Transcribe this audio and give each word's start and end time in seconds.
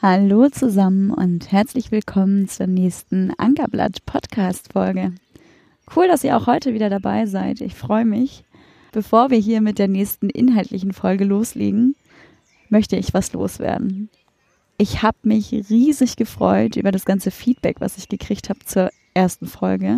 Hallo 0.00 0.48
zusammen 0.48 1.10
und 1.10 1.50
herzlich 1.50 1.90
willkommen 1.90 2.46
zur 2.46 2.68
nächsten 2.68 3.32
Ankerblatt 3.36 4.06
Podcast 4.06 4.72
Folge. 4.72 5.12
Cool, 5.96 6.06
dass 6.06 6.22
ihr 6.22 6.36
auch 6.36 6.46
heute 6.46 6.72
wieder 6.72 6.88
dabei 6.88 7.26
seid. 7.26 7.60
Ich 7.60 7.74
freue 7.74 8.04
mich. 8.04 8.44
Bevor 8.92 9.30
wir 9.30 9.38
hier 9.38 9.60
mit 9.60 9.80
der 9.80 9.88
nächsten 9.88 10.30
inhaltlichen 10.30 10.92
Folge 10.92 11.24
loslegen, 11.24 11.96
möchte 12.68 12.94
ich 12.94 13.12
was 13.12 13.32
loswerden. 13.32 14.08
Ich 14.76 15.02
habe 15.02 15.18
mich 15.24 15.50
riesig 15.68 16.14
gefreut 16.14 16.76
über 16.76 16.92
das 16.92 17.04
ganze 17.04 17.32
Feedback, 17.32 17.80
was 17.80 17.98
ich 17.98 18.08
gekriegt 18.08 18.50
habe 18.50 18.60
zur 18.64 18.90
ersten 19.14 19.48
Folge 19.48 19.96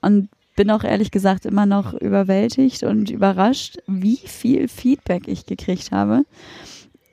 und 0.00 0.30
bin 0.56 0.70
auch 0.70 0.84
ehrlich 0.84 1.10
gesagt 1.10 1.44
immer 1.44 1.66
noch 1.66 1.92
überwältigt 1.92 2.82
und 2.82 3.10
überrascht, 3.10 3.76
wie 3.86 4.16
viel 4.16 4.68
Feedback 4.68 5.28
ich 5.28 5.44
gekriegt 5.44 5.92
habe. 5.92 6.22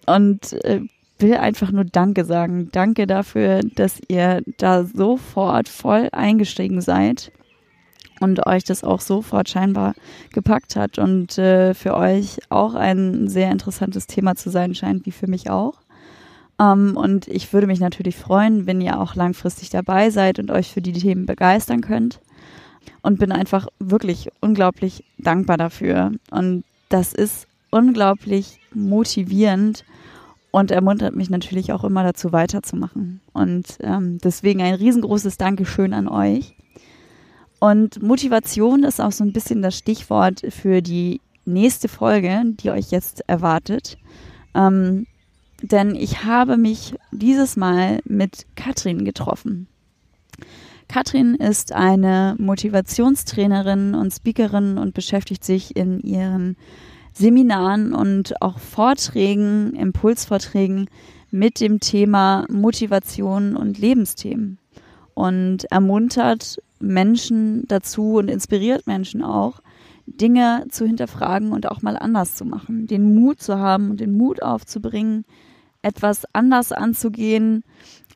Und 0.05 0.53
äh, 0.63 0.79
will 1.21 1.35
einfach 1.35 1.71
nur 1.71 1.85
Danke 1.85 2.25
sagen. 2.25 2.69
Danke 2.71 3.07
dafür, 3.07 3.61
dass 3.75 3.99
ihr 4.07 4.41
da 4.57 4.83
sofort 4.85 5.69
voll 5.69 6.09
eingestiegen 6.11 6.81
seid 6.81 7.31
und 8.19 8.45
euch 8.45 8.63
das 8.63 8.83
auch 8.83 9.01
sofort 9.01 9.49
scheinbar 9.49 9.95
gepackt 10.31 10.75
hat 10.75 10.99
und 10.99 11.37
äh, 11.37 11.73
für 11.73 11.95
euch 11.95 12.39
auch 12.49 12.75
ein 12.75 13.27
sehr 13.27 13.51
interessantes 13.51 14.07
Thema 14.07 14.35
zu 14.35 14.49
sein 14.49 14.75
scheint, 14.75 15.05
wie 15.05 15.11
für 15.11 15.27
mich 15.27 15.49
auch. 15.49 15.81
Ähm, 16.59 16.95
und 16.95 17.27
ich 17.27 17.51
würde 17.51 17.67
mich 17.67 17.79
natürlich 17.79 18.15
freuen, 18.15 18.67
wenn 18.67 18.79
ihr 18.79 18.99
auch 18.99 19.15
langfristig 19.15 19.69
dabei 19.69 20.11
seid 20.11 20.39
und 20.39 20.51
euch 20.51 20.71
für 20.71 20.81
die 20.81 20.93
Themen 20.93 21.25
begeistern 21.25 21.81
könnt. 21.81 22.19
Und 23.03 23.19
bin 23.19 23.31
einfach 23.31 23.67
wirklich 23.79 24.29
unglaublich 24.41 25.03
dankbar 25.17 25.57
dafür. 25.57 26.11
Und 26.31 26.63
das 26.89 27.13
ist 27.13 27.47
unglaublich 27.71 28.59
motivierend 28.73 29.83
und 30.51 30.71
ermuntert 30.71 31.15
mich 31.15 31.29
natürlich 31.29 31.71
auch 31.71 31.83
immer 31.83 32.03
dazu 32.03 32.31
weiterzumachen. 32.31 33.21
Und 33.33 33.77
ähm, 33.79 34.19
deswegen 34.23 34.61
ein 34.61 34.73
riesengroßes 34.75 35.37
Dankeschön 35.37 35.93
an 35.93 36.07
euch. 36.07 36.55
Und 37.59 38.01
Motivation 38.01 38.83
ist 38.83 38.99
auch 38.99 39.11
so 39.11 39.23
ein 39.23 39.33
bisschen 39.33 39.61
das 39.61 39.77
Stichwort 39.77 40.41
für 40.49 40.81
die 40.81 41.21
nächste 41.45 41.87
Folge, 41.87 42.43
die 42.45 42.71
euch 42.71 42.91
jetzt 42.91 43.23
erwartet. 43.27 43.97
Ähm, 44.53 45.07
denn 45.61 45.95
ich 45.95 46.23
habe 46.23 46.57
mich 46.57 46.95
dieses 47.11 47.55
Mal 47.55 47.99
mit 48.03 48.47
Katrin 48.55 49.05
getroffen. 49.05 49.67
Katrin 50.87 51.35
ist 51.35 51.71
eine 51.71 52.35
Motivationstrainerin 52.37 53.95
und 53.95 54.11
Speakerin 54.11 54.77
und 54.77 54.93
beschäftigt 54.93 55.43
sich 55.43 55.75
in 55.75 56.01
ihren 56.01 56.57
Seminaren 57.13 57.93
und 57.93 58.41
auch 58.41 58.59
Vorträgen, 58.59 59.73
Impulsvorträgen 59.75 60.89
mit 61.29 61.59
dem 61.59 61.79
Thema 61.79 62.45
Motivation 62.49 63.55
und 63.55 63.77
Lebensthemen. 63.79 64.57
Und 65.13 65.65
ermuntert 65.71 66.61
Menschen 66.79 67.65
dazu 67.67 68.15
und 68.15 68.29
inspiriert 68.29 68.87
Menschen 68.87 69.23
auch, 69.23 69.61
Dinge 70.05 70.65
zu 70.69 70.85
hinterfragen 70.85 71.51
und 71.51 71.69
auch 71.69 71.81
mal 71.81 71.97
anders 71.97 72.35
zu 72.35 72.45
machen, 72.45 72.87
den 72.87 73.15
Mut 73.15 73.41
zu 73.41 73.59
haben 73.59 73.91
und 73.91 73.99
den 73.99 74.17
Mut 74.17 74.41
aufzubringen, 74.41 75.25
etwas 75.81 76.25
anders 76.33 76.71
anzugehen. 76.71 77.63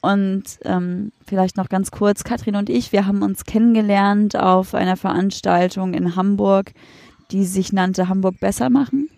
Und 0.01 0.43
ähm, 0.63 1.11
vielleicht 1.25 1.57
noch 1.57 1.69
ganz 1.69 1.89
kurz, 1.89 2.23
Katrin 2.23 2.55
und 2.55 2.69
ich, 2.69 2.91
wir 2.91 3.07
haben 3.07 3.23
uns 3.23 3.43
kennengelernt 3.43 4.35
auf 4.35 4.75
einer 4.75 4.97
Veranstaltung 4.97 5.93
in 5.93 6.15
Hamburg, 6.15 6.73
die 7.31 7.45
sich 7.45 7.73
nannte 7.73 8.09
Hamburg 8.09 8.39
besser 8.39 8.69
machen. 8.69 9.09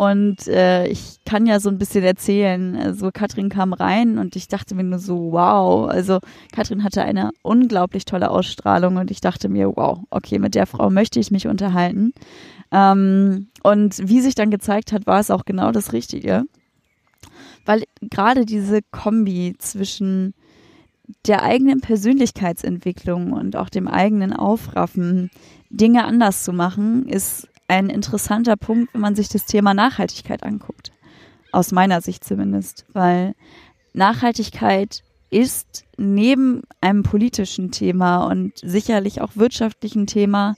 Und 0.00 0.48
äh, 0.48 0.86
ich 0.86 1.18
kann 1.26 1.44
ja 1.44 1.60
so 1.60 1.68
ein 1.68 1.76
bisschen 1.76 2.02
erzählen. 2.02 2.74
Also 2.74 3.10
Katrin 3.12 3.50
kam 3.50 3.74
rein 3.74 4.16
und 4.16 4.34
ich 4.34 4.48
dachte 4.48 4.74
mir 4.74 4.82
nur 4.82 4.98
so, 4.98 5.32
wow. 5.32 5.90
Also 5.90 6.20
Katrin 6.52 6.84
hatte 6.84 7.02
eine 7.02 7.32
unglaublich 7.42 8.06
tolle 8.06 8.30
Ausstrahlung 8.30 8.96
und 8.96 9.10
ich 9.10 9.20
dachte 9.20 9.50
mir, 9.50 9.76
wow, 9.76 9.98
okay, 10.08 10.38
mit 10.38 10.54
der 10.54 10.64
Frau 10.64 10.88
möchte 10.88 11.20
ich 11.20 11.30
mich 11.30 11.48
unterhalten. 11.48 12.14
Ähm, 12.72 13.48
und 13.62 14.08
wie 14.08 14.22
sich 14.22 14.34
dann 14.34 14.50
gezeigt 14.50 14.92
hat, 14.92 15.06
war 15.06 15.20
es 15.20 15.30
auch 15.30 15.44
genau 15.44 15.70
das 15.70 15.92
Richtige. 15.92 16.44
Weil 17.66 17.84
gerade 18.00 18.46
diese 18.46 18.80
Kombi 18.90 19.54
zwischen 19.58 20.32
der 21.26 21.42
eigenen 21.42 21.80
Persönlichkeitsentwicklung 21.80 23.32
und 23.32 23.56
auch 23.56 23.68
dem 23.68 23.88
eigenen 23.88 24.32
Aufraffen, 24.32 25.30
Dinge 25.70 26.04
anders 26.04 26.44
zu 26.44 26.52
machen, 26.52 27.06
ist 27.06 27.48
ein 27.68 27.88
interessanter 27.88 28.56
Punkt, 28.56 28.92
wenn 28.92 29.00
man 29.00 29.14
sich 29.14 29.28
das 29.28 29.46
Thema 29.46 29.74
Nachhaltigkeit 29.74 30.42
anguckt. 30.42 30.92
Aus 31.52 31.72
meiner 31.72 32.00
Sicht 32.00 32.24
zumindest, 32.24 32.84
weil 32.92 33.34
Nachhaltigkeit 33.92 35.02
ist 35.30 35.84
neben 35.96 36.62
einem 36.80 37.02
politischen 37.02 37.70
Thema 37.70 38.26
und 38.26 38.52
sicherlich 38.58 39.20
auch 39.20 39.36
wirtschaftlichen 39.36 40.06
Thema 40.06 40.56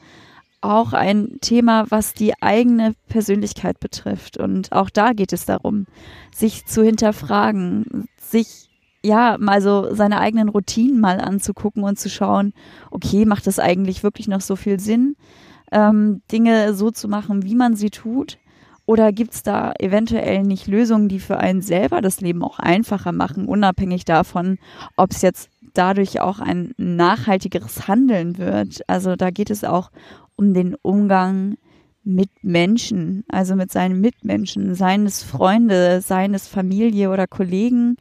auch 0.63 0.93
ein 0.93 1.39
Thema, 1.41 1.91
was 1.91 2.15
die 2.15 2.41
eigene 2.41 2.95
Persönlichkeit 3.09 3.81
betrifft. 3.81 4.39
Und 4.39 4.73
auch 4.73 4.89
da 4.89 5.13
geht 5.13 5.33
es 5.33 5.45
darum, 5.45 5.87
sich 6.35 6.67
zu 6.67 6.83
hinterfragen, 6.83 8.07
sich 8.17 8.71
ja, 9.05 9.37
mal 9.39 9.61
so 9.61 9.95
seine 9.95 10.21
eigenen 10.21 10.49
Routinen 10.49 11.01
mal 11.01 11.21
anzugucken 11.21 11.83
und 11.83 11.99
zu 11.99 12.09
schauen, 12.09 12.53
okay, 12.91 13.25
macht 13.25 13.47
das 13.47 13.59
eigentlich 13.59 14.03
wirklich 14.03 14.29
noch 14.29 14.41
so 14.41 14.57
viel 14.57 14.79
Sinn, 14.79 15.17
ähm, 15.73 16.23
Dinge 16.31 16.75
so 16.75 16.91
zu 16.91 17.09
machen, 17.09 17.43
wie 17.43 17.55
man 17.55 17.75
sie 17.75 17.91
tut? 17.91 18.39
Oder 18.85 19.13
gibt 19.13 19.35
es 19.35 19.43
da 19.43 19.73
eventuell 19.79 20.43
nicht 20.43 20.67
Lösungen, 20.67 21.09
die 21.09 21.21
für 21.21 21.39
einen 21.39 21.63
selber 21.63 22.01
das 22.01 22.21
Leben 22.21 22.43
auch 22.43 22.59
einfacher 22.59 23.13
machen, 23.13 23.47
unabhängig 23.47 24.05
davon, 24.05 24.59
ob 24.97 25.13
es 25.13 25.23
jetzt 25.23 25.51
dadurch 25.75 26.21
auch 26.21 26.41
ein 26.41 26.73
nachhaltigeres 26.77 27.87
Handeln 27.89 28.39
wird? 28.39 28.81
Also 28.89 29.15
da 29.17 29.31
geht 29.31 29.51
es 29.51 29.65
auch 29.65 29.91
um 30.37 30.53
den 30.53 30.75
Umgang 30.83 31.57
mit 32.05 32.31
Menschen, 32.43 33.25
also 33.29 33.55
mit 33.55 33.71
seinen 33.71 34.01
Mitmenschen, 34.01 34.75
seines 34.75 35.23
Freunde, 35.23 36.01
seines 36.01 36.49
Familie 36.49 37.11
oder 37.11 37.29
Kollegen 37.29 37.97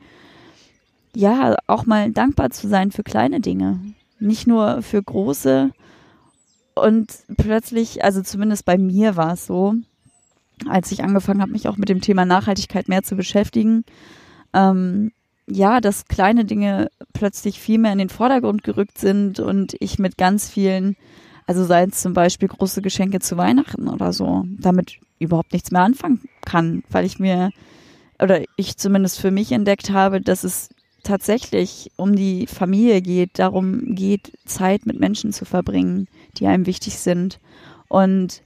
ja, 1.16 1.56
auch 1.68 1.86
mal 1.86 2.12
dankbar 2.12 2.50
zu 2.52 2.68
sein 2.68 2.92
für 2.92 3.04
kleine 3.04 3.40
Dinge. 3.40 3.80
Nicht 4.20 4.48
nur 4.48 4.82
für 4.82 5.02
große. 5.02 5.72
Und 6.76 7.12
plötzlich, 7.38 8.04
also 8.04 8.22
zumindest 8.22 8.66
bei 8.66 8.78
mir 8.78 9.16
war 9.16 9.34
es 9.34 9.46
so, 9.46 9.76
als 10.68 10.92
ich 10.92 11.04
angefangen 11.04 11.42
habe, 11.42 11.52
mich 11.52 11.68
auch 11.68 11.78
mit 11.78 11.90
dem 11.90 12.02
Thema 12.02 12.26
Nachhaltigkeit 12.26 12.88
mehr 12.88 13.04
zu 13.04 13.16
beschäftigen, 13.16 13.84
ähm, 14.54 15.12
ja, 15.48 15.82
dass 15.82 16.06
kleine 16.06 16.46
Dinge 16.46 16.90
plötzlich 17.14 17.60
viel 17.60 17.80
mehr 17.80 17.92
in 17.92 17.98
den 17.98 18.10
Vordergrund 18.10 18.64
gerückt 18.64 18.98
sind 18.98 19.40
und 19.40 19.76
ich 19.80 20.00
mit 20.00 20.18
ganz 20.18 20.50
vielen, 20.50 20.96
also 21.48 21.66
sei 21.66 21.84
es 21.84 22.02
zum 22.02 22.14
Beispiel 22.14 22.48
große 22.48 22.82
Geschenke 22.82 23.20
zu 23.20 23.38
Weihnachten 23.38 23.88
oder 23.88 24.14
so, 24.14 24.46
damit 24.60 25.00
überhaupt 25.20 25.52
nichts 25.52 25.72
mehr 25.72 25.82
anfangen 25.82 26.22
kann, 26.46 26.84
weil 26.90 27.06
ich 27.06 27.20
mir 27.20 27.50
oder 28.20 28.42
ich 28.56 28.78
zumindest 28.78 29.20
für 29.20 29.32
mich 29.32 29.52
entdeckt 29.52 29.90
habe, 29.90 30.22
dass 30.22 30.44
es 30.44 30.70
tatsächlich 31.04 31.92
um 31.96 32.16
die 32.16 32.48
Familie 32.48 33.02
geht, 33.02 33.40
darum 33.40 33.96
geht, 33.96 34.38
Zeit 34.46 34.86
mit 34.86 35.00
Menschen 35.00 35.34
zu 35.34 35.46
verbringen, 35.46 36.08
die 36.38 36.48
einem 36.48 36.66
wichtig 36.66 36.98
sind. 36.98 37.40
Und 37.88 38.42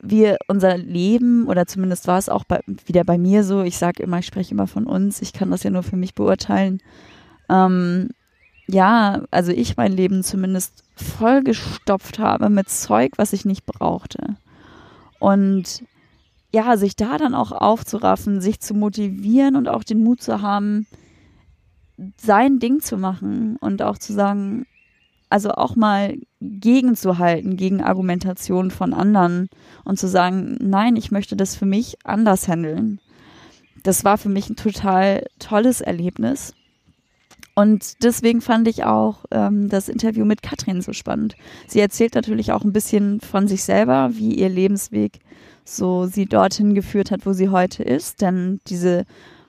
wir 0.00 0.38
unser 0.46 0.76
Leben, 0.76 1.46
oder 1.46 1.66
zumindest 1.66 2.06
war 2.06 2.18
es 2.18 2.28
auch 2.28 2.44
bei, 2.44 2.60
wieder 2.86 3.04
bei 3.04 3.18
mir 3.18 3.44
so, 3.44 3.62
ich 3.62 3.78
sage 3.78 4.02
immer, 4.02 4.18
ich 4.20 4.26
spreche 4.26 4.52
immer 4.52 4.66
von 4.66 4.86
uns, 4.86 5.22
ich 5.22 5.32
kann 5.32 5.50
das 5.50 5.62
ja 5.62 5.70
nur 5.70 5.82
für 5.82 5.96
mich 5.96 6.14
beurteilen. 6.14 6.80
Ähm, 7.48 8.10
ja, 8.68 9.22
also 9.30 9.50
ich 9.50 9.76
mein 9.76 9.92
Leben 9.92 10.22
zumindest 10.22 10.84
vollgestopft 10.94 12.18
habe 12.18 12.50
mit 12.50 12.68
Zeug, 12.68 13.12
was 13.16 13.32
ich 13.32 13.44
nicht 13.44 13.66
brauchte. 13.66 14.36
Und 15.18 15.82
ja, 16.52 16.76
sich 16.76 16.94
da 16.96 17.18
dann 17.18 17.34
auch 17.34 17.52
aufzuraffen, 17.52 18.40
sich 18.40 18.60
zu 18.60 18.74
motivieren 18.74 19.56
und 19.56 19.68
auch 19.68 19.84
den 19.84 20.02
Mut 20.02 20.22
zu 20.22 20.42
haben, 20.42 20.86
sein 22.16 22.58
Ding 22.58 22.80
zu 22.80 22.96
machen 22.96 23.56
und 23.56 23.82
auch 23.82 23.98
zu 23.98 24.12
sagen, 24.12 24.66
also 25.30 25.50
auch 25.50 25.76
mal 25.76 26.16
gegenzuhalten 26.40 27.56
gegen 27.56 27.82
Argumentationen 27.82 28.70
von 28.70 28.94
anderen 28.94 29.48
und 29.84 29.98
zu 29.98 30.08
sagen, 30.08 30.56
nein, 30.60 30.96
ich 30.96 31.10
möchte 31.10 31.36
das 31.36 31.54
für 31.54 31.66
mich 31.66 31.98
anders 32.04 32.48
handeln. 32.48 33.00
Das 33.82 34.04
war 34.04 34.18
für 34.18 34.28
mich 34.28 34.48
ein 34.48 34.56
total 34.56 35.26
tolles 35.38 35.80
Erlebnis. 35.80 36.54
Und 37.54 38.04
deswegen 38.04 38.40
fand 38.40 38.68
ich 38.68 38.84
auch 38.84 39.24
ähm, 39.32 39.68
das 39.68 39.88
Interview 39.88 40.24
mit 40.24 40.42
Katrin 40.42 40.80
so 40.80 40.92
spannend. 40.92 41.34
Sie 41.66 41.80
erzählt 41.80 42.14
natürlich 42.14 42.52
auch 42.52 42.62
ein 42.62 42.72
bisschen 42.72 43.20
von 43.20 43.48
sich 43.48 43.64
selber, 43.64 44.10
wie 44.12 44.34
ihr 44.34 44.48
Lebensweg 44.48 45.18
so 45.64 46.06
sie 46.06 46.26
dorthin 46.26 46.74
geführt 46.74 47.10
hat, 47.10 47.26
wo 47.26 47.32
sie 47.32 47.48
heute 47.48 47.82
ist. 47.82 48.20
Denn 48.20 48.60
diese 48.68 49.04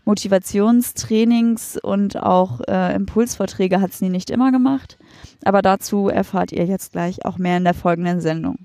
Motivationstrainings 0.06 1.78
und 1.78 2.18
auch 2.18 2.62
äh, 2.68 2.96
Impulsvorträge 2.96 3.82
hat 3.82 3.94
sie 3.94 4.10
nicht 4.10 4.30
immer 4.30 4.52
gemacht. 4.52 4.98
Aber 5.44 5.62
dazu 5.62 6.08
erfahrt 6.08 6.52
ihr 6.52 6.66
jetzt 6.66 6.92
gleich 6.92 7.26
auch 7.26 7.38
mehr 7.38 7.58
in 7.58 7.64
der 7.64 7.74
folgenden 7.74 8.22
Sendung. 8.22 8.58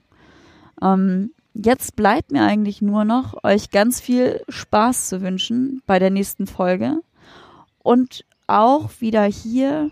Ähm, 0.82 1.30
jetzt 1.54 1.96
bleibt 1.96 2.32
mir 2.32 2.42
eigentlich 2.42 2.82
nur 2.82 3.04
noch, 3.04 3.44
euch 3.44 3.70
ganz 3.70 4.00
viel 4.00 4.42
Spaß 4.48 5.08
zu 5.08 5.22
wünschen 5.22 5.82
bei 5.86 5.98
der 5.98 6.10
nächsten 6.10 6.46
Folge 6.46 7.00
und 7.82 8.24
auch 8.46 8.90
wieder 9.00 9.24
hier, 9.24 9.90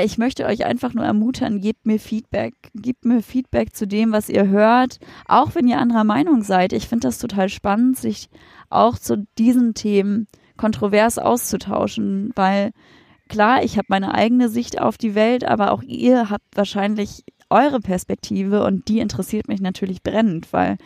ich 0.00 0.18
möchte 0.18 0.46
euch 0.46 0.64
einfach 0.64 0.94
nur 0.94 1.04
ermuntern, 1.04 1.60
gebt 1.60 1.86
mir 1.86 1.98
Feedback. 1.98 2.54
Gebt 2.74 3.04
mir 3.04 3.22
Feedback 3.22 3.74
zu 3.74 3.86
dem, 3.86 4.12
was 4.12 4.28
ihr 4.28 4.48
hört, 4.48 4.98
auch 5.26 5.54
wenn 5.54 5.66
ihr 5.66 5.78
anderer 5.78 6.04
Meinung 6.04 6.42
seid. 6.42 6.72
Ich 6.72 6.88
finde 6.88 7.08
das 7.08 7.18
total 7.18 7.48
spannend, 7.48 7.98
sich 7.98 8.28
auch 8.70 8.98
zu 8.98 9.26
diesen 9.38 9.74
Themen 9.74 10.26
kontrovers 10.56 11.18
auszutauschen, 11.18 12.30
weil 12.36 12.70
klar, 13.28 13.64
ich 13.64 13.76
habe 13.76 13.86
meine 13.88 14.14
eigene 14.14 14.48
Sicht 14.48 14.80
auf 14.80 14.98
die 14.98 15.14
Welt, 15.14 15.44
aber 15.44 15.72
auch 15.72 15.82
ihr 15.82 16.30
habt 16.30 16.44
wahrscheinlich 16.54 17.24
eure 17.50 17.80
Perspektive 17.80 18.64
und 18.64 18.88
die 18.88 19.00
interessiert 19.00 19.48
mich 19.48 19.60
natürlich 19.60 20.02
brennend, 20.02 20.52
weil 20.52 20.76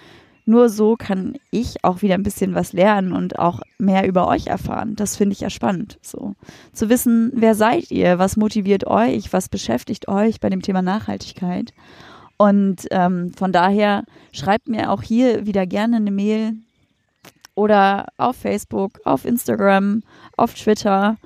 nur 0.46 0.68
so 0.68 0.96
kann 0.96 1.36
ich 1.50 1.84
auch 1.84 2.02
wieder 2.02 2.14
ein 2.14 2.22
bisschen 2.22 2.54
was 2.54 2.72
lernen 2.72 3.12
und 3.12 3.38
auch 3.38 3.60
mehr 3.78 4.06
über 4.06 4.28
euch 4.28 4.46
erfahren. 4.46 4.94
Das 4.94 5.16
finde 5.16 5.32
ich 5.32 5.40
ja 5.40 5.50
spannend. 5.50 5.98
So 6.02 6.34
zu 6.72 6.88
wissen, 6.88 7.32
wer 7.34 7.56
seid 7.56 7.90
ihr, 7.90 8.20
was 8.20 8.36
motiviert 8.36 8.86
euch, 8.86 9.32
was 9.32 9.48
beschäftigt 9.48 10.06
euch 10.06 10.38
bei 10.38 10.48
dem 10.48 10.62
Thema 10.62 10.82
Nachhaltigkeit. 10.82 11.74
Und 12.38 12.86
ähm, 12.92 13.32
von 13.36 13.50
daher 13.50 14.04
schreibt 14.32 14.68
mir 14.68 14.92
auch 14.92 15.02
hier 15.02 15.46
wieder 15.46 15.66
gerne 15.66 15.96
eine 15.96 16.12
Mail 16.12 16.52
oder 17.56 18.06
auf 18.16 18.36
Facebook, 18.36 19.00
auf 19.04 19.24
Instagram, 19.24 20.02
auf 20.36 20.54
Twitter. 20.54 21.16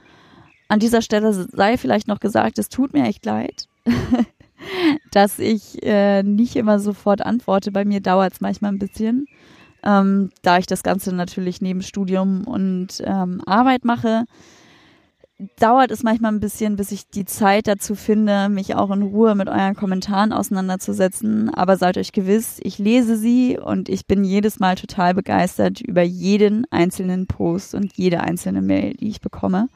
An 0.68 0.78
dieser 0.78 1.02
Stelle 1.02 1.32
sei 1.32 1.76
vielleicht 1.76 2.08
noch 2.08 2.20
gesagt, 2.20 2.58
es 2.58 2.70
tut 2.70 2.94
mir 2.94 3.04
echt 3.04 3.26
leid. 3.26 3.68
dass 5.10 5.38
ich 5.38 5.82
äh, 5.82 6.22
nicht 6.22 6.56
immer 6.56 6.78
sofort 6.78 7.22
antworte. 7.22 7.72
Bei 7.72 7.84
mir 7.84 8.00
dauert 8.00 8.34
es 8.34 8.40
manchmal 8.40 8.72
ein 8.72 8.78
bisschen, 8.78 9.26
ähm, 9.82 10.30
da 10.42 10.58
ich 10.58 10.66
das 10.66 10.82
Ganze 10.82 11.14
natürlich 11.14 11.60
neben 11.60 11.82
Studium 11.82 12.46
und 12.46 13.02
ähm, 13.04 13.42
Arbeit 13.46 13.84
mache. 13.84 14.24
Dauert 15.58 15.90
es 15.90 16.02
manchmal 16.02 16.32
ein 16.32 16.40
bisschen, 16.40 16.76
bis 16.76 16.92
ich 16.92 17.08
die 17.08 17.24
Zeit 17.24 17.66
dazu 17.66 17.94
finde, 17.94 18.50
mich 18.50 18.74
auch 18.74 18.90
in 18.90 19.00
Ruhe 19.00 19.34
mit 19.34 19.48
euren 19.48 19.74
Kommentaren 19.74 20.34
auseinanderzusetzen. 20.34 21.48
Aber 21.48 21.78
seid 21.78 21.96
euch 21.96 22.12
gewiss, 22.12 22.60
ich 22.62 22.78
lese 22.78 23.16
sie 23.16 23.58
und 23.58 23.88
ich 23.88 24.06
bin 24.06 24.22
jedes 24.22 24.58
Mal 24.60 24.74
total 24.74 25.14
begeistert 25.14 25.80
über 25.80 26.02
jeden 26.02 26.70
einzelnen 26.70 27.26
Post 27.26 27.74
und 27.74 27.96
jede 27.96 28.20
einzelne 28.20 28.60
Mail, 28.60 28.92
die 29.00 29.08
ich 29.08 29.22
bekomme. 29.22 29.68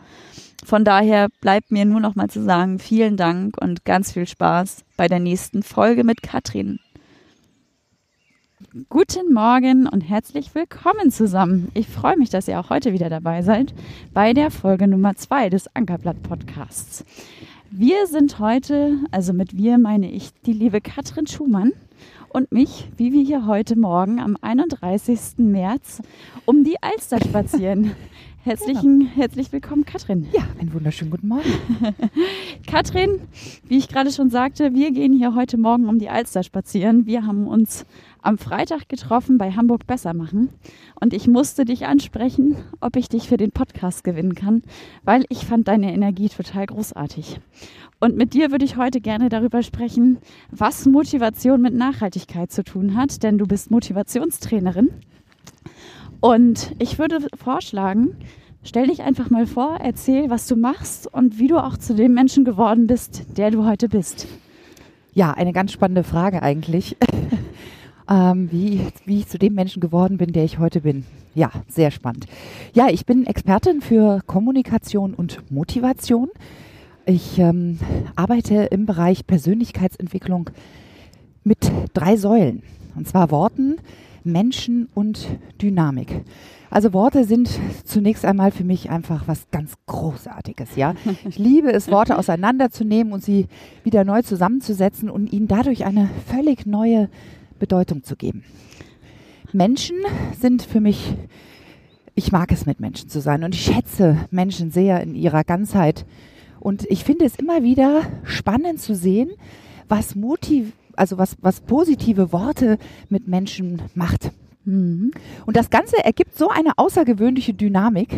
Von 0.64 0.82
daher 0.82 1.28
bleibt 1.42 1.70
mir 1.70 1.84
nur 1.84 2.00
noch 2.00 2.14
mal 2.14 2.28
zu 2.30 2.42
sagen, 2.42 2.78
vielen 2.78 3.18
Dank 3.18 3.60
und 3.60 3.84
ganz 3.84 4.12
viel 4.12 4.26
Spaß 4.26 4.84
bei 4.96 5.08
der 5.08 5.20
nächsten 5.20 5.62
Folge 5.62 6.04
mit 6.04 6.22
Katrin. 6.22 6.80
Guten 8.88 9.34
Morgen 9.34 9.86
und 9.86 10.00
herzlich 10.00 10.54
willkommen 10.54 11.10
zusammen. 11.10 11.70
Ich 11.74 11.86
freue 11.86 12.16
mich, 12.16 12.30
dass 12.30 12.48
ihr 12.48 12.58
auch 12.58 12.70
heute 12.70 12.94
wieder 12.94 13.10
dabei 13.10 13.42
seid 13.42 13.74
bei 14.14 14.32
der 14.32 14.50
Folge 14.50 14.88
Nummer 14.88 15.14
zwei 15.16 15.50
des 15.50 15.68
Ankerblatt 15.76 16.22
Podcasts. 16.22 17.04
Wir 17.70 18.06
sind 18.06 18.38
heute, 18.38 18.96
also 19.10 19.34
mit 19.34 19.54
wir 19.54 19.76
meine 19.76 20.10
ich 20.10 20.30
die 20.46 20.54
liebe 20.54 20.80
Katrin 20.80 21.26
Schumann 21.26 21.72
und 22.30 22.52
mich, 22.52 22.88
wie 22.96 23.12
wir 23.12 23.22
hier 23.22 23.46
heute 23.46 23.78
Morgen 23.78 24.18
am 24.18 24.38
31. 24.40 25.36
März 25.36 26.00
um 26.46 26.64
die 26.64 26.82
Alster 26.82 27.20
spazieren. 27.20 27.92
Herzlichen, 28.44 28.98
genau. 28.98 29.10
herzlich 29.12 29.52
willkommen, 29.52 29.86
Katrin. 29.86 30.28
Ja, 30.30 30.42
einen 30.60 30.74
wunderschönen 30.74 31.10
guten 31.10 31.28
Morgen. 31.28 31.48
Katrin, 32.66 33.22
wie 33.68 33.78
ich 33.78 33.88
gerade 33.88 34.12
schon 34.12 34.28
sagte, 34.28 34.74
wir 34.74 34.92
gehen 34.92 35.14
hier 35.14 35.34
heute 35.34 35.56
Morgen 35.56 35.88
um 35.88 35.98
die 35.98 36.10
Alster 36.10 36.42
spazieren. 36.42 37.06
Wir 37.06 37.24
haben 37.24 37.46
uns 37.46 37.86
am 38.20 38.36
Freitag 38.36 38.90
getroffen 38.90 39.38
bei 39.38 39.52
Hamburg 39.52 39.86
Besser 39.86 40.12
machen 40.12 40.50
und 41.00 41.14
ich 41.14 41.26
musste 41.26 41.64
dich 41.64 41.86
ansprechen, 41.86 42.56
ob 42.80 42.96
ich 42.96 43.08
dich 43.08 43.28
für 43.28 43.38
den 43.38 43.50
Podcast 43.50 44.04
gewinnen 44.04 44.34
kann, 44.34 44.62
weil 45.04 45.24
ich 45.30 45.46
fand 45.46 45.66
deine 45.66 45.94
Energie 45.94 46.28
total 46.28 46.66
großartig. 46.66 47.40
Und 47.98 48.14
mit 48.14 48.34
dir 48.34 48.50
würde 48.50 48.66
ich 48.66 48.76
heute 48.76 49.00
gerne 49.00 49.30
darüber 49.30 49.62
sprechen, 49.62 50.18
was 50.50 50.84
Motivation 50.84 51.62
mit 51.62 51.72
Nachhaltigkeit 51.72 52.52
zu 52.52 52.62
tun 52.62 52.94
hat, 52.94 53.22
denn 53.22 53.38
du 53.38 53.46
bist 53.46 53.70
Motivationstrainerin 53.70 54.90
und 56.20 56.74
ich 56.78 56.98
würde 56.98 57.18
vorschlagen, 57.36 58.16
stell 58.62 58.86
dich 58.88 59.02
einfach 59.02 59.30
mal 59.30 59.46
vor, 59.46 59.78
erzähl, 59.82 60.30
was 60.30 60.46
du 60.46 60.56
machst 60.56 61.12
und 61.12 61.38
wie 61.38 61.48
du 61.48 61.58
auch 61.58 61.76
zu 61.76 61.94
dem 61.94 62.14
Menschen 62.14 62.44
geworden 62.44 62.86
bist, 62.86 63.24
der 63.36 63.50
du 63.50 63.64
heute 63.64 63.88
bist. 63.88 64.26
Ja, 65.12 65.32
eine 65.32 65.52
ganz 65.52 65.72
spannende 65.72 66.02
Frage 66.02 66.42
eigentlich. 66.42 66.96
ähm, 68.10 68.50
wie, 68.50 68.80
wie 69.04 69.20
ich 69.20 69.28
zu 69.28 69.38
dem 69.38 69.54
Menschen 69.54 69.80
geworden 69.80 70.18
bin, 70.18 70.32
der 70.32 70.44
ich 70.44 70.58
heute 70.58 70.80
bin. 70.80 71.04
Ja, 71.34 71.50
sehr 71.68 71.90
spannend. 71.90 72.26
Ja, 72.74 72.88
ich 72.88 73.06
bin 73.06 73.26
Expertin 73.26 73.80
für 73.80 74.20
Kommunikation 74.26 75.14
und 75.14 75.50
Motivation. 75.50 76.28
Ich 77.06 77.38
ähm, 77.38 77.78
arbeite 78.16 78.54
im 78.70 78.86
Bereich 78.86 79.26
Persönlichkeitsentwicklung 79.26 80.50
mit 81.42 81.70
drei 81.92 82.16
Säulen. 82.16 82.62
Und 82.94 83.06
zwar 83.08 83.30
Worten, 83.30 83.76
Menschen 84.24 84.88
und 84.94 85.28
Dynamik. 85.60 86.24
Also 86.70 86.92
Worte 86.92 87.24
sind 87.24 87.48
zunächst 87.84 88.24
einmal 88.24 88.50
für 88.50 88.64
mich 88.64 88.90
einfach 88.90 89.28
was 89.28 89.48
ganz 89.52 89.74
Großartiges, 89.86 90.74
ja. 90.76 90.94
Ich 91.28 91.38
liebe 91.38 91.72
es, 91.72 91.90
Worte 91.90 92.18
auseinanderzunehmen 92.18 93.12
und 93.12 93.22
sie 93.22 93.46
wieder 93.84 94.04
neu 94.04 94.22
zusammenzusetzen 94.22 95.08
und 95.08 95.32
ihnen 95.32 95.46
dadurch 95.46 95.84
eine 95.84 96.10
völlig 96.26 96.66
neue 96.66 97.08
Bedeutung 97.58 98.02
zu 98.02 98.16
geben. 98.16 98.44
Menschen 99.52 99.96
sind 100.40 100.62
für 100.62 100.80
mich, 100.80 101.14
ich 102.16 102.32
mag 102.32 102.50
es 102.50 102.66
mit 102.66 102.80
Menschen 102.80 103.08
zu 103.08 103.20
sein 103.20 103.44
und 103.44 103.54
ich 103.54 103.62
schätze 103.62 104.16
Menschen 104.30 104.72
sehr 104.72 105.00
in 105.00 105.14
ihrer 105.14 105.44
Ganzheit. 105.44 106.06
Und 106.58 106.90
ich 106.90 107.04
finde 107.04 107.24
es 107.24 107.36
immer 107.36 107.62
wieder 107.62 108.02
spannend 108.24 108.80
zu 108.80 108.96
sehen, 108.96 109.30
was 109.86 110.16
motiviert 110.16 110.72
also 110.96 111.18
was, 111.18 111.36
was 111.40 111.60
positive 111.60 112.32
Worte 112.32 112.78
mit 113.08 113.28
Menschen 113.28 113.82
macht. 113.94 114.30
Mhm. 114.64 115.12
Und 115.46 115.56
das 115.56 115.70
Ganze 115.70 116.02
ergibt 116.04 116.36
so 116.36 116.48
eine 116.48 116.78
außergewöhnliche 116.78 117.54
Dynamik. 117.54 118.08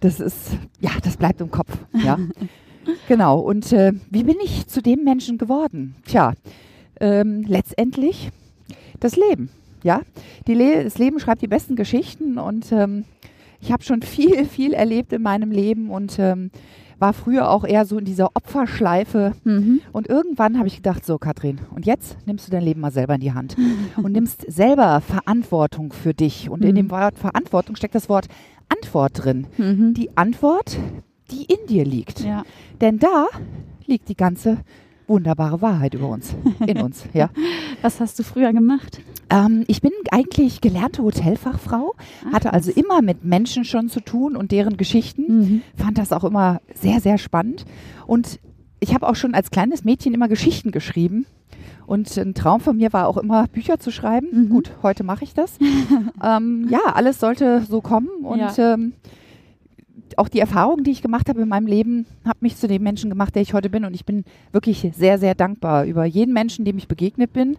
Das 0.00 0.20
ist, 0.20 0.56
ja, 0.80 0.90
das 1.02 1.16
bleibt 1.16 1.40
im 1.40 1.50
Kopf. 1.50 1.76
Ja. 1.92 2.18
genau. 3.08 3.40
Und 3.40 3.72
äh, 3.72 3.92
wie 4.10 4.24
bin 4.24 4.36
ich 4.42 4.66
zu 4.66 4.82
dem 4.82 5.04
Menschen 5.04 5.38
geworden? 5.38 5.96
Tja, 6.06 6.34
ähm, 7.00 7.44
letztendlich 7.46 8.30
das 9.00 9.16
Leben. 9.16 9.50
Ja, 9.82 10.00
Le 10.46 10.84
das 10.84 10.96
Leben 10.96 11.20
schreibt 11.20 11.42
die 11.42 11.46
besten 11.46 11.76
Geschichten 11.76 12.38
und 12.38 12.72
ähm, 12.72 13.04
ich 13.60 13.70
habe 13.70 13.82
schon 13.82 14.00
viel, 14.02 14.46
viel 14.46 14.72
erlebt 14.72 15.12
in 15.12 15.22
meinem 15.22 15.50
Leben 15.50 15.90
und 15.90 16.18
ähm, 16.18 16.50
war 17.04 17.12
früher 17.12 17.50
auch 17.50 17.64
eher 17.64 17.84
so 17.84 17.98
in 17.98 18.06
dieser 18.06 18.30
Opferschleife. 18.34 19.34
Mhm. 19.44 19.82
Und 19.92 20.08
irgendwann 20.08 20.56
habe 20.56 20.68
ich 20.68 20.76
gedacht, 20.76 21.04
so 21.04 21.18
Katrin, 21.18 21.60
und 21.74 21.84
jetzt 21.84 22.16
nimmst 22.24 22.46
du 22.46 22.50
dein 22.50 22.62
Leben 22.62 22.80
mal 22.80 22.92
selber 22.92 23.16
in 23.16 23.20
die 23.20 23.34
Hand 23.34 23.56
und 24.02 24.12
nimmst 24.12 24.50
selber 24.50 25.02
Verantwortung 25.02 25.92
für 25.92 26.14
dich. 26.14 26.48
Und 26.48 26.62
mhm. 26.62 26.68
in 26.68 26.74
dem 26.76 26.90
Wort 26.90 27.18
Verantwortung 27.18 27.76
steckt 27.76 27.94
das 27.94 28.08
Wort 28.08 28.28
Antwort 28.70 29.22
drin. 29.22 29.46
Mhm. 29.58 29.92
Die 29.92 30.16
Antwort, 30.16 30.78
die 31.30 31.44
in 31.44 31.66
dir 31.68 31.84
liegt. 31.84 32.20
Ja. 32.20 32.42
Denn 32.80 32.98
da 32.98 33.26
liegt 33.84 34.08
die 34.08 34.16
ganze 34.16 34.56
wunderbare 35.06 35.60
Wahrheit 35.60 35.94
über 35.94 36.08
uns, 36.08 36.34
in 36.66 36.80
uns. 36.80 37.04
Ja. 37.12 37.30
Was 37.82 38.00
hast 38.00 38.18
du 38.18 38.22
früher 38.22 38.52
gemacht? 38.52 39.00
Ähm, 39.30 39.64
ich 39.68 39.80
bin 39.80 39.92
eigentlich 40.10 40.60
gelernte 40.60 41.02
Hotelfachfrau, 41.02 41.94
Ach, 42.26 42.32
hatte 42.32 42.52
also 42.52 42.70
immer 42.70 43.02
mit 43.02 43.24
Menschen 43.24 43.64
schon 43.64 43.88
zu 43.88 44.00
tun 44.00 44.36
und 44.36 44.52
deren 44.52 44.76
Geschichten. 44.76 45.22
Mhm. 45.26 45.62
Fand 45.76 45.98
das 45.98 46.12
auch 46.12 46.24
immer 46.24 46.60
sehr, 46.74 47.00
sehr 47.00 47.18
spannend. 47.18 47.64
Und 48.06 48.40
ich 48.80 48.94
habe 48.94 49.08
auch 49.08 49.16
schon 49.16 49.34
als 49.34 49.50
kleines 49.50 49.84
Mädchen 49.84 50.14
immer 50.14 50.28
Geschichten 50.28 50.70
geschrieben. 50.70 51.26
Und 51.86 52.16
ein 52.16 52.34
Traum 52.34 52.60
von 52.60 52.76
mir 52.76 52.92
war 52.92 53.08
auch 53.08 53.18
immer, 53.18 53.46
Bücher 53.46 53.78
zu 53.78 53.90
schreiben. 53.90 54.28
Mhm. 54.32 54.48
Gut, 54.48 54.72
heute 54.82 55.04
mache 55.04 55.24
ich 55.24 55.34
das. 55.34 55.58
ähm, 56.22 56.68
ja, 56.70 56.80
alles 56.94 57.20
sollte 57.20 57.62
so 57.68 57.80
kommen. 57.80 58.08
Und 58.22 58.38
ja. 58.38 58.74
ähm, 58.74 58.94
auch 60.18 60.28
die 60.28 60.40
Erfahrungen, 60.40 60.84
die 60.84 60.90
ich 60.90 61.02
gemacht 61.02 61.28
habe 61.28 61.42
in 61.42 61.48
meinem 61.48 61.66
Leben, 61.66 62.06
habe 62.24 62.38
mich 62.40 62.56
zu 62.56 62.68
dem 62.68 62.82
Menschen 62.82 63.10
gemacht, 63.10 63.34
der 63.34 63.42
ich 63.42 63.54
heute 63.54 63.70
bin. 63.70 63.84
Und 63.84 63.94
ich 63.94 64.04
bin 64.04 64.24
wirklich 64.52 64.90
sehr, 64.94 65.18
sehr 65.18 65.34
dankbar 65.34 65.84
über 65.84 66.04
jeden 66.04 66.32
Menschen, 66.32 66.64
dem 66.64 66.78
ich 66.78 66.88
begegnet 66.88 67.32
bin. 67.32 67.56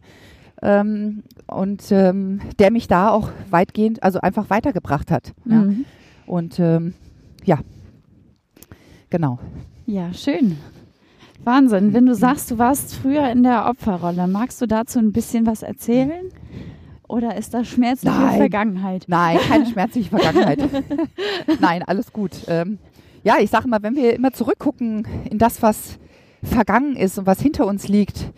Ähm, 0.61 1.23
und 1.47 1.91
ähm, 1.91 2.39
der 2.59 2.71
mich 2.71 2.87
da 2.87 3.09
auch 3.09 3.29
weitgehend, 3.49 4.01
also 4.03 4.21
einfach 4.21 4.49
weitergebracht 4.49 5.11
hat. 5.11 5.33
Mhm. 5.43 5.53
Ja. 5.53 6.33
Und 6.33 6.59
ähm, 6.59 6.93
ja, 7.43 7.59
genau. 9.09 9.39
Ja, 9.85 10.13
schön. 10.13 10.57
Wahnsinn. 11.43 11.93
Wenn 11.93 12.07
du 12.07 12.15
sagst, 12.15 12.49
du 12.49 12.57
warst 12.57 12.95
früher 12.95 13.29
in 13.29 13.43
der 13.43 13.67
Opferrolle, 13.67 14.27
magst 14.27 14.61
du 14.61 14.65
dazu 14.65 14.99
ein 14.99 15.11
bisschen 15.11 15.45
was 15.45 15.61
erzählen? 15.61 16.31
Oder 17.07 17.35
ist 17.37 17.53
das 17.53 17.67
schmerzliche 17.67 18.15
Nein. 18.15 18.37
Vergangenheit? 18.37 19.05
Nein, 19.07 19.37
keine 19.47 19.65
schmerzliche 19.65 20.09
Vergangenheit. 20.09 20.59
Nein, 21.59 21.83
alles 21.83 22.11
gut. 22.13 22.31
Ähm, 22.47 22.79
ja, 23.23 23.35
ich 23.39 23.49
sage 23.49 23.67
mal, 23.67 23.81
wenn 23.83 23.95
wir 23.95 24.13
immer 24.15 24.31
zurückgucken 24.31 25.07
in 25.29 25.37
das, 25.37 25.61
was 25.61 25.97
vergangen 26.43 26.95
ist 26.95 27.17
und 27.17 27.25
was 27.25 27.41
hinter 27.41 27.65
uns 27.67 27.87
liegt, 27.87 28.31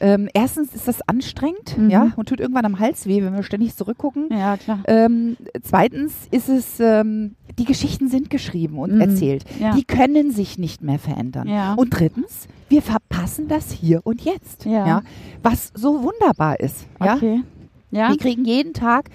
Ähm, 0.00 0.28
erstens 0.32 0.76
ist 0.76 0.86
das 0.86 1.00
anstrengend, 1.08 1.76
Mhm. 1.76 1.90
ja, 1.90 2.12
und 2.14 2.28
tut 2.28 2.38
irgendwann 2.38 2.64
am 2.64 2.78
Hals 2.78 3.06
weh, 3.06 3.20
wenn 3.20 3.34
wir 3.34 3.42
ständig 3.42 3.74
zurückgucken. 3.74 4.28
Ja, 4.30 4.56
klar. 4.56 4.78
Ähm, 4.86 5.36
zweitens 5.60 6.12
ist 6.30 6.48
es, 6.48 6.78
ähm, 6.78 7.34
die 7.58 7.64
Geschichten 7.64 8.06
sind 8.08 8.30
geschrieben 8.30 8.78
und 8.78 8.94
Mhm. 8.94 9.00
erzählt. 9.00 9.44
Ja. 9.58 9.74
Die 9.74 9.82
können 9.82 10.30
sich 10.30 10.56
nicht 10.56 10.84
mehr 10.84 11.00
verändern. 11.00 11.48
Ja. 11.48 11.74
Und 11.74 11.90
drittens, 11.98 12.46
wir 12.68 12.80
verpassen 12.80 13.48
das 13.48 13.72
hier 13.72 14.02
und 14.06 14.20
jetzt. 14.22 14.66
Ja. 14.66 15.02
was 15.42 15.72
so 15.74 16.00
wunderbar 16.04 16.60
ist. 16.60 16.86
Ja? 17.04 17.16
Okay. 17.16 17.34
Ja. 17.38 17.42
Wir 17.90 18.16
kriegen 18.18 18.44
jeden 18.44 18.74
Tag 18.74 19.10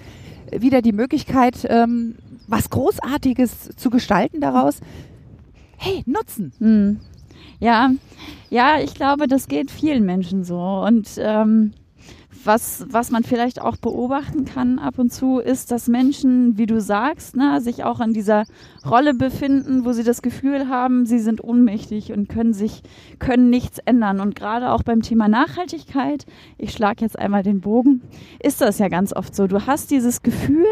wieder 0.50 0.82
die 0.82 0.92
Möglichkeit, 0.92 1.66
ähm, 1.68 2.16
was 2.46 2.70
Großartiges 2.70 3.70
zu 3.76 3.90
gestalten 3.90 4.40
daraus. 4.40 4.80
Hey, 5.76 6.02
nutzen. 6.06 6.52
Hm. 6.58 7.00
Ja, 7.60 7.90
ja, 8.50 8.80
ich 8.80 8.94
glaube, 8.94 9.26
das 9.26 9.48
geht 9.48 9.70
vielen 9.70 10.04
Menschen 10.04 10.44
so. 10.44 10.58
Und 10.58 11.08
ähm, 11.18 11.72
was, 12.46 12.86
was 12.88 13.10
man 13.10 13.24
vielleicht 13.24 13.60
auch 13.60 13.76
beobachten 13.76 14.44
kann 14.44 14.78
ab 14.78 14.98
und 14.98 15.12
zu, 15.12 15.38
ist, 15.38 15.70
dass 15.70 15.88
Menschen, 15.88 16.58
wie 16.58 16.66
du 16.66 16.80
sagst, 16.80 17.36
ne, 17.36 17.60
sich 17.60 17.84
auch 17.84 18.00
in 18.00 18.12
dieser 18.12 18.44
Rolle 18.84 19.14
befinden, 19.14 19.84
wo 19.84 19.92
sie 19.92 20.04
das 20.04 20.22
Gefühl 20.22 20.68
haben, 20.68 21.06
sie 21.06 21.18
sind 21.18 21.42
ohnmächtig 21.42 22.12
und 22.12 22.28
können 22.28 22.52
sich, 22.52 22.82
können 23.18 23.50
nichts 23.50 23.78
ändern. 23.78 24.20
Und 24.20 24.34
gerade 24.34 24.70
auch 24.70 24.82
beim 24.82 25.02
Thema 25.02 25.28
Nachhaltigkeit, 25.28 26.26
ich 26.58 26.72
schlage 26.72 27.02
jetzt 27.02 27.18
einmal 27.18 27.42
den 27.42 27.60
Bogen, 27.60 28.02
ist 28.42 28.60
das 28.60 28.78
ja 28.78 28.88
ganz 28.88 29.14
oft 29.14 29.34
so. 29.34 29.46
Du 29.46 29.66
hast 29.66 29.90
dieses 29.90 30.22
Gefühl, 30.22 30.66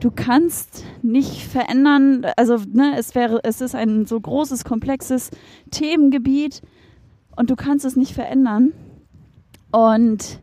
du 0.00 0.10
kannst 0.10 0.84
nicht 1.02 1.42
verändern, 1.42 2.26
also 2.36 2.58
ne, 2.72 2.94
es 2.98 3.14
wäre, 3.14 3.40
es 3.42 3.60
ist 3.60 3.74
ein 3.74 4.06
so 4.06 4.20
großes, 4.20 4.64
komplexes 4.64 5.30
Themengebiet 5.70 6.62
und 7.36 7.50
du 7.50 7.56
kannst 7.56 7.84
es 7.84 7.96
nicht 7.96 8.12
verändern. 8.12 8.72
Und 9.70 10.38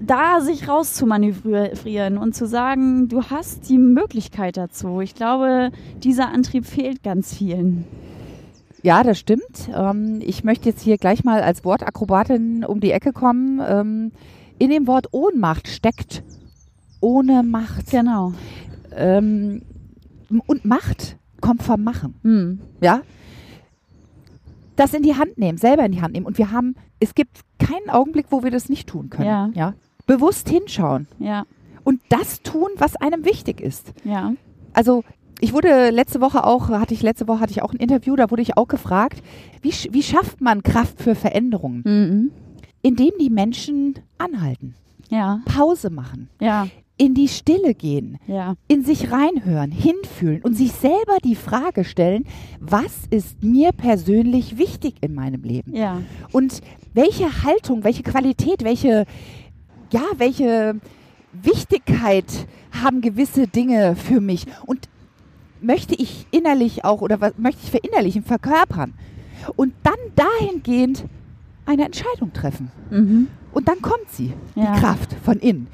da 0.00 0.40
sich 0.40 0.68
rauszumanövrieren 0.68 2.18
und 2.18 2.34
zu 2.34 2.46
sagen, 2.46 3.08
du 3.08 3.24
hast 3.24 3.68
die 3.68 3.78
Möglichkeit 3.78 4.56
dazu. 4.56 5.00
Ich 5.00 5.14
glaube, 5.14 5.70
dieser 6.02 6.28
Antrieb 6.28 6.66
fehlt 6.66 7.02
ganz 7.02 7.34
vielen. 7.34 7.84
Ja, 8.82 9.02
das 9.02 9.18
stimmt. 9.18 9.68
Ähm, 9.74 10.20
ich 10.22 10.44
möchte 10.44 10.68
jetzt 10.68 10.82
hier 10.82 10.98
gleich 10.98 11.24
mal 11.24 11.42
als 11.42 11.64
Wortakrobatin 11.64 12.64
um 12.64 12.80
die 12.80 12.92
Ecke 12.92 13.12
kommen. 13.12 13.60
Ähm, 13.66 14.12
in 14.58 14.70
dem 14.70 14.86
Wort 14.86 15.08
Ohnmacht 15.12 15.68
steckt 15.68 16.22
ohne 17.00 17.42
Macht. 17.42 17.90
Genau. 17.90 18.32
Ähm, 18.94 19.62
und 20.46 20.64
Macht 20.64 21.16
kommt 21.40 21.62
vom 21.62 21.82
Machen. 21.82 22.14
Hm. 22.22 22.60
Ja? 22.80 23.02
Das 24.76 24.94
in 24.94 25.02
die 25.02 25.14
Hand 25.14 25.38
nehmen, 25.38 25.58
selber 25.58 25.84
in 25.84 25.92
die 25.92 26.02
Hand 26.02 26.12
nehmen. 26.12 26.26
Und 26.26 26.38
wir 26.38 26.50
haben, 26.50 26.76
es 27.00 27.14
gibt 27.14 27.40
keinen 27.58 27.90
Augenblick, 27.90 28.26
wo 28.30 28.42
wir 28.42 28.50
das 28.50 28.68
nicht 28.68 28.88
tun 28.88 29.10
können. 29.10 29.52
Ja. 29.54 29.74
Bewusst 30.06 30.48
hinschauen 30.48 31.08
Ja, 31.18 31.44
und 31.84 32.00
das 32.10 32.42
tun, 32.42 32.68
was 32.78 32.96
einem 32.96 33.24
wichtig 33.24 33.60
ist. 33.60 33.92
ja. 34.04 34.32
Also 34.72 35.04
ich 35.40 35.52
wurde 35.52 35.90
letzte 35.90 36.20
Woche 36.20 36.44
auch, 36.44 36.68
hatte 36.70 36.94
ich 36.94 37.02
letzte 37.02 37.28
Woche 37.28 37.40
hatte 37.40 37.50
ich 37.52 37.62
auch 37.62 37.72
ein 37.72 37.78
Interview, 37.78 38.14
da 38.16 38.30
wurde 38.30 38.40
ich 38.42 38.56
auch 38.56 38.68
gefragt, 38.68 39.22
wie, 39.62 39.72
wie 39.90 40.02
schafft 40.02 40.40
man 40.40 40.62
Kraft 40.62 41.02
für 41.02 41.14
Veränderungen? 41.14 41.82
Mhm. 41.84 42.30
Indem 42.82 43.10
die 43.20 43.30
Menschen 43.30 43.98
anhalten, 44.18 44.74
Ja, 45.10 45.40
Pause 45.44 45.90
machen, 45.90 46.28
ja, 46.40 46.68
in 46.98 47.12
die 47.14 47.28
Stille 47.28 47.74
gehen, 47.74 48.18
ja, 48.26 48.54
in 48.68 48.82
sich 48.84 49.10
reinhören, 49.12 49.70
hinfühlen 49.70 50.40
und 50.42 50.54
sich 50.56 50.72
selber 50.72 51.18
die 51.22 51.34
Frage 51.36 51.84
stellen, 51.84 52.24
was 52.58 53.02
ist 53.10 53.42
mir 53.42 53.72
persönlich 53.72 54.56
wichtig 54.56 54.94
in 55.02 55.14
meinem 55.14 55.42
Leben? 55.42 55.74
ja, 55.76 56.00
Und 56.32 56.62
welche 56.94 57.42
Haltung, 57.42 57.84
welche 57.84 58.02
Qualität, 58.02 58.64
welche, 58.64 59.04
ja, 59.92 60.04
welche 60.16 60.76
Wichtigkeit 61.32 62.46
haben 62.82 63.00
gewisse 63.00 63.46
Dinge 63.46 63.96
für 63.96 64.20
mich? 64.20 64.46
Und 64.66 64.88
möchte 65.60 65.94
ich 65.94 66.26
innerlich 66.30 66.84
auch 66.84 67.00
oder 67.02 67.20
was 67.20 67.32
möchte 67.38 67.60
ich 67.64 67.70
verinnerlichen, 67.70 68.22
verkörpern? 68.22 68.94
Und 69.56 69.74
dann 69.82 69.94
dahingehend 70.14 71.04
eine 71.66 71.84
Entscheidung 71.84 72.32
treffen. 72.32 72.70
mhm. 72.90 73.28
Und 73.52 73.68
dann 73.68 73.80
kommt 73.80 74.10
sie, 74.10 74.32
Ja. 74.54 74.74
die 74.74 74.80
Kraft 74.80 75.14
von 75.24 75.38
innen, 75.38 75.66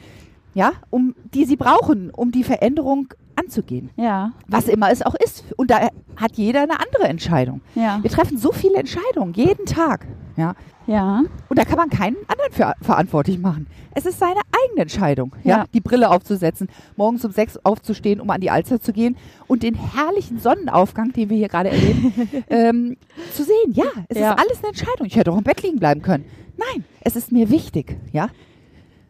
ja, 0.55 0.73
um 0.91 1.15
die 1.35 1.45
sie 1.45 1.57
brauchen, 1.57 2.11
um 2.11 2.31
die 2.33 2.45
Veränderung 2.45 3.09
anzugehen. 3.37 3.91
ja, 3.97 4.33
Was 4.47 4.69
immer 4.69 4.91
es 4.91 5.01
auch 5.03 5.15
ist. 5.15 5.45
Und 5.57 5.71
da 5.71 5.89
hat 6.17 6.33
jeder 6.37 6.61
eine 6.63 6.79
andere 6.81 7.05
Entscheidung. 7.09 7.63
ja, 7.75 7.99
Wir 8.03 8.11
treffen 8.11 8.37
so 8.37 8.53
viele 8.53 8.77
Entscheidungen 8.77 9.33
jeden 9.33 9.65
Tag, 9.65 10.07
ja. 10.37 10.55
ja, 10.87 11.23
Und 11.49 11.59
da 11.59 11.65
kann 11.65 11.77
man 11.79 11.89
keinen 11.89 12.17
anderen 12.29 12.53
für 12.53 12.73
verantwortlich 12.83 13.39
machen. 13.39 13.67
Es 13.95 14.05
ist 14.05 14.19
seine 14.19 14.41
eigene 14.67 14.83
Entscheidung, 14.83 15.35
ja, 15.45 15.59
Ja. 15.61 15.65
die 15.73 15.81
Brille 15.81 16.11
aufzusetzen, 16.11 16.69
morgens 16.97 17.25
um 17.25 17.33
sechs 17.33 17.57
aufzustehen, 17.65 18.21
um 18.21 18.29
an 18.31 18.41
die 18.43 18.51
Alster 18.51 18.81
zu 18.81 18.93
gehen 18.93 19.17
und 19.47 19.63
den 19.63 19.75
herrlichen 19.75 20.39
Sonnenaufgang, 20.39 21.13
den 21.13 21.31
wir 21.31 21.37
hier 21.39 21.49
gerade 21.49 21.71
erleben, 21.71 22.13
ähm, 22.51 22.97
zu 23.33 23.45
sehen. 23.45 23.73
Ja, 23.73 23.85
es 24.09 24.19
Ja. 24.19 24.33
ist 24.33 24.39
alles 24.41 24.59
eine 24.59 24.69
Entscheidung. 24.69 25.07
Ich 25.07 25.17
hätte 25.17 25.33
auch 25.33 25.39
im 25.39 25.45
Bett 25.45 25.63
liegen 25.63 25.79
bleiben 25.79 26.03
können. 26.03 26.27
Nein, 26.59 26.85
es 27.01 27.17
ist 27.17 27.33
mir 27.33 27.49
wichtig, 27.49 27.97
ja. 28.13 28.29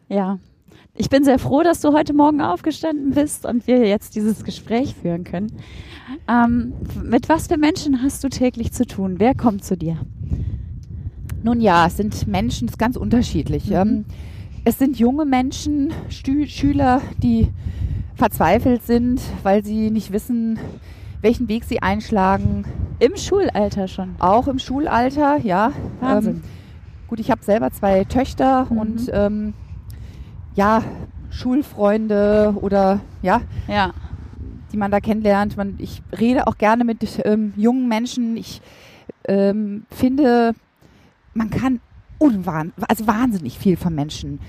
ja. 0.07 0.39
Ich 0.95 1.09
bin 1.09 1.23
sehr 1.23 1.39
froh, 1.39 1.63
dass 1.63 1.81
du 1.81 1.91
heute 1.93 2.13
Morgen 2.13 2.39
aufgestanden 2.39 3.11
bist 3.11 3.47
und 3.47 3.65
wir 3.65 3.87
jetzt 3.87 4.15
dieses 4.15 4.43
Gespräch 4.43 4.93
führen 4.93 5.23
können. 5.23 5.51
Ähm, 6.27 6.73
mit 7.03 7.29
was 7.29 7.47
für 7.47 7.57
Menschen 7.57 8.03
hast 8.03 8.23
du 8.23 8.29
täglich 8.29 8.73
zu 8.73 8.85
tun? 8.85 9.15
Wer 9.17 9.33
kommt 9.33 9.63
zu 9.65 9.75
dir? 9.75 9.97
Nun 11.41 11.61
ja, 11.61 11.87
es 11.87 11.97
sind 11.97 12.27
Menschen, 12.27 12.67
es 12.67 12.73
ist 12.73 12.77
ganz 12.77 12.95
unterschiedlich. 12.95 13.69
Mhm. 13.69 13.75
Ähm, 13.75 14.05
es 14.65 14.77
sind 14.77 14.99
junge 14.99 15.25
Menschen, 15.25 15.91
Stü 16.09 16.45
Schüler, 16.45 17.01
die 17.17 17.47
verzweifelt 18.13 18.83
sind, 18.83 19.19
weil 19.41 19.65
sie 19.65 19.89
nicht 19.89 20.11
wissen, 20.11 20.59
welchen 21.21 21.47
Weg 21.49 21.63
sie 21.63 21.81
einschlagen. 21.81 22.65
Im 22.99 23.17
Schulalter 23.17 23.87
schon. 23.87 24.15
Auch 24.19 24.47
im 24.47 24.59
Schulalter, 24.59 25.37
ja. 25.37 25.73
Wahnsinn. 26.01 26.35
Ähm, 26.35 26.43
gut, 27.07 27.19
ich 27.19 27.31
habe 27.31 27.43
selber 27.43 27.71
zwei 27.71 28.03
Töchter 28.03 28.67
Mhm. 28.69 28.77
und 28.77 29.09
ähm, 29.11 29.53
ja, 30.55 30.83
Schulfreunde 31.29 32.55
oder 32.61 32.99
ja, 33.21 33.41
Ja, 33.67 33.93
die 34.71 34.77
man 34.77 34.91
da 34.91 34.99
kennenlernt. 34.99 35.57
Man, 35.57 35.75
ich 35.77 36.01
rede 36.19 36.47
auch 36.47 36.57
gerne 36.57 36.83
mit 36.83 37.21
ähm, 37.25 37.53
jungen 37.55 37.87
Menschen. 37.87 38.37
Ich 38.37 38.61
ähm, 39.27 39.85
finde, 39.89 40.53
man 41.33 41.49
kann 41.49 41.79
unwahn, 42.17 42.73
also 42.87 43.07
wahnsinnig 43.07 43.57
viel 43.57 43.77
von 43.77 43.93
Menschen, 43.93 44.39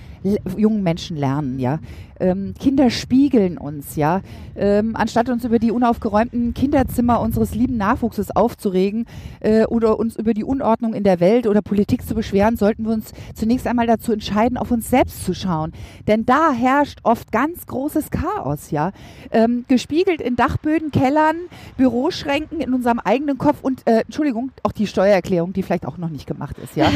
jungen 0.57 0.83
Menschen 0.83 1.16
lernen, 1.16 1.59
ja. 1.59 1.78
Ähm, 2.21 2.54
Kinder 2.59 2.90
spiegeln 2.90 3.59
uns, 3.59 3.97
ja. 3.97 4.21
Ähm, 4.57 4.95
anstatt 4.95 5.28
uns 5.28 5.45
über 5.45 5.59
die 5.59 5.73
unaufgeräumten 5.73 6.54
Kinderzimmer 6.54 7.21
unseres 7.21 7.54
lieben 7.54 7.76
Nachwuchses 7.76 8.35
aufzuregen 8.35 9.07
äh, 9.40 9.64
oder 9.64 9.99
uns 9.99 10.16
über 10.16 10.33
die 10.33 10.45
Unordnung 10.45 10.95
in 10.95 11.02
der 11.02 11.21
Welt 11.21 11.47
oder 11.47 11.61
Politik 11.61 12.07
zu 12.07 12.14
beschweren, 12.14 12.57
sollten 12.57 12.85
wir 12.85 12.93
uns 12.93 13.12
zunächst 13.35 13.66
einmal 13.66 13.87
dazu 13.87 14.12
entscheiden, 14.12 14.57
auf 14.57 14.71
uns 14.71 14.88
selbst 14.88 15.25
zu 15.25 15.35
schauen. 15.35 15.73
Denn 16.07 16.25
da 16.25 16.52
herrscht 16.52 17.00
oft 17.02 17.33
ganz 17.33 17.66
großes 17.66 18.11
Chaos, 18.11 18.71
ja. 18.71 18.93
Ähm, 19.33 19.64
gespiegelt 19.69 20.21
in 20.21 20.37
Dachböden, 20.37 20.93
Kellern, 20.93 21.37
Büroschränken, 21.76 22.61
in 22.61 22.73
unserem 22.73 23.00
eigenen 23.00 23.38
Kopf 23.38 23.59
und, 23.62 23.87
äh, 23.87 24.02
Entschuldigung, 24.02 24.52
auch 24.62 24.73
die 24.73 24.87
Steuererklärung, 24.87 25.52
die 25.52 25.62
vielleicht 25.62 25.87
auch 25.87 25.99
noch 25.99 26.11
nicht 26.11 26.26
gemacht 26.26 26.57
ist, 26.62 26.76
ja. 26.76 26.90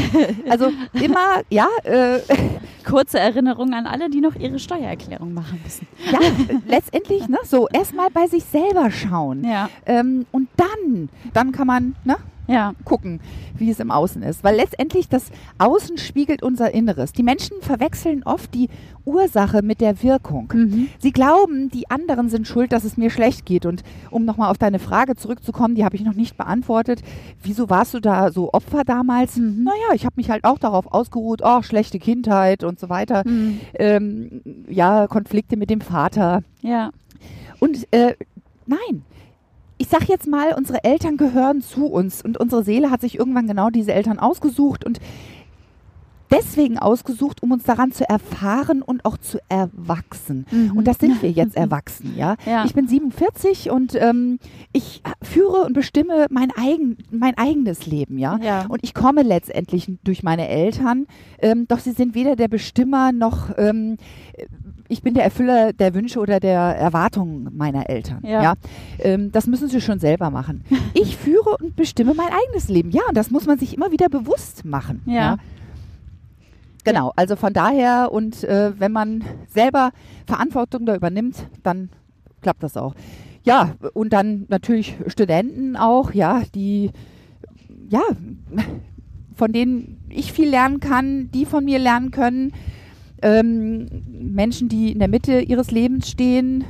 Also 0.48 0.70
immer, 0.92 1.42
ja, 1.50 1.66
äh, 1.82 2.20
kurze 2.84 3.17
Erinnerung 3.20 3.72
an 3.74 3.86
alle, 3.86 4.10
die 4.10 4.20
noch 4.20 4.34
ihre 4.34 4.58
Steuererklärung 4.58 5.32
machen 5.34 5.60
müssen. 5.62 5.86
ja, 6.10 6.18
letztendlich, 6.66 7.28
ne, 7.28 7.38
so 7.44 7.68
erstmal 7.72 8.10
bei 8.10 8.26
sich 8.26 8.44
selber 8.44 8.90
schauen. 8.90 9.44
Ja, 9.44 9.68
Ähm, 9.86 10.26
und 10.32 10.48
dann, 10.56 11.08
dann 11.32 11.52
kann 11.52 11.66
man, 11.66 11.94
ne, 12.04 12.16
ja, 12.48 12.72
gucken, 12.84 13.20
wie 13.56 13.70
es 13.70 13.78
im 13.78 13.90
Außen 13.90 14.22
ist. 14.22 14.42
Weil 14.42 14.56
letztendlich 14.56 15.08
das 15.08 15.30
Außen 15.58 15.98
spiegelt 15.98 16.42
unser 16.42 16.72
Inneres. 16.72 17.12
Die 17.12 17.22
Menschen 17.22 17.60
verwechseln 17.60 18.22
oft 18.24 18.54
die 18.54 18.68
Ursache 19.04 19.62
mit 19.62 19.80
der 19.80 20.02
Wirkung. 20.02 20.50
mhm. 20.54 20.88
Sie 20.98 21.12
glauben, 21.12 21.70
die 21.70 21.90
anderen 21.90 22.28
sind 22.30 22.46
schuld, 22.48 22.72
dass 22.72 22.84
es 22.84 22.96
mir 22.96 23.10
schlecht 23.10 23.46
geht. 23.46 23.66
Und 23.66 23.82
um 24.10 24.24
nochmal 24.24 24.50
auf 24.50 24.58
deine 24.58 24.78
Frage 24.78 25.14
zurückzukommen, 25.14 25.74
die 25.74 25.84
habe 25.84 25.96
ich 25.96 26.04
noch 26.04 26.14
nicht 26.14 26.36
beantwortet. 26.36 27.02
Wieso 27.42 27.70
warst 27.70 27.94
du 27.94 28.00
da 28.00 28.32
so 28.32 28.52
Opfer 28.52 28.84
damals? 28.84 29.36
Mhm. 29.36 29.64
Naja, 29.64 29.94
ich 29.94 30.04
habe 30.04 30.14
mich 30.16 30.30
halt 30.30 30.44
auch 30.44 30.58
darauf 30.58 30.90
ausgeruht, 30.92 31.42
oh, 31.44 31.62
schlechte 31.62 31.98
Kindheit 31.98 32.64
und 32.64 32.80
so 32.80 32.88
weiter. 32.88 33.22
Mhm. 33.26 33.60
Ähm, 33.74 34.42
ja, 34.68 35.06
Konflikte 35.06 35.56
mit 35.56 35.68
dem 35.70 35.80
Vater. 35.82 36.42
ja, 36.62 36.90
Und 37.60 37.86
äh, 37.92 38.14
nein, 38.66 39.02
ich 39.78 39.88
sag 39.88 40.08
jetzt 40.08 40.26
mal, 40.26 40.54
unsere 40.54 40.84
Eltern 40.84 41.16
gehören 41.16 41.62
zu 41.62 41.86
uns 41.86 42.22
und 42.22 42.38
unsere 42.38 42.64
Seele 42.64 42.90
hat 42.90 43.00
sich 43.00 43.18
irgendwann 43.18 43.46
genau 43.46 43.70
diese 43.70 43.92
Eltern 43.92 44.18
ausgesucht 44.18 44.84
und 44.84 45.00
deswegen 46.30 46.78
ausgesucht, 46.78 47.42
um 47.42 47.52
uns 47.52 47.64
daran 47.64 47.92
zu 47.92 48.08
erfahren 48.08 48.82
und 48.82 49.04
auch 49.04 49.16
zu 49.16 49.38
erwachsen. 49.48 50.46
Mhm. 50.50 50.76
Und 50.76 50.86
das 50.86 50.98
sind 50.98 51.22
wir 51.22 51.30
jetzt 51.30 51.56
erwachsen, 51.56 52.14
ja. 52.16 52.36
Ja. 52.46 52.64
Ich 52.64 52.74
bin 52.74 52.86
47 52.86 53.70
und 53.70 53.94
ähm, 53.94 54.38
ich 54.72 55.02
führe 55.22 55.64
und 55.64 55.72
bestimme 55.72 56.26
mein, 56.30 56.50
eigen, 56.56 56.98
mein 57.10 57.36
eigenes 57.36 57.86
Leben, 57.86 58.18
ja. 58.18 58.38
Ja. 58.42 58.66
Und 58.68 58.80
ich 58.82 58.94
komme 58.94 59.22
letztendlich 59.22 59.90
durch 60.04 60.22
meine 60.22 60.48
Eltern, 60.48 61.06
ähm, 61.40 61.66
doch 61.68 61.78
sie 61.78 61.92
sind 61.92 62.14
weder 62.14 62.36
der 62.36 62.48
Bestimmer 62.48 63.12
noch 63.12 63.50
ähm, 63.56 63.96
ich 64.88 65.02
bin 65.02 65.14
der 65.14 65.24
Erfüller 65.24 65.72
der 65.72 65.94
Wünsche 65.94 66.18
oder 66.18 66.40
der 66.40 66.58
Erwartungen 66.58 67.48
meiner 67.52 67.88
Eltern. 67.88 68.20
Ja. 68.24 68.42
Ja. 68.42 68.54
Ähm, 68.98 69.30
das 69.32 69.46
müssen 69.46 69.68
sie 69.68 69.80
schon 69.80 69.98
selber 69.98 70.30
machen. 70.30 70.64
Ich 70.94 71.16
führe 71.16 71.56
und 71.60 71.76
bestimme 71.76 72.14
mein 72.14 72.28
eigenes 72.28 72.68
Leben. 72.68 72.90
Ja, 72.90 73.02
und 73.08 73.16
das 73.16 73.30
muss 73.30 73.46
man 73.46 73.58
sich 73.58 73.74
immer 73.74 73.92
wieder 73.92 74.08
bewusst 74.08 74.64
machen. 74.64 75.02
Ja. 75.06 75.36
Genau, 76.82 77.12
also 77.14 77.36
von 77.36 77.52
daher 77.52 78.10
und 78.10 78.42
äh, 78.44 78.72
wenn 78.78 78.90
man 78.90 79.22
selber 79.46 79.90
Verantwortung 80.26 80.86
da 80.86 80.96
übernimmt, 80.96 81.46
dann 81.62 81.90
klappt 82.40 82.62
das 82.62 82.76
auch. 82.76 82.94
Ja, 83.44 83.74
und 83.92 84.12
dann 84.12 84.46
natürlich 84.48 84.96
Studenten 85.06 85.76
auch, 85.76 86.12
ja, 86.14 86.42
die, 86.54 86.90
ja, 87.88 88.02
von 89.34 89.52
denen 89.52 90.00
ich 90.08 90.32
viel 90.32 90.48
lernen 90.48 90.80
kann, 90.80 91.30
die 91.30 91.46
von 91.46 91.64
mir 91.64 91.78
lernen 91.78 92.10
können. 92.10 92.52
Ähm, 93.22 93.86
Menschen, 94.08 94.68
die 94.68 94.92
in 94.92 94.98
der 95.00 95.08
Mitte 95.08 95.40
ihres 95.40 95.70
Lebens 95.70 96.08
stehen. 96.08 96.64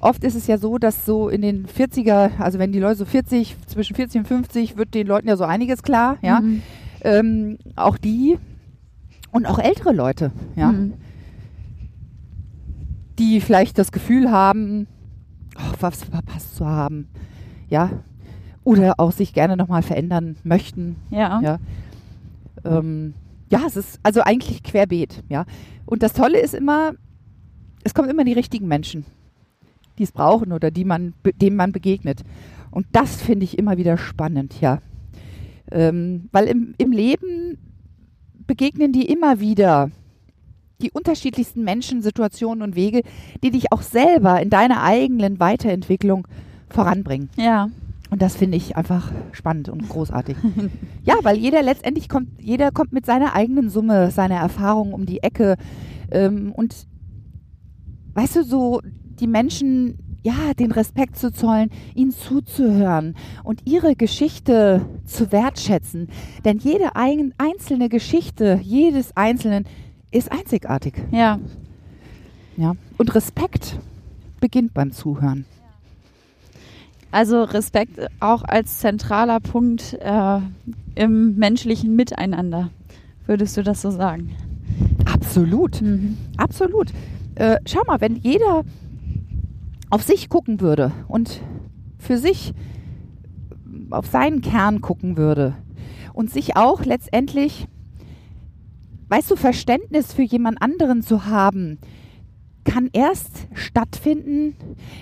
Oft 0.00 0.22
ist 0.24 0.34
es 0.36 0.46
ja 0.46 0.58
so, 0.58 0.78
dass 0.78 1.04
so 1.06 1.28
in 1.28 1.42
den 1.42 1.66
40er, 1.66 2.38
also 2.38 2.58
wenn 2.58 2.70
die 2.70 2.78
Leute 2.78 2.96
so 2.98 3.04
40, 3.04 3.56
zwischen 3.66 3.96
40 3.96 4.20
und 4.20 4.28
50, 4.28 4.76
wird 4.76 4.94
den 4.94 5.06
Leuten 5.06 5.26
ja 5.26 5.36
so 5.36 5.44
einiges 5.44 5.82
klar, 5.82 6.18
ja. 6.22 6.40
Mhm. 6.40 6.62
Ähm, 7.02 7.58
auch 7.76 7.96
die 7.98 8.38
und 9.32 9.46
auch 9.46 9.58
ältere 9.58 9.92
Leute, 9.92 10.30
ja, 10.54 10.70
Mhm. 10.72 10.92
die 13.18 13.40
vielleicht 13.40 13.78
das 13.78 13.92
Gefühl 13.92 14.30
haben, 14.30 14.86
oh, 15.56 15.74
was 15.80 16.04
verpasst 16.04 16.56
zu 16.56 16.66
haben, 16.66 17.08
ja, 17.68 17.90
oder 18.64 18.94
auch 18.98 19.12
sich 19.12 19.32
gerne 19.32 19.56
nochmal 19.56 19.82
verändern 19.82 20.36
möchten, 20.44 20.96
Ja. 21.10 21.40
ja. 21.40 21.58
Ähm, 22.64 23.14
ja, 23.50 23.62
es 23.66 23.76
ist 23.76 24.00
also 24.02 24.22
eigentlich 24.22 24.62
querbeet, 24.62 25.22
ja. 25.28 25.44
Und 25.84 26.02
das 26.02 26.12
Tolle 26.12 26.40
ist 26.40 26.54
immer, 26.54 26.94
es 27.84 27.94
kommen 27.94 28.08
immer 28.08 28.24
die 28.24 28.32
richtigen 28.32 28.66
Menschen, 28.66 29.04
die 29.98 30.02
es 30.02 30.12
brauchen 30.12 30.52
oder 30.52 30.70
die 30.70 30.84
man, 30.84 31.14
denen 31.40 31.56
man 31.56 31.72
begegnet. 31.72 32.22
Und 32.70 32.86
das 32.92 33.22
finde 33.22 33.44
ich 33.44 33.58
immer 33.58 33.76
wieder 33.76 33.96
spannend, 33.96 34.60
ja. 34.60 34.80
Ähm, 35.70 36.28
weil 36.32 36.46
im, 36.46 36.74
im 36.78 36.92
Leben 36.92 37.58
begegnen 38.46 38.92
dir 38.92 39.08
immer 39.08 39.40
wieder 39.40 39.90
die 40.82 40.90
unterschiedlichsten 40.90 41.64
Menschen, 41.64 42.02
Situationen 42.02 42.62
und 42.62 42.76
Wege, 42.76 43.02
die 43.42 43.50
dich 43.50 43.72
auch 43.72 43.82
selber 43.82 44.40
in 44.40 44.50
deiner 44.50 44.82
eigenen 44.82 45.40
Weiterentwicklung 45.40 46.28
voranbringen. 46.68 47.30
Ja. 47.36 47.70
Und 48.16 48.22
das 48.22 48.34
finde 48.34 48.56
ich 48.56 48.78
einfach 48.78 49.12
spannend 49.32 49.68
und 49.68 49.86
großartig. 49.90 50.38
ja, 51.04 51.16
weil 51.22 51.36
jeder 51.36 51.62
letztendlich 51.62 52.08
kommt, 52.08 52.30
jeder 52.40 52.70
kommt 52.70 52.94
mit 52.94 53.04
seiner 53.04 53.34
eigenen 53.34 53.68
Summe, 53.68 54.10
seiner 54.10 54.36
Erfahrung 54.36 54.94
um 54.94 55.04
die 55.04 55.22
Ecke. 55.22 55.56
Ähm, 56.10 56.52
und 56.52 56.86
weißt 58.14 58.36
du, 58.36 58.42
so 58.42 58.80
die 59.20 59.26
Menschen, 59.26 59.98
ja, 60.22 60.54
den 60.58 60.72
Respekt 60.72 61.18
zu 61.18 61.30
zollen, 61.30 61.68
ihnen 61.94 62.10
zuzuhören 62.10 63.16
und 63.44 63.60
ihre 63.66 63.94
Geschichte 63.94 64.86
zu 65.04 65.30
wertschätzen. 65.30 66.08
Denn 66.46 66.56
jede 66.56 66.96
ein, 66.96 67.34
einzelne 67.36 67.90
Geschichte, 67.90 68.58
jedes 68.62 69.14
Einzelnen 69.14 69.64
ist 70.10 70.32
einzigartig. 70.32 70.94
Ja. 71.10 71.38
Ja. 72.56 72.76
Und 72.96 73.14
Respekt 73.14 73.78
beginnt 74.40 74.72
beim 74.72 74.92
Zuhören. 74.92 75.44
Also 77.10 77.44
Respekt 77.44 77.98
auch 78.20 78.42
als 78.44 78.78
zentraler 78.78 79.40
Punkt 79.40 79.96
äh, 80.00 80.38
im 80.94 81.36
menschlichen 81.36 81.96
Miteinander. 81.96 82.70
Würdest 83.26 83.56
du 83.56 83.62
das 83.62 83.82
so 83.82 83.90
sagen? 83.90 84.34
Absolut. 85.04 85.80
Mhm. 85.80 86.16
Absolut. 86.36 86.92
Äh, 87.36 87.58
schau 87.66 87.82
mal, 87.86 88.00
wenn 88.00 88.16
jeder 88.16 88.64
auf 89.90 90.02
sich 90.02 90.28
gucken 90.28 90.60
würde 90.60 90.92
und 91.08 91.40
für 91.98 92.18
sich 92.18 92.52
auf 93.90 94.06
seinen 94.06 94.40
Kern 94.40 94.80
gucken 94.80 95.16
würde 95.16 95.54
und 96.12 96.30
sich 96.30 96.56
auch 96.56 96.84
letztendlich, 96.84 97.68
weißt 99.08 99.30
du, 99.30 99.36
Verständnis 99.36 100.12
für 100.12 100.22
jemand 100.22 100.60
anderen 100.60 101.02
zu 101.02 101.26
haben, 101.26 101.78
kann 102.66 102.90
erst 102.92 103.46
stattfinden, 103.54 104.54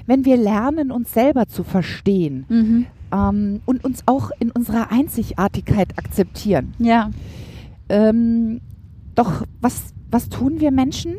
wenn 0.06 0.24
wir 0.24 0.36
lernen, 0.36 0.92
uns 0.92 1.12
selber 1.12 1.48
zu 1.48 1.64
verstehen 1.64 2.44
Mhm. 2.48 2.86
ähm, 3.12 3.60
und 3.66 3.84
uns 3.84 4.04
auch 4.06 4.30
in 4.38 4.52
unserer 4.52 4.92
Einzigartigkeit 4.92 5.98
akzeptieren. 5.98 6.74
Ja. 6.78 7.10
Ähm, 7.88 8.60
doch 9.16 9.44
was, 9.60 9.92
was 10.10 10.28
tun 10.28 10.60
wir 10.60 10.70
Menschen? 10.70 11.14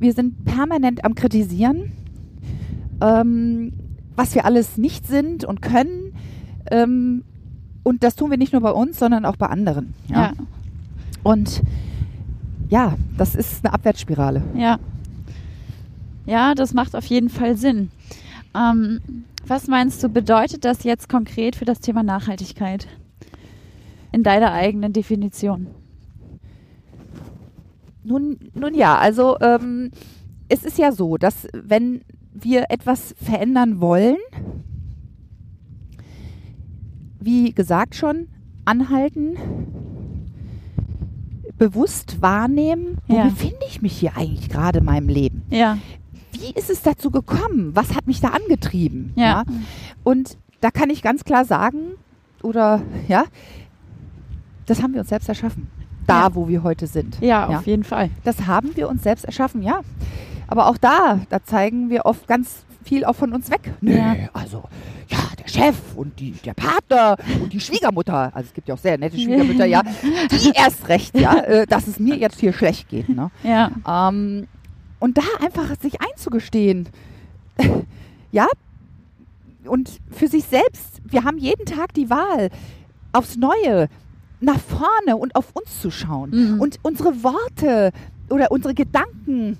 Wir 0.00 0.12
sind 0.12 0.44
permanent 0.44 1.04
am 1.04 1.14
Kritisieren, 1.14 1.92
ähm, 3.00 3.72
was 4.16 4.34
wir 4.34 4.44
alles 4.44 4.76
nicht 4.78 5.06
sind 5.06 5.44
und 5.44 5.62
können. 5.62 6.12
Ähm, 6.70 7.24
und 7.82 8.02
das 8.04 8.16
tun 8.16 8.30
wir 8.30 8.38
nicht 8.38 8.52
nur 8.52 8.62
bei 8.62 8.72
uns, 8.72 8.98
sondern 8.98 9.24
auch 9.24 9.36
bei 9.36 9.46
anderen. 9.46 9.94
Ja. 10.08 10.32
Und 11.22 11.62
ja, 12.68 12.94
das 13.16 13.34
ist 13.34 13.64
eine 13.64 13.72
Abwärtsspirale. 13.74 14.42
Ja. 14.54 14.78
Ja, 16.30 16.54
das 16.54 16.74
macht 16.74 16.94
auf 16.94 17.04
jeden 17.06 17.28
Fall 17.28 17.56
Sinn. 17.56 17.90
Ähm, 18.54 19.00
was 19.44 19.66
meinst 19.66 20.00
du, 20.04 20.08
bedeutet 20.08 20.64
das 20.64 20.84
jetzt 20.84 21.08
konkret 21.08 21.56
für 21.56 21.64
das 21.64 21.80
Thema 21.80 22.04
Nachhaltigkeit? 22.04 22.86
In 24.12 24.22
deiner 24.22 24.52
eigenen 24.52 24.92
Definition. 24.92 25.66
Nun, 28.04 28.38
nun 28.54 28.74
ja, 28.74 28.96
also 28.96 29.38
ähm, 29.40 29.90
es 30.48 30.62
ist 30.64 30.78
ja 30.78 30.92
so, 30.92 31.16
dass 31.16 31.48
wenn 31.52 32.02
wir 32.32 32.66
etwas 32.68 33.12
verändern 33.20 33.80
wollen, 33.80 34.16
wie 37.18 37.52
gesagt 37.52 37.96
schon, 37.96 38.28
anhalten, 38.64 39.36
bewusst 41.58 42.22
wahrnehmen, 42.22 42.98
wo 43.08 43.16
Ja. 43.16 43.24
befinde 43.24 43.66
ich 43.68 43.82
mich 43.82 43.96
hier 43.98 44.16
eigentlich 44.16 44.48
gerade 44.48 44.78
in 44.78 44.84
meinem 44.84 45.08
Leben? 45.08 45.42
Ja. 45.50 45.76
Wie 46.40 46.52
ist 46.58 46.70
es 46.70 46.82
dazu 46.82 47.10
gekommen? 47.10 47.70
Was 47.74 47.94
hat 47.94 48.06
mich 48.06 48.20
da 48.20 48.28
angetrieben? 48.28 49.12
Ja. 49.16 49.44
Und 50.04 50.36
da 50.60 50.70
kann 50.70 50.90
ich 50.90 51.02
ganz 51.02 51.24
klar 51.24 51.44
sagen, 51.44 51.92
oder 52.42 52.82
ja, 53.08 53.24
das 54.66 54.82
haben 54.82 54.92
wir 54.94 55.00
uns 55.00 55.08
selbst 55.10 55.28
erschaffen. 55.28 55.68
Da, 56.06 56.22
Ja. 56.28 56.34
wo 56.34 56.48
wir 56.48 56.62
heute 56.62 56.86
sind. 56.86 57.18
Ja, 57.20 57.46
auf 57.48 57.66
jeden 57.66 57.84
Fall. 57.84 58.10
Das 58.24 58.46
haben 58.46 58.74
wir 58.76 58.88
uns 58.88 59.02
selbst 59.02 59.24
erschaffen, 59.24 59.62
ja. 59.62 59.80
Aber 60.48 60.66
auch 60.66 60.76
da, 60.78 61.20
da 61.28 61.44
zeigen 61.44 61.90
wir 61.90 62.06
oft 62.06 62.26
ganz 62.26 62.64
viel 62.82 63.04
auch 63.04 63.14
von 63.14 63.32
uns 63.32 63.50
weg. 63.50 63.72
Nee, 63.80 63.96
Ja. 63.98 64.14
also, 64.32 64.64
ja, 65.08 65.18
der 65.38 65.46
Chef 65.48 65.76
und 65.94 66.18
die, 66.18 66.32
der 66.32 66.54
Partner 66.54 67.16
und 67.42 67.52
die 67.52 67.60
Schwiegermutter, 67.60 68.32
also 68.34 68.48
es 68.48 68.54
gibt 68.54 68.68
ja 68.68 68.74
auch 68.74 68.78
sehr 68.78 68.98
nette 68.98 69.18
Schwiegermütter, 69.18 69.66
ja, 69.66 69.82
die 70.30 70.50
erst 70.54 70.88
recht, 70.88 71.16
ja, 71.18 71.36
äh, 71.42 71.66
dass 71.66 71.86
es 71.86 72.00
mir 72.00 72.16
jetzt 72.16 72.40
hier 72.40 72.52
schlecht 72.52 72.88
geht. 72.88 73.08
Ne? 73.08 73.30
Ja. 73.44 73.70
Ähm, 73.86 74.48
und 75.00 75.18
da 75.18 75.22
einfach 75.44 75.74
sich 75.80 76.00
einzugestehen, 76.00 76.88
ja, 78.32 78.46
und 79.64 79.90
für 80.10 80.28
sich 80.28 80.44
selbst, 80.44 81.00
wir 81.04 81.24
haben 81.24 81.38
jeden 81.38 81.66
Tag 81.66 81.92
die 81.94 82.08
Wahl, 82.10 82.50
aufs 83.12 83.36
Neue 83.36 83.88
nach 84.40 84.58
vorne 84.58 85.16
und 85.18 85.34
auf 85.36 85.50
uns 85.54 85.80
zu 85.80 85.90
schauen 85.90 86.30
Mhm. 86.54 86.60
und 86.60 86.78
unsere 86.82 87.22
Worte 87.22 87.90
oder 88.30 88.50
unsere 88.50 88.72
Gedanken 88.74 89.58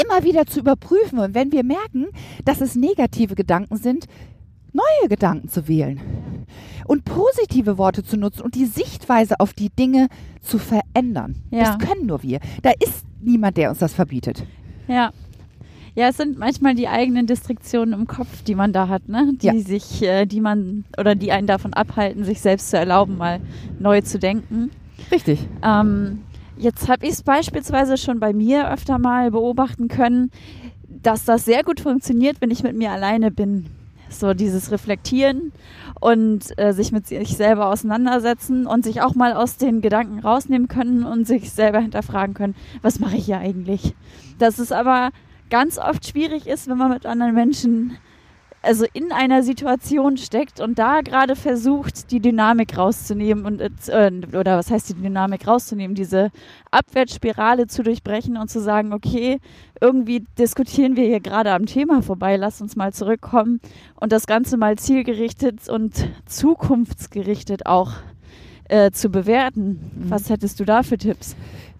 immer 0.00 0.22
wieder 0.24 0.46
zu 0.46 0.60
überprüfen. 0.60 1.18
Und 1.18 1.34
wenn 1.34 1.50
wir 1.52 1.64
merken, 1.64 2.06
dass 2.44 2.60
es 2.60 2.76
negative 2.76 3.34
Gedanken 3.34 3.76
sind, 3.78 4.06
neue 4.72 5.08
Gedanken 5.08 5.48
zu 5.48 5.66
wählen 5.66 5.98
und 6.86 7.04
positive 7.04 7.78
Worte 7.78 8.04
zu 8.04 8.16
nutzen 8.16 8.42
und 8.42 8.54
die 8.54 8.66
Sichtweise 8.66 9.40
auf 9.40 9.54
die 9.54 9.70
Dinge 9.70 10.08
zu 10.42 10.58
verändern. 10.58 11.36
Ja. 11.50 11.64
Das 11.64 11.78
können 11.78 12.06
nur 12.06 12.22
wir. 12.22 12.38
Da 12.62 12.70
ist 12.78 13.04
niemand, 13.20 13.56
der 13.56 13.70
uns 13.70 13.78
das 13.78 13.94
verbietet. 13.94 14.44
Ja. 14.88 15.10
Ja, 15.94 16.08
es 16.08 16.18
sind 16.18 16.38
manchmal 16.38 16.74
die 16.74 16.88
eigenen 16.88 17.26
Distriktionen 17.26 17.94
im 17.98 18.06
Kopf, 18.06 18.42
die 18.42 18.54
man 18.54 18.74
da 18.74 18.88
hat, 18.88 19.08
ne? 19.08 19.32
Die 19.40 19.46
Ja. 19.46 19.54
sich, 19.58 20.02
äh, 20.02 20.26
die 20.26 20.42
man 20.42 20.84
oder 20.98 21.14
die 21.14 21.32
einen 21.32 21.46
davon 21.46 21.72
abhalten, 21.72 22.22
sich 22.22 22.40
selbst 22.42 22.68
zu 22.70 22.76
erlauben, 22.76 23.16
mal 23.16 23.40
neu 23.78 24.02
zu 24.02 24.18
denken. 24.18 24.70
Richtig. 25.10 25.48
Ähm, 25.64 26.18
jetzt 26.58 26.88
habe 26.90 27.06
ich 27.06 27.12
es 27.12 27.22
beispielsweise 27.22 27.96
schon 27.96 28.20
bei 28.20 28.34
mir 28.34 28.70
öfter 28.70 28.98
mal 28.98 29.30
beobachten 29.30 29.88
können, 29.88 30.30
dass 31.02 31.24
das 31.24 31.46
sehr 31.46 31.62
gut 31.64 31.80
funktioniert, 31.80 32.42
wenn 32.42 32.50
ich 32.50 32.62
mit 32.62 32.76
mir 32.76 32.90
alleine 32.90 33.30
bin. 33.30 33.64
So 34.08 34.34
dieses 34.34 34.70
Reflektieren 34.70 35.52
und 36.00 36.58
äh, 36.58 36.72
sich 36.72 36.92
mit 36.92 37.06
sich 37.06 37.36
selber 37.36 37.68
auseinandersetzen 37.68 38.66
und 38.66 38.84
sich 38.84 39.02
auch 39.02 39.14
mal 39.14 39.32
aus 39.32 39.56
den 39.56 39.80
Gedanken 39.80 40.20
rausnehmen 40.20 40.68
können 40.68 41.04
und 41.04 41.26
sich 41.26 41.50
selber 41.50 41.80
hinterfragen 41.80 42.34
können, 42.34 42.54
was 42.82 43.00
mache 43.00 43.16
ich 43.16 43.26
hier 43.26 43.38
eigentlich? 43.38 43.94
Dass 44.38 44.58
es 44.58 44.72
aber 44.72 45.10
ganz 45.50 45.78
oft 45.78 46.06
schwierig 46.06 46.46
ist, 46.46 46.68
wenn 46.68 46.78
man 46.78 46.90
mit 46.90 47.06
anderen 47.06 47.34
Menschen 47.34 47.98
also 48.66 48.84
in 48.92 49.12
einer 49.12 49.42
Situation 49.42 50.16
steckt 50.16 50.60
und 50.60 50.78
da 50.78 51.00
gerade 51.00 51.36
versucht, 51.36 52.10
die 52.10 52.20
Dynamik 52.20 52.76
rauszunehmen 52.76 53.46
und 53.46 53.60
äh, 53.60 54.10
oder 54.36 54.58
was 54.58 54.70
heißt 54.70 54.90
die 54.90 54.94
Dynamik 54.94 55.46
rauszunehmen, 55.46 55.94
diese 55.94 56.30
Abwärtsspirale 56.70 57.66
zu 57.66 57.82
durchbrechen 57.82 58.36
und 58.36 58.50
zu 58.50 58.60
sagen, 58.60 58.92
okay, 58.92 59.38
irgendwie 59.80 60.24
diskutieren 60.38 60.96
wir 60.96 61.04
hier 61.04 61.20
gerade 61.20 61.52
am 61.52 61.66
Thema 61.66 62.02
vorbei, 62.02 62.36
lass 62.36 62.60
uns 62.60 62.76
mal 62.76 62.92
zurückkommen 62.92 63.60
und 63.94 64.12
das 64.12 64.26
Ganze 64.26 64.56
mal 64.56 64.76
zielgerichtet 64.76 65.68
und 65.68 66.08
zukunftsgerichtet 66.26 67.66
auch 67.66 67.92
äh, 68.68 68.90
zu 68.90 69.10
bewerten. 69.10 69.92
Mhm. 69.94 70.10
Was 70.10 70.28
hättest 70.28 70.60
du 70.60 70.64
da 70.64 70.82
für 70.82 70.98
Tipps? 70.98 71.36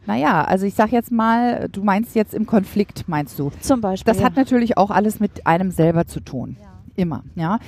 Naja, 0.07 0.45
also 0.45 0.67
ich 0.67 0.75
sag 0.75 0.93
jetzt 0.93 1.11
mal, 1.11 1.69
du 1.71 1.83
meinst 1.83 2.15
jetzt 2.15 2.33
im 2.33 2.47
Konflikt, 2.47 3.09
meinst 3.09 3.39
du? 3.41 3.51
Zum 3.61 3.81
Beispiel. 3.81 4.13
Das 4.13 4.23
hat 4.23 4.37
natürlich 4.37 4.77
auch 4.77 4.91
alles 4.91 5.19
mit 5.19 5.47
einem 5.49 5.73
selber 5.73 6.07
zu 6.07 6.21
tun. 6.21 6.57
Ja. 6.61 6.76
Immer, 6.97 7.25
ja. 7.35 7.59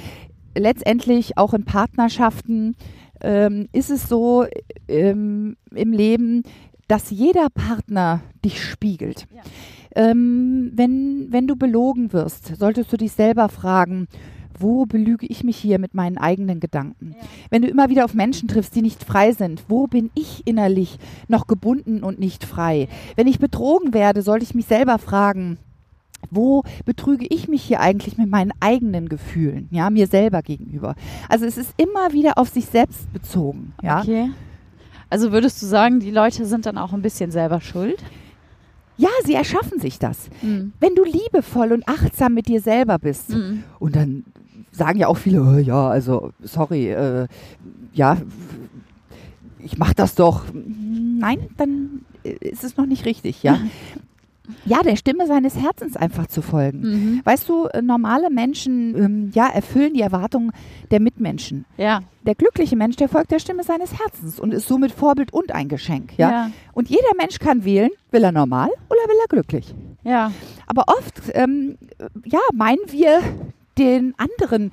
Letztendlich 0.56 1.38
auch 1.38 1.54
in 1.54 1.64
Partnerschaften 1.64 2.74
ähm, 3.20 3.68
ist 3.72 3.90
es 3.90 4.08
so 4.08 4.46
ähm, 4.88 5.56
im 5.74 5.92
Leben, 5.92 6.42
dass 6.88 7.10
jeder 7.10 7.48
Partner 7.50 8.22
dich 8.44 8.62
spiegelt. 8.62 9.26
Ja. 9.34 9.42
Ähm, 9.94 10.72
wenn, 10.74 11.28
wenn 11.30 11.46
du 11.46 11.56
belogen 11.56 12.12
wirst, 12.12 12.56
solltest 12.56 12.92
du 12.92 12.96
dich 12.96 13.12
selber 13.12 13.48
fragen, 13.48 14.08
wo 14.58 14.86
belüge 14.86 15.26
ich 15.26 15.44
mich 15.44 15.56
hier 15.56 15.78
mit 15.78 15.94
meinen 15.94 16.18
eigenen 16.18 16.60
Gedanken? 16.60 17.14
Ja. 17.18 17.26
Wenn 17.50 17.62
du 17.62 17.68
immer 17.68 17.90
wieder 17.90 18.04
auf 18.04 18.14
Menschen 18.14 18.48
triffst, 18.48 18.74
die 18.74 18.82
nicht 18.82 19.04
frei 19.04 19.32
sind, 19.32 19.64
wo 19.68 19.86
bin 19.86 20.10
ich 20.14 20.46
innerlich 20.46 20.98
noch 21.28 21.46
gebunden 21.46 22.02
und 22.02 22.18
nicht 22.18 22.44
frei? 22.44 22.88
Wenn 23.16 23.26
ich 23.26 23.38
betrogen 23.38 23.94
werde, 23.94 24.22
sollte 24.22 24.44
ich 24.44 24.54
mich 24.54 24.66
selber 24.66 24.98
fragen, 24.98 25.58
wo 26.30 26.62
betrüge 26.84 27.26
ich 27.28 27.48
mich 27.48 27.62
hier 27.62 27.80
eigentlich 27.80 28.18
mit 28.18 28.30
meinen 28.30 28.52
eigenen 28.60 29.08
Gefühlen, 29.08 29.68
ja, 29.70 29.90
mir 29.90 30.06
selber 30.06 30.42
gegenüber? 30.42 30.94
Also 31.28 31.44
es 31.46 31.56
ist 31.56 31.72
immer 31.76 32.12
wieder 32.12 32.38
auf 32.38 32.48
sich 32.48 32.66
selbst 32.66 33.12
bezogen, 33.12 33.72
ja. 33.82 34.00
Okay. 34.00 34.30
Also 35.10 35.32
würdest 35.32 35.62
du 35.62 35.66
sagen, 35.66 36.00
die 36.00 36.10
Leute 36.10 36.44
sind 36.44 36.66
dann 36.66 36.76
auch 36.76 36.92
ein 36.92 37.02
bisschen 37.02 37.30
selber 37.30 37.60
schuld? 37.60 38.02
Ja, 38.98 39.08
sie 39.24 39.34
erschaffen 39.34 39.80
sich 39.80 39.98
das. 39.98 40.28
Mhm. 40.42 40.72
Wenn 40.80 40.94
du 40.94 41.04
liebevoll 41.04 41.72
und 41.72 41.88
achtsam 41.88 42.34
mit 42.34 42.48
dir 42.48 42.60
selber 42.60 42.98
bist 42.98 43.30
mhm. 43.30 43.62
und 43.78 43.96
dann 43.96 44.24
sagen 44.72 44.98
ja 44.98 45.06
auch 45.06 45.16
viele, 45.16 45.42
oh, 45.42 45.58
ja, 45.58 45.88
also 45.88 46.32
sorry, 46.42 46.90
äh, 46.90 47.28
ja, 47.92 48.18
ich 49.60 49.78
mach 49.78 49.94
das 49.94 50.14
doch. 50.14 50.44
Nein, 50.52 51.48
dann 51.56 52.04
ist 52.22 52.64
es 52.64 52.76
noch 52.76 52.86
nicht 52.86 53.04
richtig, 53.04 53.42
ja. 53.42 53.60
Ja, 54.64 54.82
der 54.82 54.96
Stimme 54.96 55.26
seines 55.26 55.56
Herzens 55.56 55.96
einfach 55.96 56.26
zu 56.26 56.42
folgen. 56.42 56.80
Mhm. 56.80 57.20
Weißt 57.24 57.48
du, 57.48 57.66
äh, 57.66 57.82
normale 57.82 58.30
Menschen 58.30 58.96
ähm, 58.96 59.30
ja, 59.34 59.48
erfüllen 59.48 59.94
die 59.94 60.00
Erwartungen 60.00 60.52
der 60.90 61.00
Mitmenschen. 61.00 61.64
Ja. 61.76 62.00
Der 62.26 62.34
glückliche 62.34 62.76
Mensch, 62.76 62.96
der 62.96 63.08
folgt 63.08 63.30
der 63.30 63.38
Stimme 63.38 63.62
seines 63.62 63.98
Herzens 63.98 64.38
und 64.38 64.52
ist 64.52 64.68
somit 64.68 64.92
Vorbild 64.92 65.32
und 65.32 65.52
ein 65.52 65.68
Geschenk. 65.68 66.18
Ja? 66.18 66.30
ja. 66.30 66.50
Und 66.72 66.88
jeder 66.88 67.14
Mensch 67.16 67.38
kann 67.38 67.64
wählen, 67.64 67.90
will 68.10 68.24
er 68.24 68.32
normal 68.32 68.68
oder 68.88 69.00
will 69.08 69.16
er 69.22 69.28
glücklich. 69.28 69.74
Ja. 70.04 70.32
Aber 70.66 70.84
oft 70.88 71.22
ähm, 71.34 71.78
ja, 72.24 72.40
meinen 72.52 72.80
wir, 72.88 73.20
den 73.78 74.14
anderen 74.18 74.72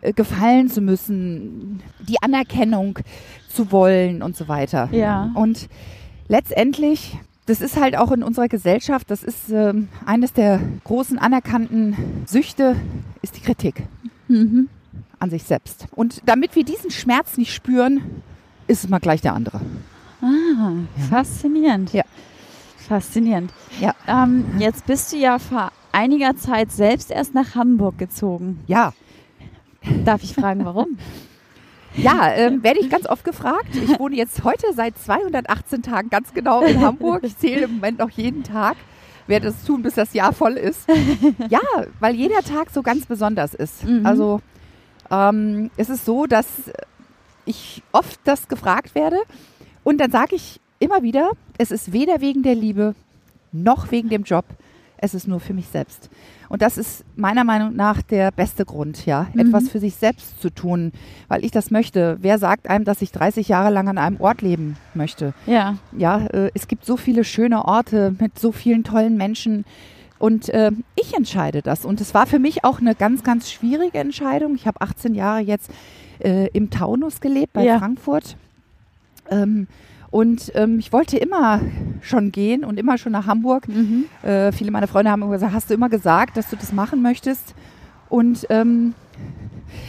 äh, 0.00 0.12
gefallen 0.12 0.68
zu 0.68 0.80
müssen, 0.80 1.82
die 2.00 2.22
Anerkennung 2.22 2.98
zu 3.48 3.72
wollen 3.72 4.22
und 4.22 4.36
so 4.36 4.48
weiter. 4.48 4.88
Ja. 4.92 5.30
Und 5.34 5.68
letztendlich, 6.28 7.18
das 7.46 7.60
ist 7.60 7.78
halt 7.78 7.96
auch 7.96 8.10
in 8.12 8.22
unserer 8.22 8.48
Gesellschaft, 8.48 9.10
das 9.10 9.22
ist 9.22 9.50
äh, 9.50 9.74
eines 10.06 10.32
der 10.32 10.60
großen 10.84 11.18
anerkannten 11.18 12.24
Süchte, 12.26 12.76
ist 13.22 13.36
die 13.36 13.40
Kritik 13.40 13.82
mhm. 14.28 14.68
an 15.18 15.30
sich 15.30 15.44
selbst. 15.44 15.86
Und 15.94 16.22
damit 16.26 16.56
wir 16.56 16.64
diesen 16.64 16.90
Schmerz 16.90 17.36
nicht 17.36 17.52
spüren, 17.52 18.22
ist 18.66 18.84
es 18.84 18.90
mal 18.90 18.98
gleich 18.98 19.20
der 19.20 19.34
andere. 19.34 19.60
Ah, 20.22 20.72
ja. 20.96 21.04
faszinierend. 21.10 21.92
Ja. 21.92 22.04
Faszinierend. 22.88 23.52
Ja. 23.80 23.94
Ähm, 24.06 24.44
jetzt 24.58 24.86
bist 24.86 25.12
du 25.12 25.16
ja 25.16 25.38
vor 25.38 25.70
einiger 25.92 26.36
Zeit 26.36 26.72
selbst 26.72 27.10
erst 27.10 27.34
nach 27.34 27.54
Hamburg 27.54 27.98
gezogen. 27.98 28.60
Ja. 28.66 28.92
Darf 30.04 30.22
ich 30.22 30.34
fragen, 30.34 30.64
warum? 30.64 30.98
Ja, 31.96 32.32
ähm, 32.34 32.62
werde 32.62 32.80
ich 32.80 32.90
ganz 32.90 33.06
oft 33.06 33.24
gefragt. 33.24 33.74
Ich 33.74 33.98
wohne 33.98 34.16
jetzt 34.16 34.44
heute 34.44 34.72
seit 34.74 34.98
218 34.98 35.82
Tagen 35.82 36.10
ganz 36.10 36.34
genau 36.34 36.62
in 36.62 36.80
Hamburg. 36.80 37.24
Ich 37.24 37.38
zähle 37.38 37.62
im 37.62 37.74
Moment 37.76 37.98
noch 37.98 38.10
jeden 38.10 38.42
Tag. 38.42 38.76
Werde 39.26 39.48
es 39.48 39.64
tun, 39.64 39.82
bis 39.82 39.94
das 39.94 40.12
Jahr 40.12 40.32
voll 40.32 40.54
ist. 40.54 40.86
Ja, 41.48 41.60
weil 42.00 42.14
jeder 42.14 42.40
Tag 42.40 42.70
so 42.70 42.82
ganz 42.82 43.06
besonders 43.06 43.54
ist. 43.54 43.84
Mhm. 43.84 44.04
Also 44.04 44.40
ähm, 45.10 45.70
es 45.76 45.88
ist 45.88 46.04
so, 46.04 46.26
dass 46.26 46.46
ich 47.46 47.82
oft 47.92 48.20
das 48.24 48.48
gefragt 48.48 48.94
werde 48.94 49.18
und 49.82 49.98
dann 49.98 50.10
sage 50.10 50.36
ich 50.36 50.60
immer 50.78 51.02
wieder, 51.02 51.30
es 51.58 51.70
ist 51.70 51.92
weder 51.92 52.20
wegen 52.20 52.42
der 52.42 52.54
Liebe 52.54 52.94
noch 53.52 53.90
wegen 53.90 54.08
dem 54.08 54.24
Job, 54.24 54.44
es 55.04 55.12
ist 55.12 55.28
nur 55.28 55.38
für 55.38 55.52
mich 55.52 55.68
selbst. 55.68 56.08
Und 56.48 56.62
das 56.62 56.78
ist 56.78 57.04
meiner 57.14 57.44
Meinung 57.44 57.76
nach 57.76 58.00
der 58.00 58.30
beste 58.30 58.64
Grund, 58.64 59.04
ja, 59.06 59.28
mhm. 59.34 59.40
etwas 59.40 59.68
für 59.68 59.78
sich 59.78 59.94
selbst 59.96 60.40
zu 60.40 60.50
tun, 60.50 60.92
weil 61.28 61.44
ich 61.44 61.50
das 61.50 61.70
möchte. 61.70 62.16
Wer 62.20 62.38
sagt 62.38 62.68
einem, 62.68 62.84
dass 62.84 63.02
ich 63.02 63.12
30 63.12 63.48
Jahre 63.48 63.70
lang 63.70 63.88
an 63.88 63.98
einem 63.98 64.20
Ort 64.20 64.40
leben 64.40 64.76
möchte? 64.94 65.34
Ja. 65.46 65.76
Ja, 65.96 66.26
äh, 66.26 66.50
es 66.54 66.68
gibt 66.68 66.86
so 66.86 66.96
viele 66.96 67.24
schöne 67.24 67.64
Orte 67.66 68.14
mit 68.18 68.38
so 68.38 68.50
vielen 68.50 68.82
tollen 68.82 69.16
Menschen. 69.16 69.64
Und 70.18 70.48
äh, 70.48 70.70
ich 70.96 71.14
entscheide 71.14 71.60
das. 71.60 71.84
Und 71.84 72.00
es 72.00 72.14
war 72.14 72.26
für 72.26 72.38
mich 72.38 72.64
auch 72.64 72.80
eine 72.80 72.94
ganz, 72.94 73.22
ganz 73.22 73.50
schwierige 73.50 73.98
Entscheidung. 73.98 74.54
Ich 74.54 74.66
habe 74.66 74.80
18 74.80 75.14
Jahre 75.14 75.40
jetzt 75.40 75.70
äh, 76.20 76.48
im 76.48 76.70
Taunus 76.70 77.20
gelebt 77.20 77.52
bei 77.52 77.64
ja. 77.64 77.78
Frankfurt. 77.78 78.36
Ähm, 79.30 79.66
und 80.14 80.52
ähm, 80.54 80.78
ich 80.78 80.92
wollte 80.92 81.16
immer 81.16 81.60
schon 82.00 82.30
gehen 82.30 82.64
und 82.64 82.78
immer 82.78 82.98
schon 82.98 83.10
nach 83.10 83.26
Hamburg. 83.26 83.66
Mhm. 83.66 84.04
Äh, 84.22 84.52
viele 84.52 84.70
meiner 84.70 84.86
Freunde 84.86 85.10
haben 85.10 85.28
gesagt, 85.28 85.52
hast 85.52 85.70
du 85.70 85.74
immer 85.74 85.88
gesagt, 85.88 86.36
dass 86.36 86.48
du 86.50 86.54
das 86.54 86.72
machen 86.72 87.02
möchtest? 87.02 87.52
Und 88.08 88.46
ähm, 88.48 88.94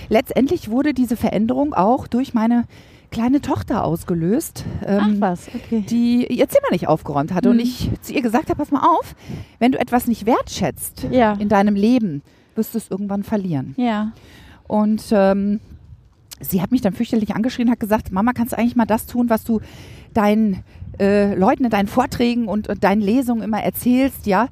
letztendlich 0.09 0.71
wurde 0.71 0.95
diese 0.95 1.15
Veränderung 1.15 1.75
auch 1.75 2.07
durch 2.07 2.33
meine 2.33 2.63
kleine 3.11 3.39
Tochter 3.39 3.83
ausgelöst, 3.83 4.65
ähm, 4.83 5.17
was, 5.19 5.47
okay. 5.53 5.85
die 5.87 6.25
ihr 6.25 6.49
Zimmer 6.49 6.71
nicht 6.71 6.87
aufgeräumt 6.87 7.31
hatte. 7.31 7.49
Mhm. 7.49 7.53
Und 7.53 7.59
ich 7.59 7.91
zu 8.01 8.11
ihr 8.11 8.23
gesagt 8.23 8.49
habe, 8.49 8.57
pass 8.57 8.71
mal 8.71 8.81
auf, 8.97 9.13
wenn 9.59 9.73
du 9.73 9.79
etwas 9.79 10.07
nicht 10.07 10.25
wertschätzt 10.25 11.05
ja. 11.11 11.33
in 11.33 11.49
deinem 11.49 11.75
Leben, 11.75 12.23
wirst 12.55 12.73
du 12.73 12.79
es 12.79 12.89
irgendwann 12.89 13.21
verlieren. 13.21 13.75
Ja. 13.77 14.11
Und 14.67 15.03
ähm, 15.11 15.59
sie 16.39 16.63
hat 16.63 16.71
mich 16.71 16.81
dann 16.81 16.93
fürchterlich 16.93 17.35
angeschrien, 17.35 17.69
hat 17.69 17.79
gesagt, 17.79 18.11
Mama, 18.11 18.31
kannst 18.33 18.53
du 18.53 18.57
eigentlich 18.57 18.75
mal 18.75 18.85
das 18.85 19.05
tun, 19.05 19.29
was 19.29 19.43
du 19.43 19.61
deinen 20.15 20.63
äh, 20.99 21.35
Leuten 21.35 21.65
in 21.65 21.69
deinen 21.69 21.87
Vorträgen 21.87 22.47
und, 22.47 22.67
und 22.67 22.83
deinen 22.83 23.01
Lesungen 23.01 23.43
immer 23.43 23.61
erzählst, 23.61 24.25
ja. 24.25 24.47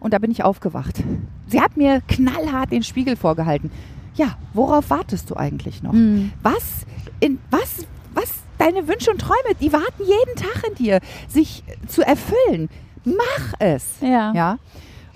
Und 0.00 0.12
da 0.12 0.18
bin 0.18 0.30
ich 0.30 0.44
aufgewacht. 0.44 1.02
Sie 1.46 1.60
hat 1.60 1.76
mir 1.76 2.02
knallhart 2.08 2.72
den 2.72 2.82
Spiegel 2.82 3.16
vorgehalten. 3.16 3.70
Ja, 4.16 4.36
worauf 4.52 4.90
wartest 4.90 5.30
du 5.30 5.36
eigentlich 5.36 5.82
noch? 5.82 5.92
Mhm. 5.92 6.32
Was, 6.42 6.86
in, 7.20 7.38
was, 7.50 7.86
was, 8.12 8.32
deine 8.58 8.86
Wünsche 8.86 9.10
und 9.10 9.20
Träume, 9.20 9.54
die 9.60 9.72
warten 9.72 10.02
jeden 10.04 10.36
Tag 10.36 10.68
in 10.68 10.74
dir, 10.76 11.00
sich 11.28 11.64
zu 11.88 12.02
erfüllen. 12.02 12.68
Mach 13.04 13.54
es. 13.58 13.96
Ja. 14.00 14.32
ja? 14.32 14.58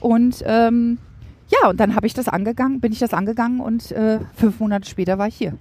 Und 0.00 0.42
ähm, 0.46 0.98
ja, 1.48 1.68
und 1.70 1.80
dann 1.80 1.94
habe 1.94 2.06
ich 2.06 2.14
das 2.14 2.28
angegangen, 2.28 2.80
bin 2.80 2.92
ich 2.92 2.98
das 2.98 3.14
angegangen 3.14 3.60
und 3.60 3.90
äh, 3.92 4.20
fünf 4.34 4.60
Monate 4.60 4.88
später 4.88 5.18
war 5.18 5.28
ich 5.28 5.36
hier. 5.36 5.56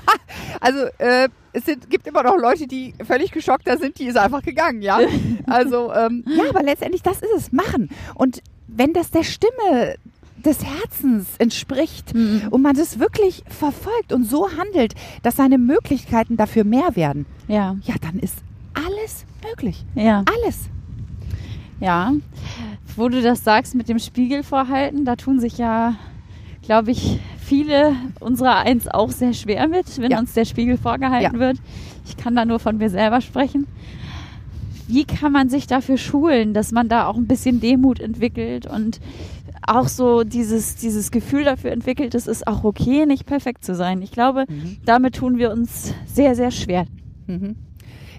also 0.60 0.80
äh, 0.98 1.28
es 1.52 1.64
sind, 1.64 1.88
gibt 1.90 2.06
immer 2.06 2.22
noch 2.22 2.36
Leute, 2.36 2.66
die 2.66 2.94
völlig 3.04 3.32
geschockt 3.32 3.68
sind, 3.80 3.98
die 3.98 4.06
ist 4.06 4.16
einfach 4.16 4.42
gegangen, 4.42 4.82
ja. 4.82 5.00
Also 5.46 5.92
ähm, 5.92 6.24
ja, 6.26 6.48
aber 6.50 6.62
letztendlich 6.62 7.02
das 7.02 7.18
ist 7.18 7.34
es, 7.36 7.52
machen. 7.52 7.88
Und 8.14 8.42
wenn 8.66 8.92
das 8.92 9.10
der 9.10 9.22
Stimme 9.22 9.96
des 10.44 10.64
Herzens 10.64 11.26
entspricht 11.38 12.14
mhm. 12.14 12.48
und 12.50 12.62
man 12.62 12.74
das 12.74 12.98
wirklich 12.98 13.42
verfolgt 13.48 14.12
und 14.12 14.24
so 14.24 14.50
handelt, 14.56 14.94
dass 15.22 15.36
seine 15.36 15.58
Möglichkeiten 15.58 16.36
dafür 16.36 16.64
mehr 16.64 16.96
werden, 16.96 17.26
ja, 17.48 17.76
ja, 17.82 17.94
dann 18.00 18.18
ist 18.18 18.38
alles 18.74 19.24
möglich. 19.48 19.84
Ja. 19.94 20.24
Alles. 20.42 20.68
Ja, 21.80 22.12
wo 22.96 23.08
du 23.08 23.22
das 23.22 23.44
sagst 23.44 23.74
mit 23.74 23.88
dem 23.88 23.98
Spiegel 23.98 24.42
vorhalten, 24.42 25.04
da 25.04 25.16
tun 25.16 25.40
sich 25.40 25.58
ja, 25.58 25.94
glaube 26.62 26.90
ich, 26.90 27.20
viele 27.38 27.94
unserer 28.20 28.56
Eins 28.58 28.88
auch 28.88 29.10
sehr 29.10 29.32
schwer 29.32 29.68
mit, 29.68 29.98
wenn 30.00 30.10
ja. 30.10 30.18
uns 30.18 30.32
der 30.34 30.44
Spiegel 30.44 30.76
vorgehalten 30.76 31.34
ja. 31.34 31.40
wird. 31.40 31.58
Ich 32.06 32.16
kann 32.16 32.34
da 32.34 32.44
nur 32.44 32.58
von 32.58 32.76
mir 32.78 32.90
selber 32.90 33.20
sprechen. 33.20 33.66
Wie 34.88 35.04
kann 35.04 35.32
man 35.32 35.48
sich 35.48 35.66
dafür 35.66 35.96
schulen, 35.96 36.54
dass 36.54 36.70
man 36.72 36.88
da 36.88 37.06
auch 37.06 37.16
ein 37.16 37.26
bisschen 37.26 37.60
Demut 37.60 37.98
entwickelt 38.00 38.66
und 38.66 39.00
auch 39.66 39.88
so 39.88 40.22
dieses, 40.22 40.76
dieses 40.76 41.10
Gefühl 41.10 41.42
dafür 41.42 41.72
entwickelt, 41.72 42.14
es 42.14 42.28
ist 42.28 42.46
auch 42.46 42.62
okay, 42.62 43.04
nicht 43.04 43.26
perfekt 43.26 43.64
zu 43.64 43.74
sein. 43.74 44.00
Ich 44.00 44.12
glaube, 44.12 44.44
Mhm. 44.48 44.76
damit 44.84 45.16
tun 45.16 45.38
wir 45.38 45.50
uns 45.50 45.92
sehr, 46.06 46.36
sehr 46.36 46.52
schwer. 46.52 46.86
Mhm. 47.26 47.56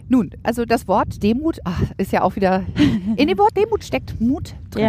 Nun, 0.10 0.30
also 0.44 0.66
das 0.66 0.88
Wort 0.88 1.22
Demut 1.22 1.60
ach, 1.64 1.84
ist 1.98 2.12
ja 2.12 2.22
auch 2.22 2.36
wieder. 2.36 2.64
In 3.16 3.28
dem 3.28 3.38
Wort 3.38 3.56
Demut 3.58 3.84
steckt 3.84 4.20
Mut 4.22 4.56
drin. 4.72 4.84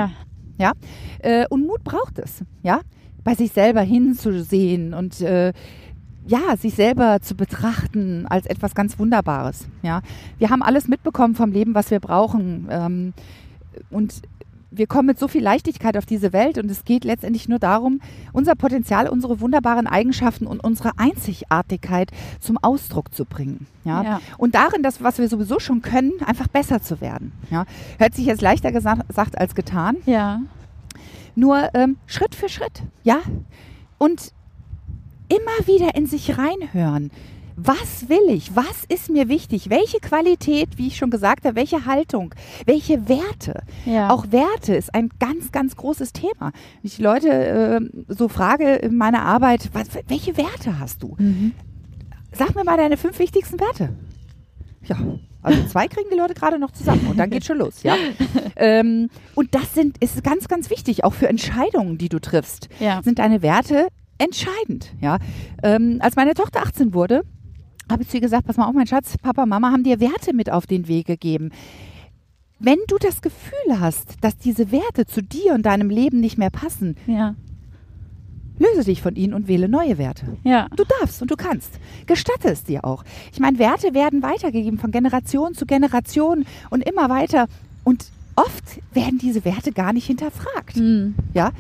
Ja. 0.58 0.72
Äh, 1.20 1.46
und 1.48 1.66
Mut 1.66 1.84
braucht 1.84 2.18
es, 2.18 2.44
ja, 2.62 2.80
bei 3.24 3.34
sich 3.34 3.52
selber 3.52 3.80
hinzusehen 3.80 4.94
und 4.94 5.20
äh, 5.20 5.52
ja, 6.26 6.56
sich 6.56 6.74
selber 6.74 7.20
zu 7.22 7.34
betrachten 7.34 8.26
als 8.26 8.46
etwas 8.46 8.74
ganz 8.74 8.98
Wunderbares. 8.98 9.66
Ja, 9.82 10.02
wir 10.38 10.50
haben 10.50 10.62
alles 10.62 10.88
mitbekommen 10.88 11.34
vom 11.34 11.52
Leben, 11.52 11.74
was 11.74 11.90
wir 11.90 12.00
brauchen, 12.00 12.66
ähm, 12.70 13.14
und 13.90 14.22
wir 14.70 14.86
kommen 14.86 15.06
mit 15.06 15.18
so 15.18 15.28
viel 15.28 15.42
Leichtigkeit 15.42 15.96
auf 15.96 16.04
diese 16.04 16.32
Welt 16.32 16.58
und 16.58 16.70
es 16.70 16.84
geht 16.84 17.04
letztendlich 17.04 17.48
nur 17.48 17.58
darum, 17.58 18.00
unser 18.32 18.54
Potenzial, 18.54 19.08
unsere 19.08 19.40
wunderbaren 19.40 19.86
Eigenschaften 19.86 20.46
und 20.46 20.62
unsere 20.62 20.92
Einzigartigkeit 20.98 22.10
zum 22.40 22.58
Ausdruck 22.58 23.14
zu 23.14 23.24
bringen. 23.24 23.66
Ja? 23.84 24.02
Ja. 24.02 24.20
Und 24.36 24.54
darin, 24.54 24.82
das, 24.82 25.02
was 25.02 25.18
wir 25.18 25.28
sowieso 25.28 25.58
schon 25.58 25.80
können, 25.80 26.12
einfach 26.24 26.48
besser 26.48 26.82
zu 26.82 27.00
werden. 27.00 27.32
Ja? 27.50 27.64
Hört 27.98 28.14
sich 28.14 28.26
jetzt 28.26 28.42
leichter 28.42 28.68
gesa- 28.68 29.06
gesagt 29.06 29.38
als 29.38 29.54
getan. 29.54 29.96
Ja. 30.04 30.40
Nur 31.34 31.70
ähm, 31.74 31.96
Schritt 32.06 32.34
für 32.34 32.48
Schritt, 32.48 32.82
ja. 33.04 33.20
Und 33.96 34.32
immer 35.28 35.66
wieder 35.66 35.94
in 35.94 36.06
sich 36.06 36.36
reinhören. 36.36 37.10
Was 37.60 38.08
will 38.08 38.28
ich? 38.32 38.54
Was 38.54 38.84
ist 38.88 39.10
mir 39.10 39.28
wichtig? 39.28 39.68
Welche 39.68 39.98
Qualität, 39.98 40.78
wie 40.78 40.86
ich 40.86 40.96
schon 40.96 41.10
gesagt 41.10 41.44
habe, 41.44 41.56
welche 41.56 41.86
Haltung, 41.86 42.32
welche 42.66 43.08
Werte? 43.08 43.62
Ja. 43.84 44.10
Auch 44.10 44.26
Werte 44.30 44.76
ist 44.76 44.94
ein 44.94 45.10
ganz, 45.18 45.50
ganz 45.50 45.74
großes 45.74 46.12
Thema. 46.12 46.52
Wenn 46.52 46.84
ich 46.84 46.96
die 46.96 47.02
Leute 47.02 47.28
äh, 47.28 47.80
so 48.06 48.28
frage 48.28 48.76
in 48.76 48.96
meiner 48.96 49.22
Arbeit, 49.22 49.70
was, 49.72 49.88
welche 50.06 50.36
Werte 50.36 50.78
hast 50.78 51.02
du? 51.02 51.16
Mhm. 51.18 51.52
Sag 52.32 52.54
mir 52.54 52.62
mal 52.62 52.76
deine 52.76 52.96
fünf 52.96 53.18
wichtigsten 53.18 53.58
Werte. 53.58 53.88
Ja, 54.84 54.96
also 55.42 55.64
zwei 55.66 55.88
kriegen 55.88 56.08
die 56.12 56.16
Leute 56.16 56.34
gerade 56.34 56.60
noch 56.60 56.70
zusammen 56.70 57.08
und 57.10 57.16
dann 57.18 57.30
geht 57.30 57.44
schon 57.44 57.58
los, 57.58 57.82
ja. 57.82 57.96
ähm, 58.56 59.10
und 59.34 59.54
das 59.54 59.74
sind, 59.74 59.98
ist 59.98 60.22
ganz, 60.22 60.46
ganz 60.46 60.70
wichtig, 60.70 61.02
auch 61.02 61.12
für 61.14 61.28
Entscheidungen, 61.28 61.98
die 61.98 62.08
du 62.08 62.20
triffst, 62.20 62.68
Ja. 62.78 63.02
sind 63.02 63.18
deine 63.18 63.42
Werte 63.42 63.88
entscheidend, 64.18 64.94
ja. 65.00 65.18
Ähm, 65.62 65.98
als 66.00 66.14
meine 66.16 66.34
Tochter 66.34 66.62
18 66.62 66.94
wurde, 66.94 67.22
habe 67.90 68.02
ich 68.02 68.08
zu 68.08 68.16
ihr 68.16 68.20
gesagt, 68.20 68.46
pass 68.46 68.56
mal 68.56 68.66
auf, 68.66 68.74
mein 68.74 68.86
Schatz, 68.86 69.16
Papa, 69.18 69.46
Mama 69.46 69.70
haben 69.72 69.84
dir 69.84 70.00
Werte 70.00 70.34
mit 70.34 70.50
auf 70.50 70.66
den 70.66 70.88
Weg 70.88 71.06
gegeben. 71.06 71.50
Wenn 72.60 72.78
du 72.88 72.96
das 72.98 73.22
Gefühl 73.22 73.78
hast, 73.80 74.16
dass 74.22 74.36
diese 74.36 74.72
Werte 74.72 75.06
zu 75.06 75.22
dir 75.22 75.54
und 75.54 75.64
deinem 75.64 75.90
Leben 75.90 76.20
nicht 76.20 76.38
mehr 76.38 76.50
passen, 76.50 76.96
Ja. 77.06 77.34
löse 78.58 78.84
dich 78.84 79.00
von 79.00 79.14
ihnen 79.14 79.32
und 79.34 79.46
wähle 79.46 79.68
neue 79.68 79.96
Werte. 79.98 80.36
Ja. 80.42 80.66
Du 80.74 80.82
darfst 81.00 81.22
und 81.22 81.30
du 81.30 81.36
kannst. 81.36 81.70
Gestatte 82.06 82.48
es 82.48 82.64
dir 82.64 82.84
auch. 82.84 83.04
Ich 83.32 83.38
meine, 83.38 83.60
Werte 83.60 83.94
werden 83.94 84.22
weitergegeben 84.22 84.78
von 84.80 84.90
Generation 84.90 85.54
zu 85.54 85.66
Generation 85.66 86.44
und 86.70 86.82
immer 86.82 87.08
weiter. 87.08 87.46
Und 87.84 88.06
oft 88.34 88.80
werden 88.92 89.18
diese 89.18 89.44
Werte 89.44 89.70
gar 89.70 89.92
nicht 89.92 90.06
hinterfragt. 90.06 90.76
Mhm. 90.76 91.14
Ja. 91.34 91.52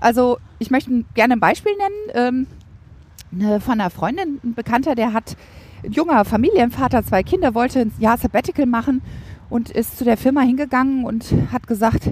Also, 0.00 0.38
ich 0.60 0.70
möchte 0.70 1.04
gerne 1.14 1.32
ein 1.34 1.40
Beispiel 1.40 1.72
nennen. 1.76 2.44
Ähm, 2.44 2.46
eine, 3.32 3.60
von 3.60 3.74
einer 3.74 3.90
Freundin, 3.90 4.40
ein 4.44 4.54
Bekannter, 4.54 4.94
der 4.94 5.12
hat 5.12 5.36
ein 5.84 5.92
junger 5.92 6.24
Familienvater, 6.24 7.04
zwei 7.04 7.22
Kinder, 7.22 7.54
wollte 7.54 7.80
ein 7.80 7.92
Jahr 7.98 8.18
Sabbatical 8.18 8.66
machen 8.66 9.02
und 9.50 9.70
ist 9.70 9.98
zu 9.98 10.04
der 10.04 10.16
Firma 10.16 10.40
hingegangen 10.42 11.04
und 11.04 11.32
hat 11.52 11.66
gesagt, 11.66 12.10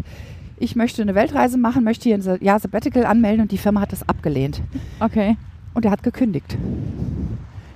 ich 0.58 0.76
möchte 0.76 1.02
eine 1.02 1.14
Weltreise 1.14 1.58
machen, 1.58 1.84
möchte 1.84 2.04
hier 2.04 2.16
ein 2.16 2.42
Jahr 2.42 2.60
Sabbatical 2.60 3.04
anmelden 3.04 3.42
und 3.42 3.52
die 3.52 3.58
Firma 3.58 3.80
hat 3.80 3.92
das 3.92 4.08
abgelehnt. 4.08 4.62
Okay. 5.00 5.36
Und 5.74 5.84
er 5.84 5.90
hat 5.90 6.02
gekündigt. 6.02 6.56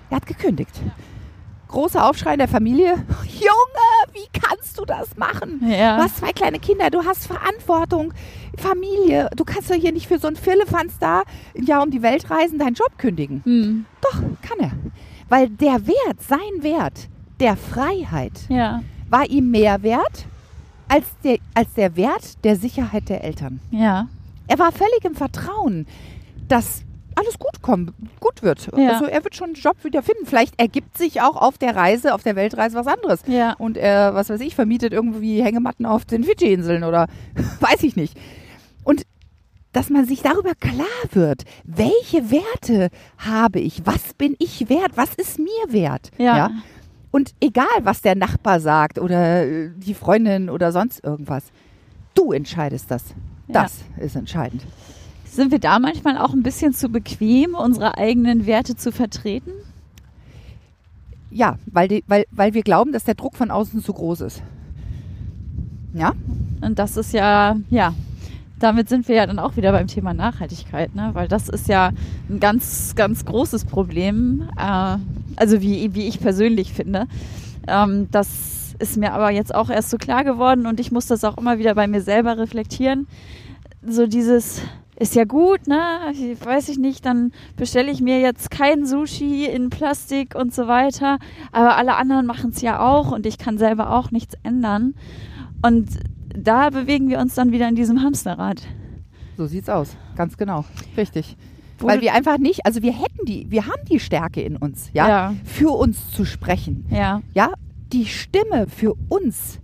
Er 0.09 0.17
hat 0.17 0.27
gekündigt. 0.27 0.81
Großer 1.71 2.09
Aufschrei 2.09 2.33
in 2.33 2.39
der 2.39 2.49
Familie. 2.49 2.95
Junge, 3.25 4.13
wie 4.13 4.27
kannst 4.39 4.79
du 4.79 4.85
das 4.85 5.17
machen? 5.17 5.63
Ja. 5.69 5.97
Du 5.99 6.03
hast 6.03 6.17
zwei 6.19 6.33
kleine 6.33 6.59
Kinder, 6.59 6.91
du 6.91 7.05
hast 7.05 7.27
Verantwortung, 7.27 8.13
Familie. 8.57 9.29
Du 9.37 9.45
kannst 9.45 9.71
doch 9.71 9.75
hier 9.77 9.93
nicht 9.93 10.09
für 10.09 10.19
so 10.19 10.27
ein 10.29 10.37
Firlefanz 10.37 10.99
da 10.99 11.23
ein 11.57 11.65
Jahr 11.65 11.83
um 11.83 11.91
die 11.91 12.03
Welt 12.03 12.29
reisen, 12.31 12.59
deinen 12.59 12.75
Job 12.75 12.99
kündigen. 12.99 13.43
Mhm. 13.45 13.87
Doch, 14.03 14.21
kann 14.43 14.59
er. 14.59 14.73
Weil 15.29 15.49
der 15.49 15.87
Wert, 15.87 16.21
sein 16.29 16.63
Wert 16.63 17.09
der 17.39 17.57
Freiheit 17.57 18.33
Ja. 18.49 18.83
war 19.09 19.27
ihm 19.31 19.51
mehr 19.51 19.83
wert 19.83 20.27
als 20.89 21.05
der, 21.23 21.39
als 21.55 21.73
der 21.75 21.95
Wert 21.97 22.43
der 22.45 22.57
Sicherheit 22.57 23.09
der 23.09 23.23
Eltern. 23.23 23.61
Ja. 23.71 24.09
Er 24.49 24.59
war 24.59 24.73
völlig 24.73 25.05
im 25.05 25.15
Vertrauen, 25.15 25.87
dass 26.49 26.83
alles 27.21 27.39
gut 27.39 27.63
kommen, 27.63 27.95
gut 28.19 28.43
wird. 28.43 28.69
Ja. 28.77 28.93
Also 28.93 29.05
er 29.07 29.23
wird 29.25 29.37
schon 29.37 29.49
einen 29.49 29.55
Job 29.55 29.77
wieder 29.85 30.03
finden. 30.03 30.27
Vielleicht 30.27 30.59
ergibt 30.59 30.97
sich 30.97 31.21
auch 31.21 31.37
auf 31.37 31.59
der 31.59 31.77
Reise, 31.77 32.15
auf 32.15 32.23
der 32.23 32.37
Weltreise 32.37 32.77
was 32.77 32.87
anderes. 32.87 33.21
Ja. 33.27 33.55
Und 33.59 33.77
er, 33.77 34.15
was 34.15 34.31
weiß 34.31 34.41
ich, 34.41 34.55
vermietet 34.55 34.93
irgendwie 34.93 35.43
Hängematten 35.43 35.87
auf 35.87 36.05
den 36.05 36.25
Fidschi-Inseln 36.25 36.85
oder 36.85 37.07
weiß 37.61 37.83
ich 37.83 37.97
nicht. 37.97 38.19
Und 38.85 39.05
dass 39.73 39.89
man 39.89 40.05
sich 40.05 40.23
darüber 40.23 40.55
klar 40.55 40.87
wird, 41.13 41.45
welche 41.65 42.31
Werte 42.31 42.91
habe 43.19 43.61
ich, 43.61 43.87
was 43.87 44.15
bin 44.15 44.35
ich 44.39 44.69
wert, 44.69 44.93
was 44.97 45.15
ist 45.15 45.39
mir 45.39 45.73
wert. 45.73 46.11
Ja. 46.19 46.51
Und 47.13 47.35
egal, 47.41 47.67
was 47.83 48.03
der 48.03 48.15
Nachbar 48.15 48.61
sagt 48.61 48.99
oder 48.99 49.45
äh, 49.45 49.71
die 49.75 49.95
Freundin 49.95 50.49
oder 50.51 50.73
sonst 50.73 51.05
irgendwas, 51.05 51.45
du 52.15 52.33
entscheidest 52.33 52.91
das. 52.91 53.05
Ja. 53.49 53.63
Das 53.63 53.79
ist 53.99 54.17
entscheidend. 54.17 54.63
Sind 55.31 55.53
wir 55.53 55.61
da 55.61 55.79
manchmal 55.79 56.19
auch 56.19 56.33
ein 56.33 56.43
bisschen 56.43 56.75
zu 56.75 56.89
bequem, 56.89 57.55
unsere 57.55 57.97
eigenen 57.97 58.47
Werte 58.47 58.75
zu 58.75 58.91
vertreten? 58.91 59.53
Ja, 61.31 61.57
weil, 61.67 61.87
die, 61.87 62.05
weil, 62.09 62.25
weil 62.33 62.53
wir 62.53 62.63
glauben, 62.63 62.91
dass 62.91 63.05
der 63.05 63.15
Druck 63.15 63.37
von 63.37 63.53
außen 63.53 63.81
zu 63.81 63.93
groß 63.93 64.23
ist. 64.23 64.43
Ja? 65.95 66.15
Und 66.61 66.81
das 66.81 66.97
ist 66.97 67.15
ja, 67.15 67.57
ja, 67.71 67.95
damit 68.59 68.89
sind 68.89 69.07
wir 69.07 69.15
ja 69.15 69.27
dann 69.27 69.39
auch 69.39 69.57
wieder 69.57 69.71
beim 69.71 69.87
Thema 69.87 70.15
Nachhaltigkeit, 70.15 70.97
ne? 70.97 71.11
weil 71.13 71.29
das 71.29 71.49
ist 71.49 71.69
ja 71.69 71.93
ein 72.29 72.41
ganz, 72.41 72.97
ganz 72.97 73.25
großes 73.25 73.67
Problem. 73.67 74.49
Äh, 74.59 74.97
also 75.37 75.63
wie, 75.63 75.95
wie 75.95 76.09
ich 76.09 76.19
persönlich 76.19 76.73
finde. 76.73 77.07
Ähm, 77.69 78.09
das 78.11 78.75
ist 78.81 78.97
mir 78.97 79.13
aber 79.13 79.31
jetzt 79.31 79.55
auch 79.55 79.71
erst 79.71 79.91
so 79.91 79.97
klar 79.97 80.25
geworden 80.25 80.67
und 80.67 80.81
ich 80.81 80.91
muss 80.91 81.07
das 81.07 81.23
auch 81.23 81.39
immer 81.39 81.61
wieder 81.61 81.77
bei 81.77 81.87
mir 81.87 82.03
selber 82.03 82.37
reflektieren. 82.37 83.07
So 83.87 84.09
dieses 84.09 84.61
ist 85.01 85.15
ja 85.17 85.25
gut, 85.25 85.67
ne? 85.67 85.81
Ich 86.13 86.45
weiß 86.45 86.69
ich 86.69 86.79
nicht, 86.79 87.05
dann 87.05 87.33
bestelle 87.57 87.91
ich 87.91 88.01
mir 88.01 88.21
jetzt 88.21 88.51
kein 88.51 88.87
Sushi 88.87 89.47
in 89.47 89.71
Plastik 89.71 90.35
und 90.37 90.55
so 90.55 90.69
weiter. 90.69 91.19
Aber 91.53 91.77
alle 91.77 91.97
anderen 91.97 92.27
machen 92.27 92.51
es 92.51 92.61
ja 92.61 92.81
auch 92.81 93.11
und 93.11 93.27
ich 93.27 93.39
kann 93.39 93.59
selber 93.59 93.93
auch 93.97 94.11
nichts 94.11 94.37
ändern. 94.43 94.95
Und 95.63 95.89
da 96.37 96.71
bewegen 96.71 97.09
wir 97.09 97.19
uns 97.19 97.35
dann 97.35 97.51
wieder 97.51 97.67
in 97.69 97.75
diesem 97.75 98.03
Hamsterrad. 98.03 98.63
So 99.37 99.47
sieht's 99.47 99.69
aus. 99.69 99.97
Ganz 100.17 100.37
genau. 100.37 100.65
Richtig. 100.97 101.37
Wo 101.79 101.89
Weil 101.89 102.03
wir 102.03 102.13
einfach 102.13 102.37
nicht, 102.37 102.67
also 102.67 102.83
wir 102.83 102.93
hätten 102.93 103.25
die, 103.27 103.51
wir 103.51 103.67
haben 103.67 103.83
die 103.91 103.99
Stärke 104.01 104.43
in 104.43 104.57
uns, 104.57 104.91
ja, 104.93 105.09
Ja. 105.09 105.35
für 105.45 105.71
uns 105.71 106.11
zu 106.11 106.27
sprechen, 106.27 106.85
Ja, 106.91 107.23
ja, 107.33 107.55
die 107.91 108.05
Stimme 108.05 108.67
für 108.69 108.95
uns 109.09 109.59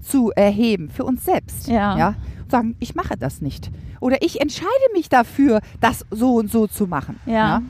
zu 0.00 0.32
erheben, 0.34 0.90
für 0.90 1.04
uns 1.04 1.24
selbst, 1.24 1.68
Ja. 1.68 1.96
ja, 1.96 2.14
sagen, 2.52 2.76
ich 2.78 2.94
mache 2.94 3.16
das 3.18 3.40
nicht 3.40 3.70
oder 4.00 4.18
ich 4.22 4.40
entscheide 4.40 4.68
mich 4.94 5.08
dafür, 5.08 5.60
das 5.80 6.06
so 6.10 6.34
und 6.36 6.50
so 6.50 6.66
zu 6.68 6.86
machen, 6.86 7.18
Ja. 7.26 7.62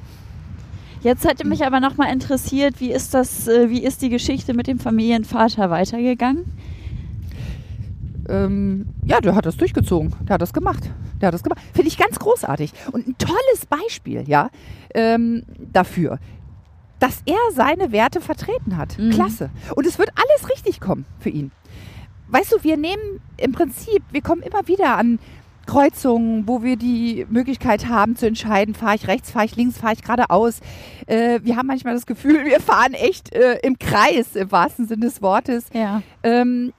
Jetzt 1.02 1.24
hätte 1.28 1.44
mich 1.48 1.66
aber 1.66 1.80
noch 1.80 1.96
mal 1.96 2.12
interessiert, 2.12 2.78
wie 2.78 2.92
ist 2.92 3.12
das, 3.12 3.48
äh, 3.48 3.68
wie 3.70 3.82
ist 3.82 4.02
die 4.02 4.08
Geschichte 4.08 4.54
mit 4.54 4.68
dem 4.68 4.78
Familienvater 4.78 5.68
weitergegangen? 5.68 6.44
ähm, 8.28 8.86
ja, 9.04 9.20
der 9.20 9.34
hat 9.34 9.46
das 9.46 9.56
durchgezogen. 9.56 10.14
Der 10.28 10.34
hat 10.34 10.42
das 10.42 10.52
gemacht. 10.52 10.90
Der 11.20 11.28
hat 11.28 11.34
das 11.34 11.42
gemacht. 11.42 11.60
Finde 11.74 11.88
ich 11.88 11.98
ganz 11.98 12.18
großartig. 12.18 12.72
Und 12.92 13.06
ein 13.08 13.16
tolles 13.18 13.66
Beispiel, 13.68 14.24
ja, 14.28 14.48
ähm, 14.94 15.42
dafür, 15.72 16.18
dass 17.00 17.22
er 17.26 17.38
seine 17.52 17.90
Werte 17.90 18.20
vertreten 18.20 18.76
hat. 18.76 18.96
Mhm. 18.98 19.10
Klasse. 19.10 19.50
Und 19.74 19.86
es 19.86 19.98
wird 19.98 20.10
alles 20.14 20.50
richtig 20.50 20.80
kommen 20.80 21.04
für 21.18 21.30
ihn. 21.30 21.50
Weißt 22.32 22.50
du, 22.50 22.64
wir 22.64 22.78
nehmen 22.78 23.20
im 23.36 23.52
Prinzip, 23.52 24.02
wir 24.10 24.22
kommen 24.22 24.42
immer 24.42 24.66
wieder 24.66 24.96
an 24.96 25.18
Kreuzungen, 25.66 26.48
wo 26.48 26.62
wir 26.62 26.76
die 26.76 27.26
Möglichkeit 27.28 27.88
haben 27.88 28.16
zu 28.16 28.26
entscheiden, 28.26 28.74
fahre 28.74 28.96
ich 28.96 29.06
rechts, 29.06 29.30
fahre 29.30 29.44
ich 29.44 29.54
links, 29.54 29.76
fahre 29.76 29.92
ich 29.92 30.02
geradeaus. 30.02 30.60
Äh, 31.06 31.40
wir 31.42 31.56
haben 31.56 31.66
manchmal 31.66 31.94
das 31.94 32.06
Gefühl, 32.06 32.46
wir 32.46 32.58
fahren 32.60 32.94
echt 32.94 33.34
äh, 33.34 33.58
im 33.62 33.78
Kreis, 33.78 34.34
im 34.34 34.50
wahrsten 34.50 34.88
Sinne 34.88 35.04
des 35.06 35.20
Wortes. 35.20 35.66
Ja. 35.74 36.02
Ähm, 36.22 36.72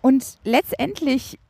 und 0.00 0.38
letztendlich, 0.44 1.40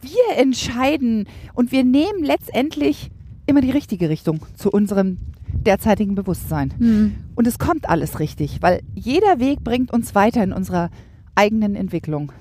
wir 0.00 0.38
entscheiden 0.38 1.28
und 1.52 1.72
wir 1.72 1.84
nehmen 1.84 2.24
letztendlich 2.24 3.10
immer 3.46 3.60
die 3.60 3.70
richtige 3.70 4.08
Richtung 4.08 4.40
zu 4.56 4.70
unserem 4.70 5.18
derzeitigen 5.52 6.14
Bewusstsein. 6.14 6.72
Hm. 6.78 7.16
Und 7.34 7.46
es 7.46 7.58
kommt 7.58 7.88
alles 7.88 8.18
richtig, 8.18 8.62
weil 8.62 8.80
jeder 8.94 9.40
Weg 9.40 9.62
bringt 9.62 9.92
uns 9.92 10.14
weiter 10.14 10.42
in 10.42 10.54
unserer 10.54 10.90
eigenen 11.34 11.76
Entwicklung. 11.76 12.32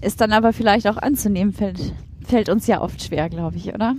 Ist 0.00 0.20
dann 0.20 0.32
aber 0.32 0.52
vielleicht 0.52 0.86
auch 0.86 0.96
anzunehmen, 0.96 1.52
fällt 1.52 1.92
fällt 2.28 2.48
uns 2.48 2.66
ja 2.66 2.80
oft 2.80 3.02
schwer, 3.02 3.28
glaube 3.28 3.56
ich, 3.56 3.74
oder? 3.74 3.96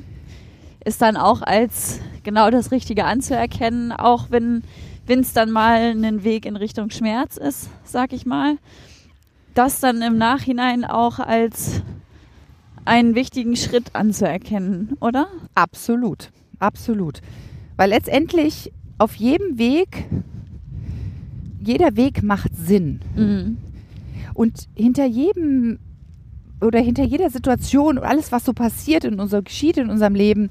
Ist 0.85 1.01
dann 1.01 1.17
auch 1.17 1.41
als 1.41 1.99
genau 2.23 2.49
das 2.51 2.71
Richtige 2.71 3.05
anzuerkennen, 3.05 3.91
auch 3.91 4.29
wenn 4.31 4.63
es 5.07 5.33
dann 5.33 5.51
mal 5.51 5.91
ein 5.91 6.23
Weg 6.23 6.45
in 6.45 6.55
Richtung 6.55 6.89
Schmerz 6.91 7.35
ist, 7.35 7.69
sag 7.83 8.13
ich 8.13 8.25
mal. 8.25 8.57
Das 9.55 9.79
dann 9.79 10.01
im 10.01 10.17
Nachhinein 10.17 10.85
auch 10.85 11.19
als 11.19 11.81
einen 12.85 13.15
wichtigen 13.15 13.55
Schritt 13.55 13.95
anzuerkennen, 13.95 14.95
oder? 15.01 15.27
Absolut, 15.55 16.31
absolut. 16.59 17.21
Weil 17.75 17.89
letztendlich 17.89 18.71
auf 18.99 19.15
jedem 19.15 19.57
Weg, 19.57 20.05
jeder 21.61 21.95
Weg 21.97 22.23
macht 22.23 22.55
Sinn. 22.55 23.01
Mhm. 23.15 23.57
Und 24.33 24.67
hinter 24.75 25.05
jedem 25.05 25.79
oder 26.61 26.79
hinter 26.79 27.03
jeder 27.03 27.29
Situation 27.29 27.97
und 27.97 28.03
alles, 28.03 28.31
was 28.31 28.45
so 28.45 28.53
passiert 28.53 29.05
und 29.05 29.27
so 29.29 29.41
geschieht 29.41 29.77
in 29.77 29.89
unserem 29.89 30.15
Leben, 30.15 30.49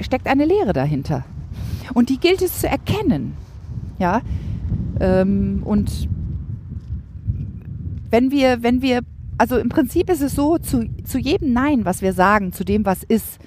steckt 0.00 0.26
eine 0.26 0.44
Lehre 0.44 0.72
dahinter. 0.72 1.24
Und 1.94 2.10
die 2.10 2.18
gilt 2.18 2.42
es 2.42 2.60
zu 2.60 2.68
erkennen. 2.68 3.34
Ja. 3.98 4.20
Ähm, 5.00 5.62
und 5.64 6.08
wenn 8.10 8.30
wir, 8.30 8.62
wenn 8.62 8.82
wir, 8.82 9.00
also 9.38 9.56
im 9.58 9.68
Prinzip 9.68 10.10
ist 10.10 10.20
es 10.20 10.34
so, 10.34 10.58
zu, 10.58 10.88
zu 11.04 11.18
jedem 11.18 11.52
Nein, 11.52 11.84
was 11.84 12.02
wir 12.02 12.12
sagen, 12.12 12.52
zu 12.52 12.64
dem, 12.64 12.84
was 12.84 13.02
ist, 13.02 13.38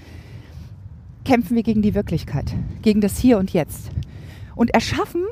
kämpfen 1.26 1.56
wir 1.56 1.64
gegen 1.64 1.82
die 1.82 1.94
Wirklichkeit, 1.94 2.54
gegen 2.82 3.02
das 3.02 3.18
Hier 3.18 3.38
und 3.38 3.54
Jetzt. 3.54 3.92
Und 4.56 4.74
erschaffen 4.74 5.24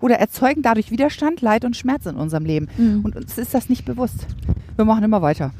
oder 0.00 0.16
erzeugen 0.16 0.62
dadurch 0.62 0.90
Widerstand, 0.90 1.40
Leid 1.40 1.64
und 1.64 1.76
Schmerz 1.76 2.06
in 2.06 2.16
unserem 2.16 2.44
Leben. 2.44 2.68
Mhm. 2.76 3.00
Und 3.04 3.16
uns 3.16 3.38
ist 3.38 3.54
das 3.54 3.68
nicht 3.68 3.84
bewusst. 3.84 4.26
Wir 4.76 4.84
machen 4.84 5.04
immer 5.04 5.22
weiter. 5.22 5.52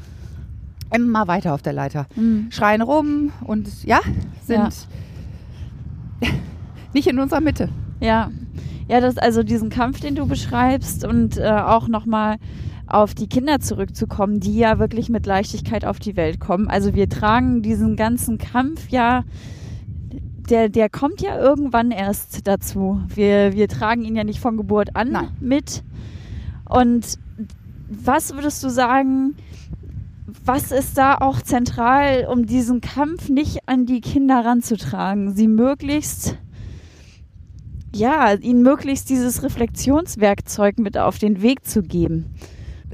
Immer 0.93 1.27
weiter 1.27 1.53
auf 1.53 1.61
der 1.61 1.73
Leiter. 1.73 2.05
Mhm. 2.15 2.47
Schreien 2.51 2.81
rum 2.81 3.31
und 3.43 3.83
ja, 3.83 3.99
sind 4.43 4.87
ja. 6.21 6.29
nicht 6.93 7.07
in 7.07 7.19
unserer 7.19 7.41
Mitte. 7.41 7.69
Ja. 7.99 8.31
Ja, 8.87 9.01
das 9.01 9.17
also 9.17 9.41
diesen 9.41 9.69
Kampf, 9.69 9.99
den 9.99 10.15
du 10.15 10.27
beschreibst 10.27 11.05
und 11.05 11.37
äh, 11.37 11.49
auch 11.49 11.87
nochmal 11.87 12.37
auf 12.87 13.15
die 13.15 13.27
Kinder 13.27 13.59
zurückzukommen, 13.59 14.39
die 14.39 14.57
ja 14.57 14.77
wirklich 14.77 15.09
mit 15.09 15.25
Leichtigkeit 15.25 15.85
auf 15.85 15.97
die 15.97 16.15
Welt 16.15 16.39
kommen. 16.39 16.67
Also 16.67 16.93
wir 16.93 17.09
tragen 17.09 17.63
diesen 17.63 17.95
ganzen 17.95 18.37
Kampf 18.37 18.89
ja 18.89 19.23
der, 20.49 20.69
der 20.69 20.89
kommt 20.89 21.21
ja 21.21 21.39
irgendwann 21.39 21.91
erst 21.91 22.47
dazu. 22.47 23.01
Wir, 23.07 23.53
wir 23.53 23.67
tragen 23.67 24.03
ihn 24.03 24.15
ja 24.15 24.23
nicht 24.23 24.39
von 24.39 24.57
Geburt 24.57 24.95
an 24.95 25.11
Nein. 25.11 25.27
mit. 25.39 25.83
Und 26.69 27.17
was 27.89 28.33
würdest 28.33 28.63
du 28.63 28.69
sagen, 28.69 29.35
was 30.43 30.71
ist 30.71 30.97
da 30.97 31.15
auch 31.15 31.41
zentral, 31.41 32.27
um 32.29 32.45
diesen 32.45 32.81
Kampf 32.81 33.29
nicht 33.29 33.67
an 33.67 33.85
die 33.85 34.01
Kinder 34.01 34.45
ranzutragen? 34.45 35.31
Sie 35.31 35.47
möglichst, 35.47 36.37
ja, 37.93 38.33
ihnen 38.33 38.61
möglichst 38.61 39.09
dieses 39.09 39.43
Reflexionswerkzeug 39.43 40.77
mit 40.79 40.97
auf 40.97 41.17
den 41.17 41.41
Weg 41.41 41.65
zu 41.65 41.81
geben? 41.81 42.25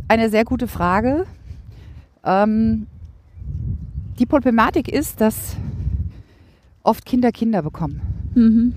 Eine 0.07 0.29
sehr 0.29 0.45
gute 0.45 0.67
Frage. 0.67 1.25
Ähm, 2.23 2.87
die 4.19 4.25
Problematik 4.25 4.87
ist, 4.87 5.19
dass 5.19 5.55
oft 6.83 7.05
Kinder 7.05 7.31
Kinder 7.31 7.61
bekommen. 7.61 8.01
Mhm. 8.35 8.73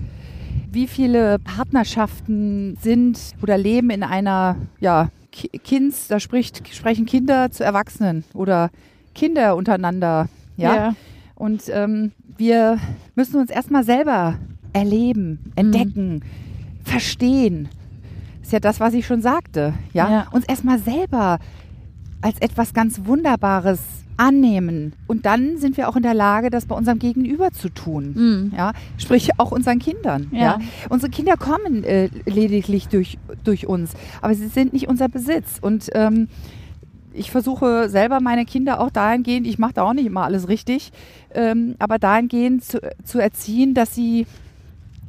Wie 0.71 0.87
viele 0.87 1.39
Partnerschaften 1.39 2.77
sind 2.81 3.19
oder 3.41 3.57
leben 3.57 3.89
in 3.89 4.03
einer, 4.03 4.57
ja, 4.79 5.09
Kinds, 5.63 6.07
da 6.07 6.19
spricht, 6.19 6.73
sprechen 6.73 7.05
Kinder 7.05 7.51
zu 7.51 7.63
Erwachsenen 7.63 8.23
oder 8.33 8.69
Kinder 9.13 9.55
untereinander, 9.55 10.27
ja. 10.57 10.75
ja. 10.75 10.95
Und 11.35 11.63
ähm, 11.69 12.11
wir 12.37 12.79
müssen 13.15 13.39
uns 13.39 13.49
erstmal 13.49 13.83
selber 13.83 14.37
erleben, 14.73 15.51
entdecken, 15.55 16.15
mhm. 16.15 16.21
verstehen. 16.83 17.69
ist 18.41 18.51
ja 18.51 18.59
das, 18.59 18.79
was 18.79 18.93
ich 18.93 19.05
schon 19.05 19.21
sagte, 19.21 19.73
ja. 19.93 20.09
ja. 20.09 20.27
Uns 20.31 20.45
erstmal 20.45 20.79
selber 20.79 21.39
als 22.21 22.39
etwas 22.39 22.73
ganz 22.73 23.01
Wunderbares 23.05 23.79
annehmen. 24.17 24.93
Und 25.07 25.25
dann 25.25 25.57
sind 25.57 25.77
wir 25.77 25.89
auch 25.89 25.95
in 25.95 26.03
der 26.03 26.13
Lage, 26.13 26.49
das 26.49 26.65
bei 26.65 26.75
unserem 26.75 26.99
Gegenüber 26.99 27.51
zu 27.51 27.69
tun. 27.69 28.13
Mhm. 28.15 28.53
Ja? 28.55 28.73
Sprich 28.97 29.31
auch 29.37 29.51
unseren 29.51 29.79
Kindern. 29.79 30.27
Ja. 30.31 30.39
ja? 30.39 30.59
Unsere 30.89 31.11
Kinder 31.11 31.37
kommen 31.37 31.83
äh, 31.83 32.09
lediglich 32.25 32.87
durch, 32.87 33.17
durch 33.43 33.67
uns, 33.67 33.91
aber 34.21 34.33
sie 34.35 34.47
sind 34.47 34.73
nicht 34.73 34.87
unser 34.87 35.09
Besitz. 35.09 35.59
Und 35.61 35.89
ähm, 35.93 36.27
ich 37.13 37.31
versuche 37.31 37.89
selber 37.89 38.19
meine 38.19 38.45
Kinder 38.45 38.79
auch 38.79 38.89
dahingehend, 38.89 39.47
ich 39.47 39.57
mache 39.57 39.73
da 39.73 39.83
auch 39.83 39.93
nicht 39.93 40.05
immer 40.05 40.23
alles 40.23 40.47
richtig, 40.47 40.91
ähm, 41.33 41.75
aber 41.79 41.97
dahingehend 41.97 42.63
zu, 42.63 42.79
zu 43.03 43.19
erziehen, 43.19 43.73
dass 43.73 43.95
sie 43.95 44.25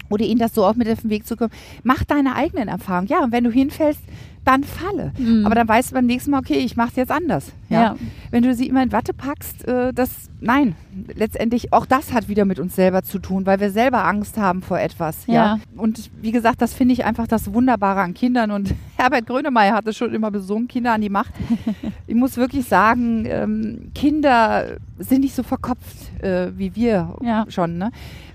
oder 0.09 0.25
ihnen 0.25 0.39
das 0.39 0.55
so 0.55 0.65
auch 0.65 0.75
mit 0.75 0.89
auf 0.89 1.01
den 1.01 1.11
Weg 1.11 1.27
zu 1.27 1.37
kommen, 1.37 1.53
mach 1.83 2.05
deine 2.05 2.35
eigenen 2.35 2.69
Erfahrungen. 2.69 3.09
Ja, 3.09 3.23
und 3.25 3.33
wenn 3.33 3.45
du 3.45 3.51
hinfällst, 3.51 4.01
dann 4.47 4.63
falle. 4.63 5.13
Mhm. 5.19 5.45
Aber 5.45 5.57
dann 5.57 5.67
weißt 5.67 5.91
du 5.91 5.95
beim 5.95 6.07
nächsten 6.07 6.31
Mal, 6.31 6.39
okay, 6.39 6.59
ich 6.59 6.77
mache 6.77 6.91
es 6.91 6.97
jetzt 6.97 7.11
anders. 7.11 7.53
Ja? 7.69 7.83
ja? 7.83 7.97
Wenn 8.31 8.45
du 8.45 8.55
sie 8.55 8.69
immer 8.69 8.81
in 8.83 8.93
Watte 8.93 9.13
packst, 9.13 9.67
äh, 9.67 9.93
das, 9.93 10.31
nein, 10.41 10.77
letztendlich 11.15 11.73
auch 11.73 11.85
das 11.85 12.13
hat 12.13 12.29
wieder 12.29 12.45
mit 12.45 12.61
uns 12.61 12.77
selber 12.77 13.03
zu 13.03 13.19
tun, 13.19 13.45
weil 13.45 13.59
wir 13.59 13.73
selber 13.73 14.05
Angst 14.05 14.39
haben 14.39 14.63
vor 14.63 14.79
etwas. 14.79 15.27
Ja. 15.27 15.35
ja? 15.35 15.59
Und 15.77 16.11
wie 16.23 16.31
gesagt, 16.31 16.63
das 16.63 16.75
finde 16.75 16.95
ich 16.95 17.05
einfach 17.05 17.27
das 17.27 17.53
Wunderbare 17.53 18.01
an 18.01 18.15
Kindern. 18.15 18.53
Und 18.53 18.73
Herbert 18.97 19.27
Grönemeyer 19.27 19.75
hat 19.75 19.89
es 19.89 19.97
schon 19.97 20.15
immer 20.15 20.31
besungen, 20.31 20.69
Kinder 20.69 20.93
an 20.93 21.01
die 21.01 21.11
Macht. 21.11 21.33
ich 22.07 22.15
muss 22.15 22.37
wirklich 22.37 22.67
sagen, 22.69 23.25
ähm, 23.27 23.91
Kinder 23.97 24.77
sind 24.99 25.23
nicht 25.23 25.35
so 25.35 25.43
verkopft 25.43 26.23
äh, 26.23 26.57
wie 26.57 26.75
wir 26.77 27.17
ja. 27.23 27.47
schon. 27.49 27.79
Ne? 27.79 27.91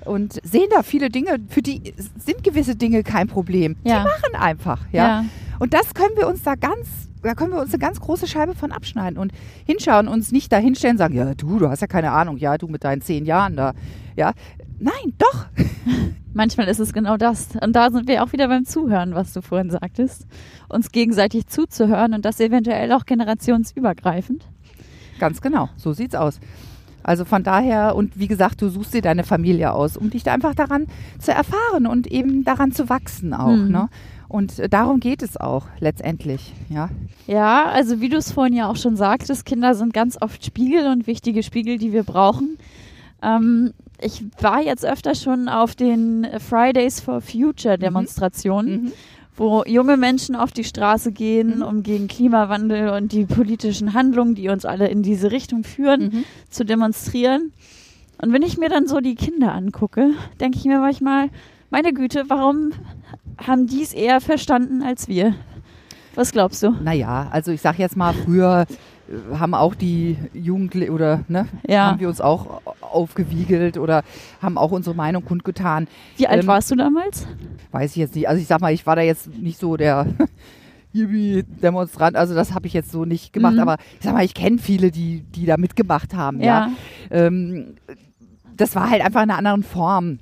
Und 0.05 0.39
sehen 0.43 0.67
da 0.73 0.83
viele 0.83 1.09
Dinge, 1.09 1.39
für 1.49 1.61
die 1.61 1.93
sind 2.17 2.43
gewisse 2.43 2.75
Dinge 2.75 3.03
kein 3.03 3.27
Problem. 3.27 3.75
Ja. 3.83 3.99
Die 3.99 4.05
machen 4.05 4.35
einfach, 4.41 4.81
ja? 4.91 5.07
ja. 5.07 5.25
Und 5.59 5.73
das 5.73 5.93
können 5.93 6.15
wir 6.17 6.27
uns 6.27 6.43
da 6.43 6.55
ganz, 6.55 6.87
da 7.21 7.35
können 7.35 7.51
wir 7.51 7.59
uns 7.59 7.71
eine 7.73 7.79
ganz 7.79 7.99
große 7.99 8.27
Scheibe 8.27 8.55
von 8.55 8.71
abschneiden 8.71 9.17
und 9.17 9.31
hinschauen, 9.65 10.07
uns 10.07 10.31
nicht 10.31 10.51
da 10.51 10.57
hinstellen 10.57 10.95
und 10.95 10.99
sagen, 10.99 11.15
ja, 11.15 11.33
du, 11.35 11.59
du 11.59 11.69
hast 11.69 11.81
ja 11.81 11.87
keine 11.87 12.11
Ahnung, 12.11 12.37
ja, 12.37 12.57
du 12.57 12.67
mit 12.67 12.83
deinen 12.83 13.01
zehn 13.01 13.25
Jahren 13.25 13.55
da, 13.55 13.73
ja. 14.15 14.33
Nein, 14.79 15.13
doch. 15.19 15.45
Manchmal 16.33 16.67
ist 16.67 16.79
es 16.79 16.93
genau 16.93 17.17
das. 17.17 17.49
Und 17.61 17.75
da 17.75 17.91
sind 17.91 18.07
wir 18.07 18.23
auch 18.23 18.31
wieder 18.31 18.47
beim 18.47 18.65
Zuhören, 18.65 19.13
was 19.13 19.33
du 19.33 19.41
vorhin 19.41 19.69
sagtest. 19.69 20.25
Uns 20.69 20.91
gegenseitig 20.91 21.45
zuzuhören 21.47 22.13
und 22.13 22.25
das 22.25 22.39
eventuell 22.39 22.91
auch 22.93 23.05
generationsübergreifend. 23.05 24.47
Ganz 25.19 25.41
genau, 25.41 25.69
so 25.75 25.93
sieht's 25.93 26.15
aus. 26.15 26.39
Also 27.03 27.25
von 27.25 27.43
daher, 27.43 27.95
und 27.95 28.19
wie 28.19 28.27
gesagt, 28.27 28.61
du 28.61 28.69
suchst 28.69 28.93
dir 28.93 29.01
deine 29.01 29.23
Familie 29.23 29.73
aus, 29.73 29.97
um 29.97 30.09
dich 30.09 30.23
da 30.23 30.33
einfach 30.33 30.55
daran 30.55 30.87
zu 31.19 31.31
erfahren 31.31 31.87
und 31.87 32.07
eben 32.07 32.43
daran 32.43 32.71
zu 32.71 32.89
wachsen 32.89 33.33
auch. 33.33 33.55
Mhm. 33.55 33.71
Ne? 33.71 33.89
Und 34.27 34.61
darum 34.71 34.99
geht 34.99 35.23
es 35.23 35.35
auch 35.35 35.67
letztendlich, 35.79 36.53
ja. 36.69 36.89
Ja, 37.27 37.65
also 37.65 37.99
wie 37.99 38.09
du 38.09 38.17
es 38.17 38.31
vorhin 38.31 38.55
ja 38.55 38.69
auch 38.69 38.77
schon 38.77 38.95
sagtest, 38.95 39.45
Kinder 39.45 39.75
sind 39.75 39.93
ganz 39.93 40.17
oft 40.21 40.45
Spiegel 40.45 40.87
und 40.87 41.05
wichtige 41.05 41.43
Spiegel, 41.43 41.77
die 41.77 41.91
wir 41.91 42.03
brauchen. 42.03 42.57
Ähm, 43.21 43.73
ich 43.99 44.23
war 44.39 44.61
jetzt 44.61 44.85
öfter 44.85 45.15
schon 45.15 45.49
auf 45.49 45.75
den 45.75 46.25
Fridays 46.39 47.01
for 47.01 47.21
Future 47.21 47.77
mhm. 47.77 47.81
Demonstrationen. 47.81 48.83
Mhm 48.83 48.91
wo 49.35 49.63
junge 49.65 49.97
Menschen 49.97 50.35
auf 50.35 50.51
die 50.51 50.63
Straße 50.63 51.11
gehen, 51.11 51.57
mhm. 51.57 51.63
um 51.63 51.83
gegen 51.83 52.07
Klimawandel 52.07 52.89
und 52.89 53.11
die 53.11 53.25
politischen 53.25 53.93
Handlungen, 53.93 54.35
die 54.35 54.49
uns 54.49 54.65
alle 54.65 54.87
in 54.87 55.03
diese 55.03 55.31
Richtung 55.31 55.63
führen, 55.63 56.01
mhm. 56.01 56.23
zu 56.49 56.65
demonstrieren. 56.65 57.53
Und 58.21 58.33
wenn 58.33 58.43
ich 58.43 58.57
mir 58.57 58.69
dann 58.69 58.87
so 58.87 58.99
die 58.99 59.15
Kinder 59.15 59.53
angucke, 59.53 60.11
denke 60.39 60.57
ich 60.57 60.65
mir 60.65 60.79
manchmal, 60.79 61.29
meine 61.69 61.93
Güte, 61.93 62.25
warum 62.27 62.71
haben 63.37 63.65
die 63.65 63.81
es 63.81 63.93
eher 63.93 64.21
verstanden 64.21 64.83
als 64.83 65.07
wir? 65.07 65.33
Was 66.15 66.31
glaubst 66.31 66.61
du? 66.61 66.71
Naja, 66.71 67.29
also 67.31 67.51
ich 67.51 67.61
sag 67.61 67.79
jetzt 67.79 67.95
mal, 67.95 68.13
früher 68.13 68.65
haben 69.37 69.53
auch 69.53 69.75
die 69.75 70.17
Jugendlichen 70.33 70.91
oder 70.91 71.23
ne, 71.27 71.47
ja. 71.67 71.87
haben 71.87 71.99
wir 71.99 72.07
uns 72.07 72.21
auch 72.21 72.61
aufgewiegelt 72.81 73.77
oder 73.77 74.03
haben 74.41 74.57
auch 74.57 74.71
unsere 74.71 74.95
Meinung 74.95 75.25
kundgetan. 75.25 75.87
Wie 76.17 76.27
alt 76.27 76.43
ähm, 76.43 76.47
warst 76.47 76.71
du 76.71 76.75
damals? 76.75 77.27
Weiß 77.71 77.91
ich 77.91 77.97
jetzt 77.97 78.15
nicht. 78.15 78.27
Also 78.27 78.41
ich 78.41 78.47
sag 78.47 78.61
mal, 78.61 78.73
ich 78.73 78.85
war 78.85 78.95
da 78.95 79.01
jetzt 79.01 79.27
nicht 79.27 79.59
so 79.59 79.77
der 79.77 80.07
Demonstrant, 80.93 82.17
also 82.17 82.35
das 82.35 82.53
habe 82.53 82.67
ich 82.67 82.73
jetzt 82.73 82.91
so 82.91 83.05
nicht 83.05 83.31
gemacht, 83.31 83.53
mhm. 83.53 83.61
aber 83.61 83.77
ich 83.99 84.03
sag 84.05 84.13
mal, 84.13 84.25
ich 84.25 84.33
kenne 84.33 84.57
viele, 84.57 84.91
die, 84.91 85.21
die 85.21 85.45
da 85.45 85.57
mitgemacht 85.57 86.13
haben. 86.13 86.41
Ja. 86.41 86.67
ja. 86.67 86.71
Ähm, 87.09 87.75
das 88.57 88.75
war 88.75 88.89
halt 88.89 89.01
einfach 89.01 89.23
in 89.23 89.29
einer 89.29 89.37
anderen 89.37 89.63
Form 89.63 90.19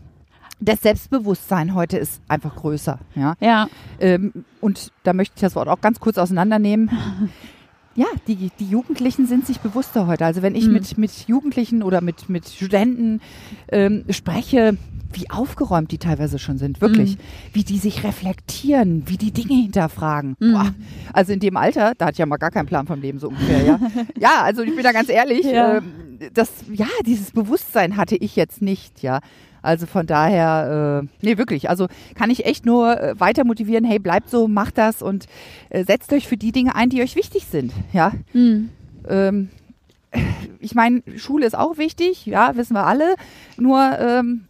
das 0.59 0.81
Selbstbewusstsein 0.81 1.73
heute 1.73 1.97
ist 1.97 2.21
einfach 2.27 2.55
größer. 2.55 2.99
Ja. 3.15 3.35
ja. 3.39 3.67
Ähm, 3.99 4.45
und 4.61 4.91
da 5.03 5.13
möchte 5.13 5.35
ich 5.35 5.41
das 5.41 5.55
Wort 5.55 5.69
auch 5.69 5.81
ganz 5.81 5.99
kurz 5.99 6.17
auseinandernehmen. 6.17 6.89
ja, 7.99 8.05
die, 8.27 8.49
die 8.59 8.65
Jugendlichen 8.69 9.27
sind 9.27 9.45
sich 9.45 9.59
bewusster 9.59 10.07
heute. 10.07 10.25
Also 10.25 10.41
wenn 10.41 10.55
ich 10.55 10.67
Mhm. 10.67 10.73
mit, 10.73 10.97
mit 10.97 11.11
Jugendlichen 11.27 11.83
oder 11.83 11.99
mit, 12.01 12.29
mit 12.29 12.47
Studenten 12.47 13.19
ähm, 13.71 14.05
spreche, 14.09 14.77
wie 15.11 15.29
aufgeräumt 15.29 15.91
die 15.91 15.97
teilweise 15.97 16.37
schon 16.39 16.57
sind, 16.59 16.81
wirklich. 16.81 17.17
Mhm. 17.17 17.21
Wie 17.53 17.63
die 17.63 17.77
sich 17.77 18.03
reflektieren, 18.03 19.03
wie 19.07 19.17
die 19.17 19.31
Dinge 19.31 19.55
hinterfragen. 19.61 20.35
Boah, 20.39 20.73
also 21.13 21.33
in 21.33 21.39
dem 21.39 21.57
Alter, 21.57 21.93
da 21.97 22.05
hatte 22.05 22.13
ich 22.13 22.19
ja 22.19 22.25
mal 22.25 22.37
gar 22.37 22.51
keinen 22.51 22.67
Plan 22.67 22.85
vom 22.87 23.01
Leben 23.01 23.19
so 23.19 23.27
ungefähr, 23.29 23.63
ja. 23.65 23.79
ja, 24.19 24.43
also 24.43 24.61
ich 24.61 24.73
bin 24.75 24.83
da 24.83 24.91
ganz 24.91 25.09
ehrlich, 25.09 25.43
Ja. 25.45 25.77
ähm, 25.77 26.19
das, 26.33 26.51
ja, 26.71 26.87
dieses 27.05 27.31
Bewusstsein 27.31 27.97
hatte 27.97 28.15
ich 28.15 28.35
jetzt 28.35 28.61
nicht, 28.61 29.01
ja. 29.01 29.19
Also 29.61 29.85
von 29.85 30.05
daher, 30.05 31.03
äh, 31.03 31.07
nee, 31.21 31.37
wirklich. 31.37 31.69
Also 31.69 31.87
kann 32.15 32.29
ich 32.29 32.45
echt 32.45 32.65
nur 32.65 32.99
äh, 32.99 33.19
weiter 33.19 33.43
motivieren, 33.43 33.83
hey, 33.83 33.99
bleibt 33.99 34.29
so, 34.29 34.47
macht 34.47 34.77
das 34.77 35.01
und 35.01 35.25
äh, 35.69 35.83
setzt 35.83 36.11
euch 36.13 36.27
für 36.27 36.37
die 36.37 36.51
Dinge 36.51 36.75
ein, 36.75 36.89
die 36.89 37.01
euch 37.01 37.15
wichtig 37.15 37.45
sind. 37.45 37.73
Ja. 37.93 38.13
Mhm. 38.33 38.69
Ähm, 39.07 39.49
ich 40.59 40.75
meine, 40.75 41.03
Schule 41.17 41.45
ist 41.45 41.57
auch 41.57 41.77
wichtig, 41.77 42.25
ja, 42.25 42.55
wissen 42.55 42.73
wir 42.73 42.85
alle. 42.85 43.15
Nur 43.57 43.79
ähm, 43.99 44.45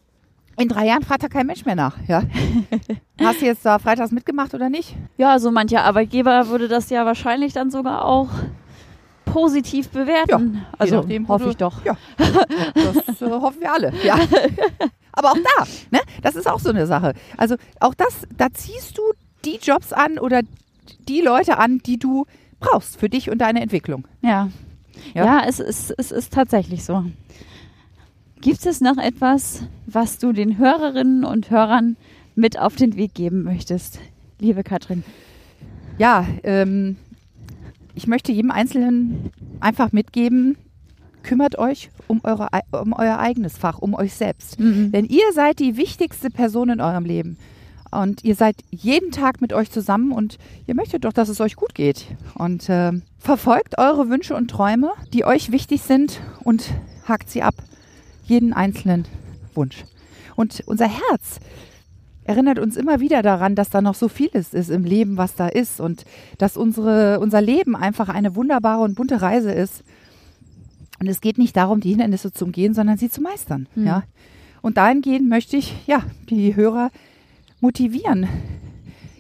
in 0.58 0.68
drei 0.68 0.86
Jahren 0.86 1.04
fragt 1.04 1.24
da 1.24 1.28
kein 1.28 1.48
Mensch 1.48 1.66
mehr 1.66 1.76
nach. 1.76 1.98
Ja. 2.08 2.24
Hast 3.20 3.42
du 3.42 3.46
jetzt 3.46 3.66
da 3.66 3.80
freitags 3.80 4.12
mitgemacht 4.12 4.54
oder 4.54 4.70
nicht? 4.70 4.96
Ja, 5.18 5.40
so 5.40 5.52
mancher 5.52 5.84
Arbeitgeber 5.84 6.50
würde 6.50 6.68
das 6.68 6.90
ja 6.90 7.06
wahrscheinlich 7.06 7.54
dann 7.54 7.70
sogar 7.72 8.06
auch 8.06 8.30
positiv 9.32 9.90
bewerten. 9.90 10.54
Je 10.54 10.60
also 10.78 10.96
nachdem, 10.98 11.28
hoffe 11.28 11.50
ich 11.50 11.58
doch. 11.58 11.84
Ja, 11.86 11.98
das 12.74 13.22
äh, 13.22 13.30
hoffen 13.30 13.62
wir 13.62 13.74
alle. 13.74 13.94
Ja. 14.04 14.16
Aber 15.12 15.32
auch 15.32 15.38
da, 15.58 15.66
ne, 15.92 16.00
das 16.22 16.36
ist 16.36 16.48
auch 16.48 16.60
so 16.60 16.70
eine 16.70 16.86
Sache. 16.86 17.14
Also 17.38 17.56
auch 17.80 17.94
das, 17.94 18.28
da 18.38 18.48
ziehst 18.54 18.98
du 18.98 19.02
die 19.46 19.58
Jobs 19.62 19.92
an 19.94 20.18
oder 20.18 20.42
die 21.08 21.22
Leute 21.22 21.58
an, 21.58 21.80
die 21.80 21.98
du 21.98 22.26
brauchst 22.60 23.00
für 23.00 23.10
dich 23.10 23.30
und 23.30 23.40
deine 23.40 23.62
Entwicklung. 23.62 24.08
Ja. 24.22 24.50
Ja. 25.14 25.26
Ja, 25.26 25.44
es, 25.48 25.60
ist, 25.60 25.94
es 25.98 26.12
ist 26.12 26.34
tatsächlich 26.34 26.84
so. 26.84 27.06
Gibt 28.42 28.66
es 28.66 28.82
noch 28.82 28.98
etwas, 28.98 29.64
was 29.86 30.18
du 30.18 30.32
den 30.32 30.58
Hörerinnen 30.58 31.26
und 31.26 31.50
Hörern 31.50 31.98
mit 32.36 32.58
auf 32.58 32.76
den 32.76 32.96
Weg 32.96 33.14
geben 33.14 33.44
möchtest, 33.44 34.00
liebe 34.40 34.64
Katrin? 34.64 35.04
Ja, 35.98 36.26
ähm, 36.44 36.96
ich 38.00 38.08
möchte 38.08 38.32
jedem 38.32 38.50
Einzelnen 38.50 39.30
einfach 39.60 39.92
mitgeben, 39.92 40.56
kümmert 41.22 41.58
euch 41.58 41.90
um, 42.08 42.22
eure, 42.24 42.48
um 42.72 42.94
euer 42.94 43.20
eigenes 43.20 43.58
Fach, 43.58 43.80
um 43.80 43.94
euch 43.94 44.14
selbst. 44.14 44.58
Denn 44.94 45.04
ihr 45.04 45.34
seid 45.34 45.60
die 45.60 45.76
wichtigste 45.76 46.30
Person 46.30 46.70
in 46.70 46.80
eurem 46.80 47.04
Leben. 47.04 47.38
Und 47.92 48.24
ihr 48.24 48.36
seid 48.36 48.56
jeden 48.70 49.12
Tag 49.12 49.42
mit 49.42 49.52
euch 49.52 49.70
zusammen 49.70 50.14
und 50.14 50.38
ihr 50.66 50.76
möchtet 50.76 51.04
doch, 51.04 51.12
dass 51.12 51.28
es 51.28 51.42
euch 51.42 51.58
gut 51.58 51.76
geht. 51.76 52.06
Und 52.36 52.68
ähm, 52.70 53.02
verfolgt 53.18 53.78
eure 53.78 54.10
Wünsche 54.10 54.34
und 54.34 54.50
Träume, 54.50 54.92
die 55.12 55.26
euch 55.26 55.52
wichtig 55.52 55.82
sind 55.82 56.22
und 56.46 56.70
hakt 57.06 57.30
sie 57.30 57.44
ab. 57.44 57.56
Jeden 58.24 58.54
einzelnen 58.54 59.10
Wunsch. 59.56 59.84
Und 60.38 60.64
unser 60.68 60.88
Herz 60.88 61.42
erinnert 62.30 62.60
uns 62.60 62.78
immer 62.78 63.00
wieder 63.00 63.24
daran, 63.24 63.56
dass 63.56 63.72
da 63.72 63.82
noch 63.82 63.96
so 63.96 64.08
vieles 64.08 64.54
ist 64.54 64.70
im 64.70 64.84
Leben, 64.84 65.18
was 65.18 65.34
da 65.34 65.48
ist 65.48 65.82
und 65.82 66.06
dass 66.38 66.58
unsere, 66.58 67.20
unser 67.20 67.42
Leben 67.42 67.76
einfach 67.76 68.08
eine 68.08 68.36
wunderbare 68.36 68.84
und 68.84 68.94
bunte 68.94 69.20
Reise 69.20 69.52
ist. 69.52 69.84
Und 71.00 71.08
es 71.08 71.22
geht 71.22 71.40
nicht 71.40 71.58
darum, 71.58 71.80
die 71.80 71.90
Hindernisse 71.90 72.32
zu 72.32 72.46
umgehen, 72.46 72.76
sondern 72.76 73.00
sie 73.00 73.10
zu 73.10 73.22
meistern. 73.22 73.68
Hm. 73.74 73.88
Ja. 73.88 74.04
Und 74.62 74.78
dahingehend 74.78 75.28
möchte 75.28 75.58
ich 75.58 75.74
ja 75.88 76.04
die 76.30 76.56
Hörer 76.56 76.92
motivieren. 77.62 78.28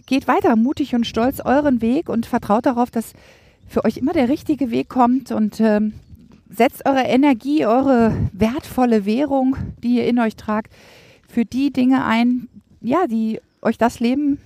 Geht 0.05 0.27
weiter, 0.27 0.55
mutig 0.55 0.93
und 0.93 1.07
stolz 1.07 1.39
euren 1.39 1.81
Weg 1.81 2.09
und 2.09 2.27
vertraut 2.27 2.67
darauf, 2.67 2.91
dass 2.91 3.13
für 3.67 3.85
euch 3.85 3.97
immer 3.97 4.13
der 4.13 4.29
richtige 4.29 4.69
Weg 4.69 4.87
kommt 4.87 5.31
und 5.31 5.59
ähm, 5.59 5.93
setzt 6.47 6.85
eure 6.85 7.05
Energie, 7.05 7.65
eure 7.65 8.15
wertvolle 8.33 9.05
Währung, 9.05 9.55
die 9.81 9.95
ihr 9.95 10.05
in 10.05 10.19
euch 10.19 10.35
tragt, 10.35 10.71
für 11.27 11.45
die 11.45 11.73
Dinge 11.73 12.05
ein, 12.05 12.49
ja, 12.81 13.07
die 13.07 13.39
euch 13.61 13.77
das 13.77 13.99
Leben 13.99 14.39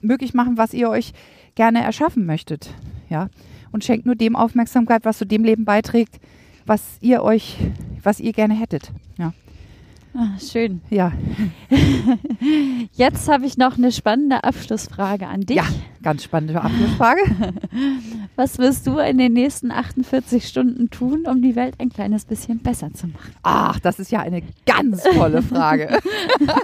möglich 0.00 0.34
machen, 0.34 0.56
was 0.56 0.74
ihr 0.74 0.88
euch 0.88 1.12
gerne 1.54 1.82
erschaffen 1.82 2.26
möchtet. 2.26 2.74
Ja. 3.08 3.28
Und 3.70 3.84
schenkt 3.84 4.06
nur 4.06 4.14
dem 4.14 4.36
Aufmerksamkeit, 4.36 5.04
was 5.04 5.18
zu 5.18 5.26
dem 5.26 5.44
Leben 5.44 5.64
beiträgt, 5.64 6.20
was 6.66 6.98
ihr 7.00 7.22
euch, 7.22 7.58
was 8.02 8.20
ihr 8.20 8.32
gerne 8.32 8.54
hättet. 8.54 8.92
Ja. 9.18 9.32
Ah, 10.14 10.38
schön. 10.38 10.82
Ja. 10.90 11.12
Jetzt 12.92 13.28
habe 13.28 13.46
ich 13.46 13.56
noch 13.56 13.78
eine 13.78 13.90
spannende 13.92 14.44
Abschlussfrage 14.44 15.26
an 15.26 15.40
dich. 15.40 15.56
Ja, 15.56 15.64
ganz 16.02 16.24
spannende 16.24 16.60
Abschlussfrage. 16.60 17.22
Was 18.36 18.58
wirst 18.58 18.86
du 18.86 18.98
in 18.98 19.16
den 19.16 19.32
nächsten 19.32 19.70
48 19.70 20.46
Stunden 20.46 20.90
tun, 20.90 21.24
um 21.26 21.40
die 21.40 21.56
Welt 21.56 21.76
ein 21.78 21.88
kleines 21.88 22.26
bisschen 22.26 22.58
besser 22.58 22.92
zu 22.92 23.06
machen? 23.06 23.32
Ach, 23.42 23.80
das 23.80 23.98
ist 23.98 24.10
ja 24.10 24.20
eine 24.20 24.42
ganz 24.66 25.02
tolle 25.02 25.40
Frage. 25.42 25.98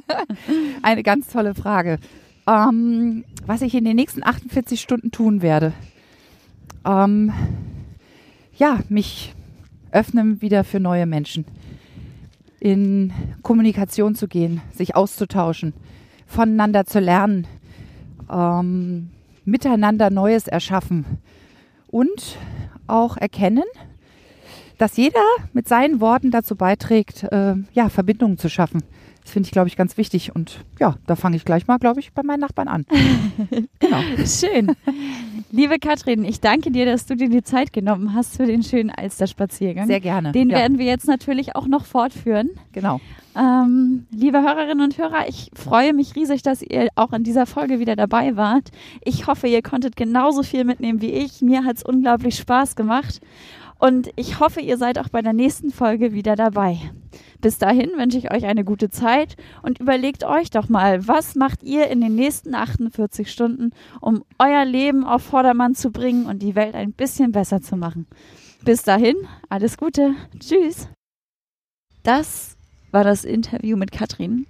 eine 0.83 1.03
ganz 1.03 1.29
tolle 1.29 1.55
Frage. 1.55 1.99
Ähm, 2.47 3.25
was 3.47 3.63
ich 3.63 3.75
in 3.75 3.85
den 3.85 3.97
nächsten 3.97 4.23
48 4.23 4.79
Stunden 4.79 5.11
tun 5.11 5.41
werde. 5.41 5.73
Ähm, 6.85 7.33
ja, 8.57 8.81
mich 8.91 9.35
öffnen 9.91 10.43
wieder 10.43 10.65
für 10.65 10.81
neue 10.81 11.07
Menschen. 11.07 11.47
In 12.61 13.13
Kommunikation 13.43 14.15
zu 14.15 14.29
gehen, 14.29 14.61
sich 14.73 14.97
auszutauschen, 14.97 15.75
voneinander 16.27 16.85
zu 16.85 16.99
lernen, 16.99 17.47
ähm, 18.31 19.11
miteinander 19.45 20.11
Neues 20.11 20.49
erschaffen 20.49 21.05
und 21.89 22.37
auch 22.87 23.17
erkennen, 23.17 23.65
dass 24.79 24.97
jeder 24.97 25.21
mit 25.53 25.69
seinen 25.69 26.01
Worten 26.01 26.31
dazu 26.31 26.57
beiträgt, 26.57 27.25
äh, 27.25 27.55
ja, 27.73 27.89
Verbindungen 27.89 28.39
zu 28.39 28.49
schaffen. 28.49 28.83
Das 29.23 29.33
finde 29.33 29.49
ich, 29.49 29.53
glaube 29.53 29.69
ich, 29.69 29.77
ganz 29.77 29.97
wichtig. 29.99 30.35
Und 30.35 30.65
ja, 30.79 30.97
da 31.07 31.17
fange 31.17 31.37
ich 31.37 31.45
gleich 31.45 31.67
mal, 31.67 31.79
glaube 31.79 32.01
ich, 32.01 32.13
bei 32.13 32.23
meinen 32.23 32.41
Nachbarn 32.41 32.69
an. 32.69 32.87
genau. 33.79 34.01
Schön. 34.25 34.75
Liebe 35.51 35.79
Katrin, 35.79 36.25
ich 36.25 36.41
danke 36.41 36.71
dir, 36.71 36.85
dass 36.85 37.07
du 37.07 37.17
dir 37.17 37.31
die 37.31 37.43
Zeit 37.43 37.73
genommen 37.73 38.15
hast 38.15 38.37
für 38.37 38.45
den 38.45 38.63
schönen 38.63 38.91
Alsterspaziergang. 38.91 39.87
Sehr 39.87 40.01
gerne. 40.01 40.33
Den 40.33 40.51
ja, 40.51 40.59
werden 40.59 40.79
wir 40.79 40.85
jetzt 40.85 41.07
natürlich 41.07 41.57
auch 41.57 41.67
noch 41.67 41.87
fortführen. 41.87 42.51
genau. 42.73 43.01
Ähm, 43.35 44.07
liebe 44.11 44.43
Hörerinnen 44.43 44.83
und 44.83 44.99
Hörer, 44.99 45.29
ich 45.29 45.51
freue 45.55 45.95
mich 45.95 46.17
riesig, 46.17 46.43
dass 46.43 46.61
ihr 46.61 46.89
auch 46.97 47.13
in 47.13 47.23
dieser 47.23 47.47
Folge 47.47 47.79
wieder 47.79 47.95
dabei 47.95 48.37
wart. 48.37 48.71
Ich 49.05 49.27
hoffe, 49.27 49.47
ihr 49.47 49.63
konntet 49.63 49.97
genauso 49.97 50.43
viel 50.43 50.65
mitnehmen 50.65 51.01
wie 51.01 51.13
ich. 51.13 51.41
Mir 51.41 51.65
hat 51.65 51.77
es 51.77 51.83
unglaublich 51.83 52.37
Spaß 52.37 52.75
gemacht. 52.75 53.21
Und 53.79 54.11
ich 54.17 54.41
hoffe, 54.41 54.61
ihr 54.61 54.77
seid 54.77 54.99
auch 54.99 55.09
bei 55.09 55.23
der 55.23 55.33
nächsten 55.33 55.71
Folge 55.71 56.13
wieder 56.13 56.35
dabei. 56.35 56.91
Bis 57.41 57.59
dahin 57.59 57.91
wünsche 57.97 58.19
ich 58.19 58.33
euch 58.33 58.45
eine 58.45 58.65
gute 58.65 58.91
Zeit 58.91 59.37
und 59.63 59.79
überlegt 59.79 60.25
euch 60.25 60.51
doch 60.51 60.69
mal, 60.69 61.07
was 61.07 61.37
macht 61.37 61.63
ihr 61.63 61.87
in 61.87 62.01
den 62.01 62.17
nächsten 62.17 62.57
48 62.57 63.31
Stunden, 63.31 63.71
um 64.01 64.25
euer 64.41 64.65
Leben 64.65 65.05
auf 65.05 65.23
Vordermann 65.23 65.77
zu 65.77 65.93
bringen 65.93 66.27
und 66.27 66.43
die 66.43 66.57
Welt 66.57 66.75
ein 66.75 66.93
bisschen 66.93 67.31
besser 67.31 67.61
zu 67.61 67.77
machen. 67.77 68.09
Bis 68.65 68.83
dahin, 68.83 69.17
alles 69.49 69.79
Gute. 69.79 70.15
Tschüss. 70.41 70.89
Das 72.03 72.57
war 72.91 73.05
das 73.05 73.25
Interview 73.25 73.77
mit 73.77 73.93
Katrin. 73.93 74.47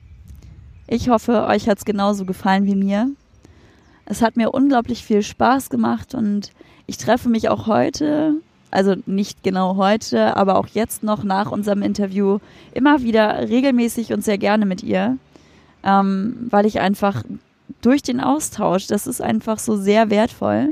Ich 0.87 1.11
hoffe, 1.11 1.45
euch 1.47 1.69
hat 1.69 1.79
es 1.79 1.85
genauso 1.85 2.25
gefallen 2.25 2.65
wie 2.65 2.75
mir. 2.75 3.11
Es 4.07 4.23
hat 4.23 4.39
mir 4.39 4.53
unglaublich 4.53 5.05
viel 5.05 5.23
Spaß 5.23 5.69
gemacht 5.69 6.15
und 6.15 6.53
ich 6.87 6.97
treffe 6.97 7.29
mich 7.29 7.51
auch 7.51 7.67
heute, 7.67 8.41
also 8.71 8.95
nicht 9.07 9.43
genau 9.43 9.77
heute, 9.77 10.37
aber 10.37 10.57
auch 10.57 10.67
jetzt 10.69 11.03
noch 11.03 11.25
nach 11.25 11.51
unserem 11.51 11.83
Interview 11.83 12.39
immer 12.73 13.03
wieder 13.03 13.49
regelmäßig 13.49 14.13
und 14.13 14.25
sehr 14.25 14.39
gerne 14.39 14.67
mit 14.67 14.83
ihr, 14.83 15.19
ähm, 15.83 16.49
weil 16.51 16.67
ich 16.67 16.81
einfach 16.81 17.23
durch 17.81 18.03
den 18.03 18.21
Austausch, 18.21 18.87
das 18.87 19.07
ist 19.07 19.23
einfach 19.23 19.59
so 19.59 19.77
sehr 19.77 20.11
wertvoll 20.11 20.71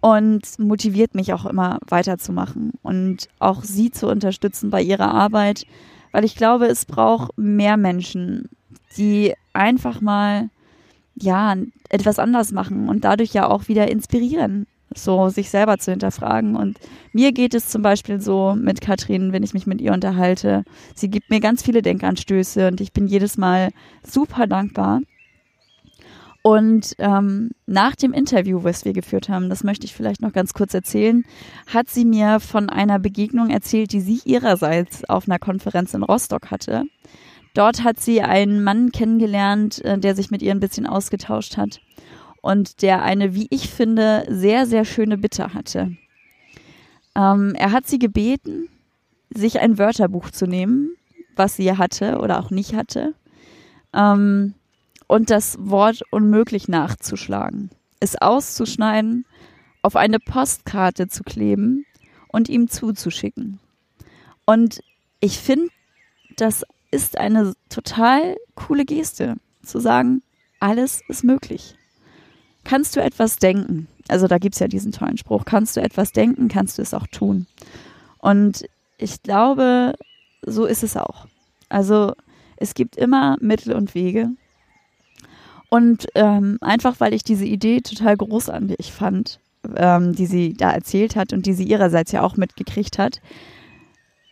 und 0.00 0.58
motiviert 0.58 1.14
mich 1.14 1.32
auch 1.32 1.46
immer 1.46 1.78
weiterzumachen 1.88 2.72
und 2.82 3.28
auch 3.38 3.62
sie 3.62 3.90
zu 3.90 4.08
unterstützen 4.08 4.70
bei 4.70 4.82
ihrer 4.82 5.12
Arbeit, 5.12 5.64
weil 6.12 6.24
ich 6.24 6.36
glaube, 6.36 6.66
es 6.66 6.86
braucht 6.86 7.36
mehr 7.36 7.76
Menschen, 7.76 8.48
die 8.96 9.34
einfach 9.52 10.00
mal 10.00 10.50
ja 11.14 11.56
etwas 11.88 12.18
anders 12.18 12.52
machen 12.52 12.88
und 12.88 13.04
dadurch 13.04 13.32
ja 13.32 13.48
auch 13.48 13.68
wieder 13.68 13.90
inspirieren, 13.90 14.66
so 14.94 15.28
sich 15.28 15.50
selber 15.50 15.78
zu 15.78 15.90
hinterfragen. 15.90 16.56
Und 16.56 16.78
mir 17.12 17.32
geht 17.32 17.54
es 17.54 17.68
zum 17.68 17.82
Beispiel 17.82 18.20
so 18.20 18.54
mit 18.58 18.80
Katrin, 18.80 19.32
wenn 19.32 19.42
ich 19.42 19.54
mich 19.54 19.66
mit 19.66 19.80
ihr 19.80 19.92
unterhalte. 19.92 20.64
Sie 20.94 21.08
gibt 21.08 21.30
mir 21.30 21.40
ganz 21.40 21.62
viele 21.62 21.82
Denkanstöße 21.82 22.68
und 22.68 22.80
ich 22.80 22.92
bin 22.92 23.06
jedes 23.06 23.36
Mal 23.36 23.70
super 24.02 24.46
dankbar. 24.46 25.00
Und 26.42 26.94
ähm, 26.98 27.50
nach 27.66 27.96
dem 27.96 28.12
Interview, 28.12 28.62
was 28.62 28.84
wir 28.84 28.92
geführt 28.92 29.28
haben, 29.28 29.50
das 29.50 29.64
möchte 29.64 29.84
ich 29.84 29.94
vielleicht 29.94 30.22
noch 30.22 30.32
ganz 30.32 30.54
kurz 30.54 30.72
erzählen, 30.72 31.24
hat 31.66 31.90
sie 31.90 32.04
mir 32.04 32.40
von 32.40 32.70
einer 32.70 32.98
Begegnung 32.98 33.50
erzählt, 33.50 33.92
die 33.92 34.00
sie 34.00 34.20
ihrerseits 34.24 35.04
auf 35.08 35.28
einer 35.28 35.38
Konferenz 35.38 35.94
in 35.94 36.02
Rostock 36.02 36.50
hatte. 36.50 36.84
Dort 37.54 37.82
hat 37.82 37.98
sie 37.98 38.22
einen 38.22 38.62
Mann 38.62 38.92
kennengelernt, 38.92 39.84
äh, 39.84 39.98
der 39.98 40.14
sich 40.14 40.30
mit 40.30 40.40
ihr 40.42 40.52
ein 40.52 40.60
bisschen 40.60 40.86
ausgetauscht 40.86 41.56
hat 41.56 41.80
und 42.42 42.82
der 42.82 43.02
eine, 43.02 43.34
wie 43.34 43.46
ich 43.50 43.70
finde, 43.70 44.26
sehr, 44.28 44.66
sehr 44.66 44.84
schöne 44.84 45.18
Bitte 45.18 45.54
hatte. 45.54 45.96
Ähm, 47.14 47.54
er 47.56 47.72
hat 47.72 47.86
sie 47.86 47.98
gebeten, 47.98 48.68
sich 49.30 49.60
ein 49.60 49.78
Wörterbuch 49.78 50.30
zu 50.30 50.46
nehmen, 50.46 50.90
was 51.36 51.56
sie 51.56 51.72
hatte 51.72 52.18
oder 52.18 52.40
auch 52.40 52.50
nicht 52.50 52.74
hatte, 52.74 53.14
ähm, 53.92 54.54
und 55.06 55.30
das 55.30 55.56
Wort 55.58 56.02
unmöglich 56.10 56.68
nachzuschlagen, 56.68 57.70
es 58.00 58.16
auszuschneiden, 58.16 59.24
auf 59.82 59.96
eine 59.96 60.18
Postkarte 60.20 61.08
zu 61.08 61.22
kleben 61.22 61.86
und 62.28 62.48
ihm 62.48 62.68
zuzuschicken. 62.68 63.58
Und 64.44 64.80
ich 65.20 65.38
finde, 65.38 65.68
das 66.36 66.64
ist 66.90 67.18
eine 67.18 67.54
total 67.68 68.36
coole 68.54 68.84
Geste, 68.84 69.36
zu 69.62 69.80
sagen, 69.80 70.22
alles 70.60 71.00
ist 71.08 71.24
möglich. 71.24 71.77
Kannst 72.68 72.96
du 72.96 73.00
etwas 73.00 73.36
denken? 73.36 73.88
Also 74.08 74.26
da 74.26 74.36
gibt 74.36 74.54
es 74.54 74.58
ja 74.58 74.68
diesen 74.68 74.92
tollen 74.92 75.16
Spruch, 75.16 75.46
kannst 75.46 75.74
du 75.74 75.80
etwas 75.80 76.12
denken, 76.12 76.48
kannst 76.48 76.76
du 76.76 76.82
es 76.82 76.92
auch 76.92 77.06
tun. 77.06 77.46
Und 78.18 78.66
ich 78.98 79.22
glaube, 79.22 79.94
so 80.42 80.66
ist 80.66 80.82
es 80.82 80.94
auch. 80.94 81.26
Also 81.70 82.12
es 82.58 82.74
gibt 82.74 82.96
immer 82.96 83.38
Mittel 83.40 83.72
und 83.72 83.94
Wege. 83.94 84.28
Und 85.70 86.08
ähm, 86.14 86.58
einfach 86.60 87.00
weil 87.00 87.14
ich 87.14 87.24
diese 87.24 87.46
Idee 87.46 87.80
total 87.80 88.18
großartig 88.18 88.92
fand, 88.92 89.40
ähm, 89.74 90.14
die 90.14 90.26
sie 90.26 90.52
da 90.52 90.70
erzählt 90.70 91.16
hat 91.16 91.32
und 91.32 91.46
die 91.46 91.54
sie 91.54 91.64
ihrerseits 91.64 92.12
ja 92.12 92.20
auch 92.20 92.36
mitgekriegt 92.36 92.98
hat, 92.98 93.22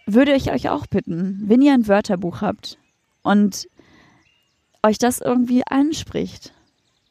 würde 0.04 0.34
ich 0.34 0.52
euch 0.52 0.68
auch 0.68 0.86
bitten, 0.86 1.42
wenn 1.46 1.62
ihr 1.62 1.72
ein 1.72 1.88
Wörterbuch 1.88 2.42
habt 2.42 2.76
und 3.22 3.66
euch 4.82 4.98
das 4.98 5.22
irgendwie 5.22 5.62
anspricht, 5.66 6.52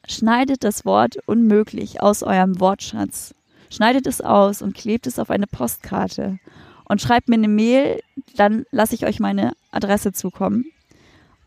schneidet 0.06 0.64
das 0.64 0.84
Wort 0.84 1.16
unmöglich 1.26 2.00
aus 2.00 2.22
eurem 2.22 2.60
Wortschatz. 2.60 3.34
Schneidet 3.70 4.06
es 4.06 4.20
aus 4.20 4.62
und 4.62 4.74
klebt 4.74 5.06
es 5.06 5.18
auf 5.18 5.30
eine 5.30 5.46
Postkarte 5.46 6.38
und 6.84 7.00
schreibt 7.00 7.28
mir 7.28 7.34
eine 7.34 7.48
Mail, 7.48 8.00
dann 8.36 8.64
lasse 8.70 8.94
ich 8.94 9.06
euch 9.06 9.20
meine 9.20 9.52
Adresse 9.72 10.12
zukommen. 10.12 10.66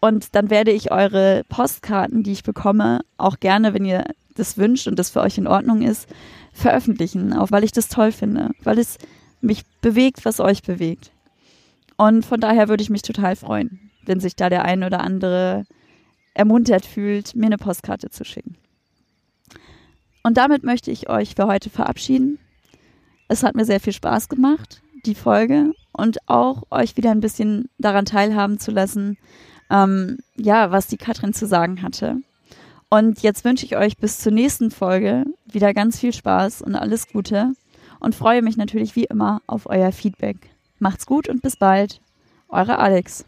Und 0.02 0.36
dann 0.36 0.50
werde 0.50 0.72
ich 0.72 0.92
eure 0.92 1.44
Postkarten, 1.50 2.24
die 2.24 2.32
ich 2.32 2.44
bekomme, 2.44 3.02
auch 3.18 3.40
gerne, 3.40 3.74
wenn 3.74 3.86
ihr 3.86 4.06
das 4.36 4.58
wünscht 4.58 4.88
und 4.88 4.98
das 4.98 5.10
für 5.10 5.22
euch 5.22 5.38
in 5.38 5.48
Ordnung 5.48 5.82
ist, 5.82 6.08
veröffentlichen, 6.54 7.34
auch 7.34 7.52
weil 7.52 7.64
ich 7.64 7.72
das 7.72 7.90
toll 7.90 8.12
finde, 8.12 8.52
weil 8.64 8.80
es 8.80 8.98
mich 9.42 9.66
bewegt, 9.82 10.26
was 10.26 10.40
euch 10.40 10.64
bewegt. 10.64 11.12
Und 11.98 12.26
von 12.26 12.40
daher 12.40 12.70
würde 12.70 12.84
ich 12.84 12.90
mich 12.90 13.02
total 13.02 13.36
freuen, 13.36 13.92
wenn 14.06 14.20
sich 14.20 14.36
da 14.36 14.50
der 14.50 14.64
ein 14.64 14.84
oder 14.84 15.02
andere 15.02 15.66
ermuntert 16.40 16.86
fühlt, 16.86 17.36
mir 17.36 17.48
eine 17.48 17.58
Postkarte 17.58 18.10
zu 18.10 18.24
schicken. 18.24 18.56
Und 20.24 20.38
damit 20.38 20.64
möchte 20.64 20.90
ich 20.90 21.10
euch 21.10 21.36
für 21.36 21.48
heute 21.48 21.70
verabschieden. 21.70 22.40
Es 23.28 23.44
hat 23.44 23.56
mir 23.56 23.66
sehr 23.66 23.80
viel 23.80 23.94
Spaß 23.94 24.30
gemacht, 24.30 24.82
die 25.06 25.16
Folge, 25.16 25.74
und 25.92 26.18
auch 26.28 26.64
euch 26.72 26.96
wieder 26.96 27.12
ein 27.12 27.20
bisschen 27.20 27.70
daran 27.78 28.06
teilhaben 28.06 28.58
zu 28.58 28.72
lassen, 28.72 29.18
ähm, 29.70 30.18
ja, 30.36 30.72
was 30.72 30.88
die 30.88 30.98
Katrin 30.98 31.34
zu 31.34 31.46
sagen 31.46 31.82
hatte. 31.82 32.18
Und 32.90 33.22
jetzt 33.22 33.44
wünsche 33.44 33.66
ich 33.66 33.76
euch 33.76 33.98
bis 33.98 34.20
zur 34.20 34.32
nächsten 34.32 34.72
Folge 34.72 35.26
wieder 35.46 35.74
ganz 35.74 36.00
viel 36.00 36.14
Spaß 36.14 36.62
und 36.62 36.76
alles 36.76 37.08
Gute 37.10 37.54
und 38.00 38.16
freue 38.16 38.42
mich 38.42 38.56
natürlich 38.56 38.96
wie 38.96 39.04
immer 39.04 39.42
auf 39.46 39.68
euer 39.68 39.92
Feedback. 39.92 40.38
Macht's 40.80 41.06
gut 41.06 41.28
und 41.28 41.42
bis 41.42 41.58
bald. 41.58 42.00
Eure 42.48 42.80
Alex. 42.80 43.26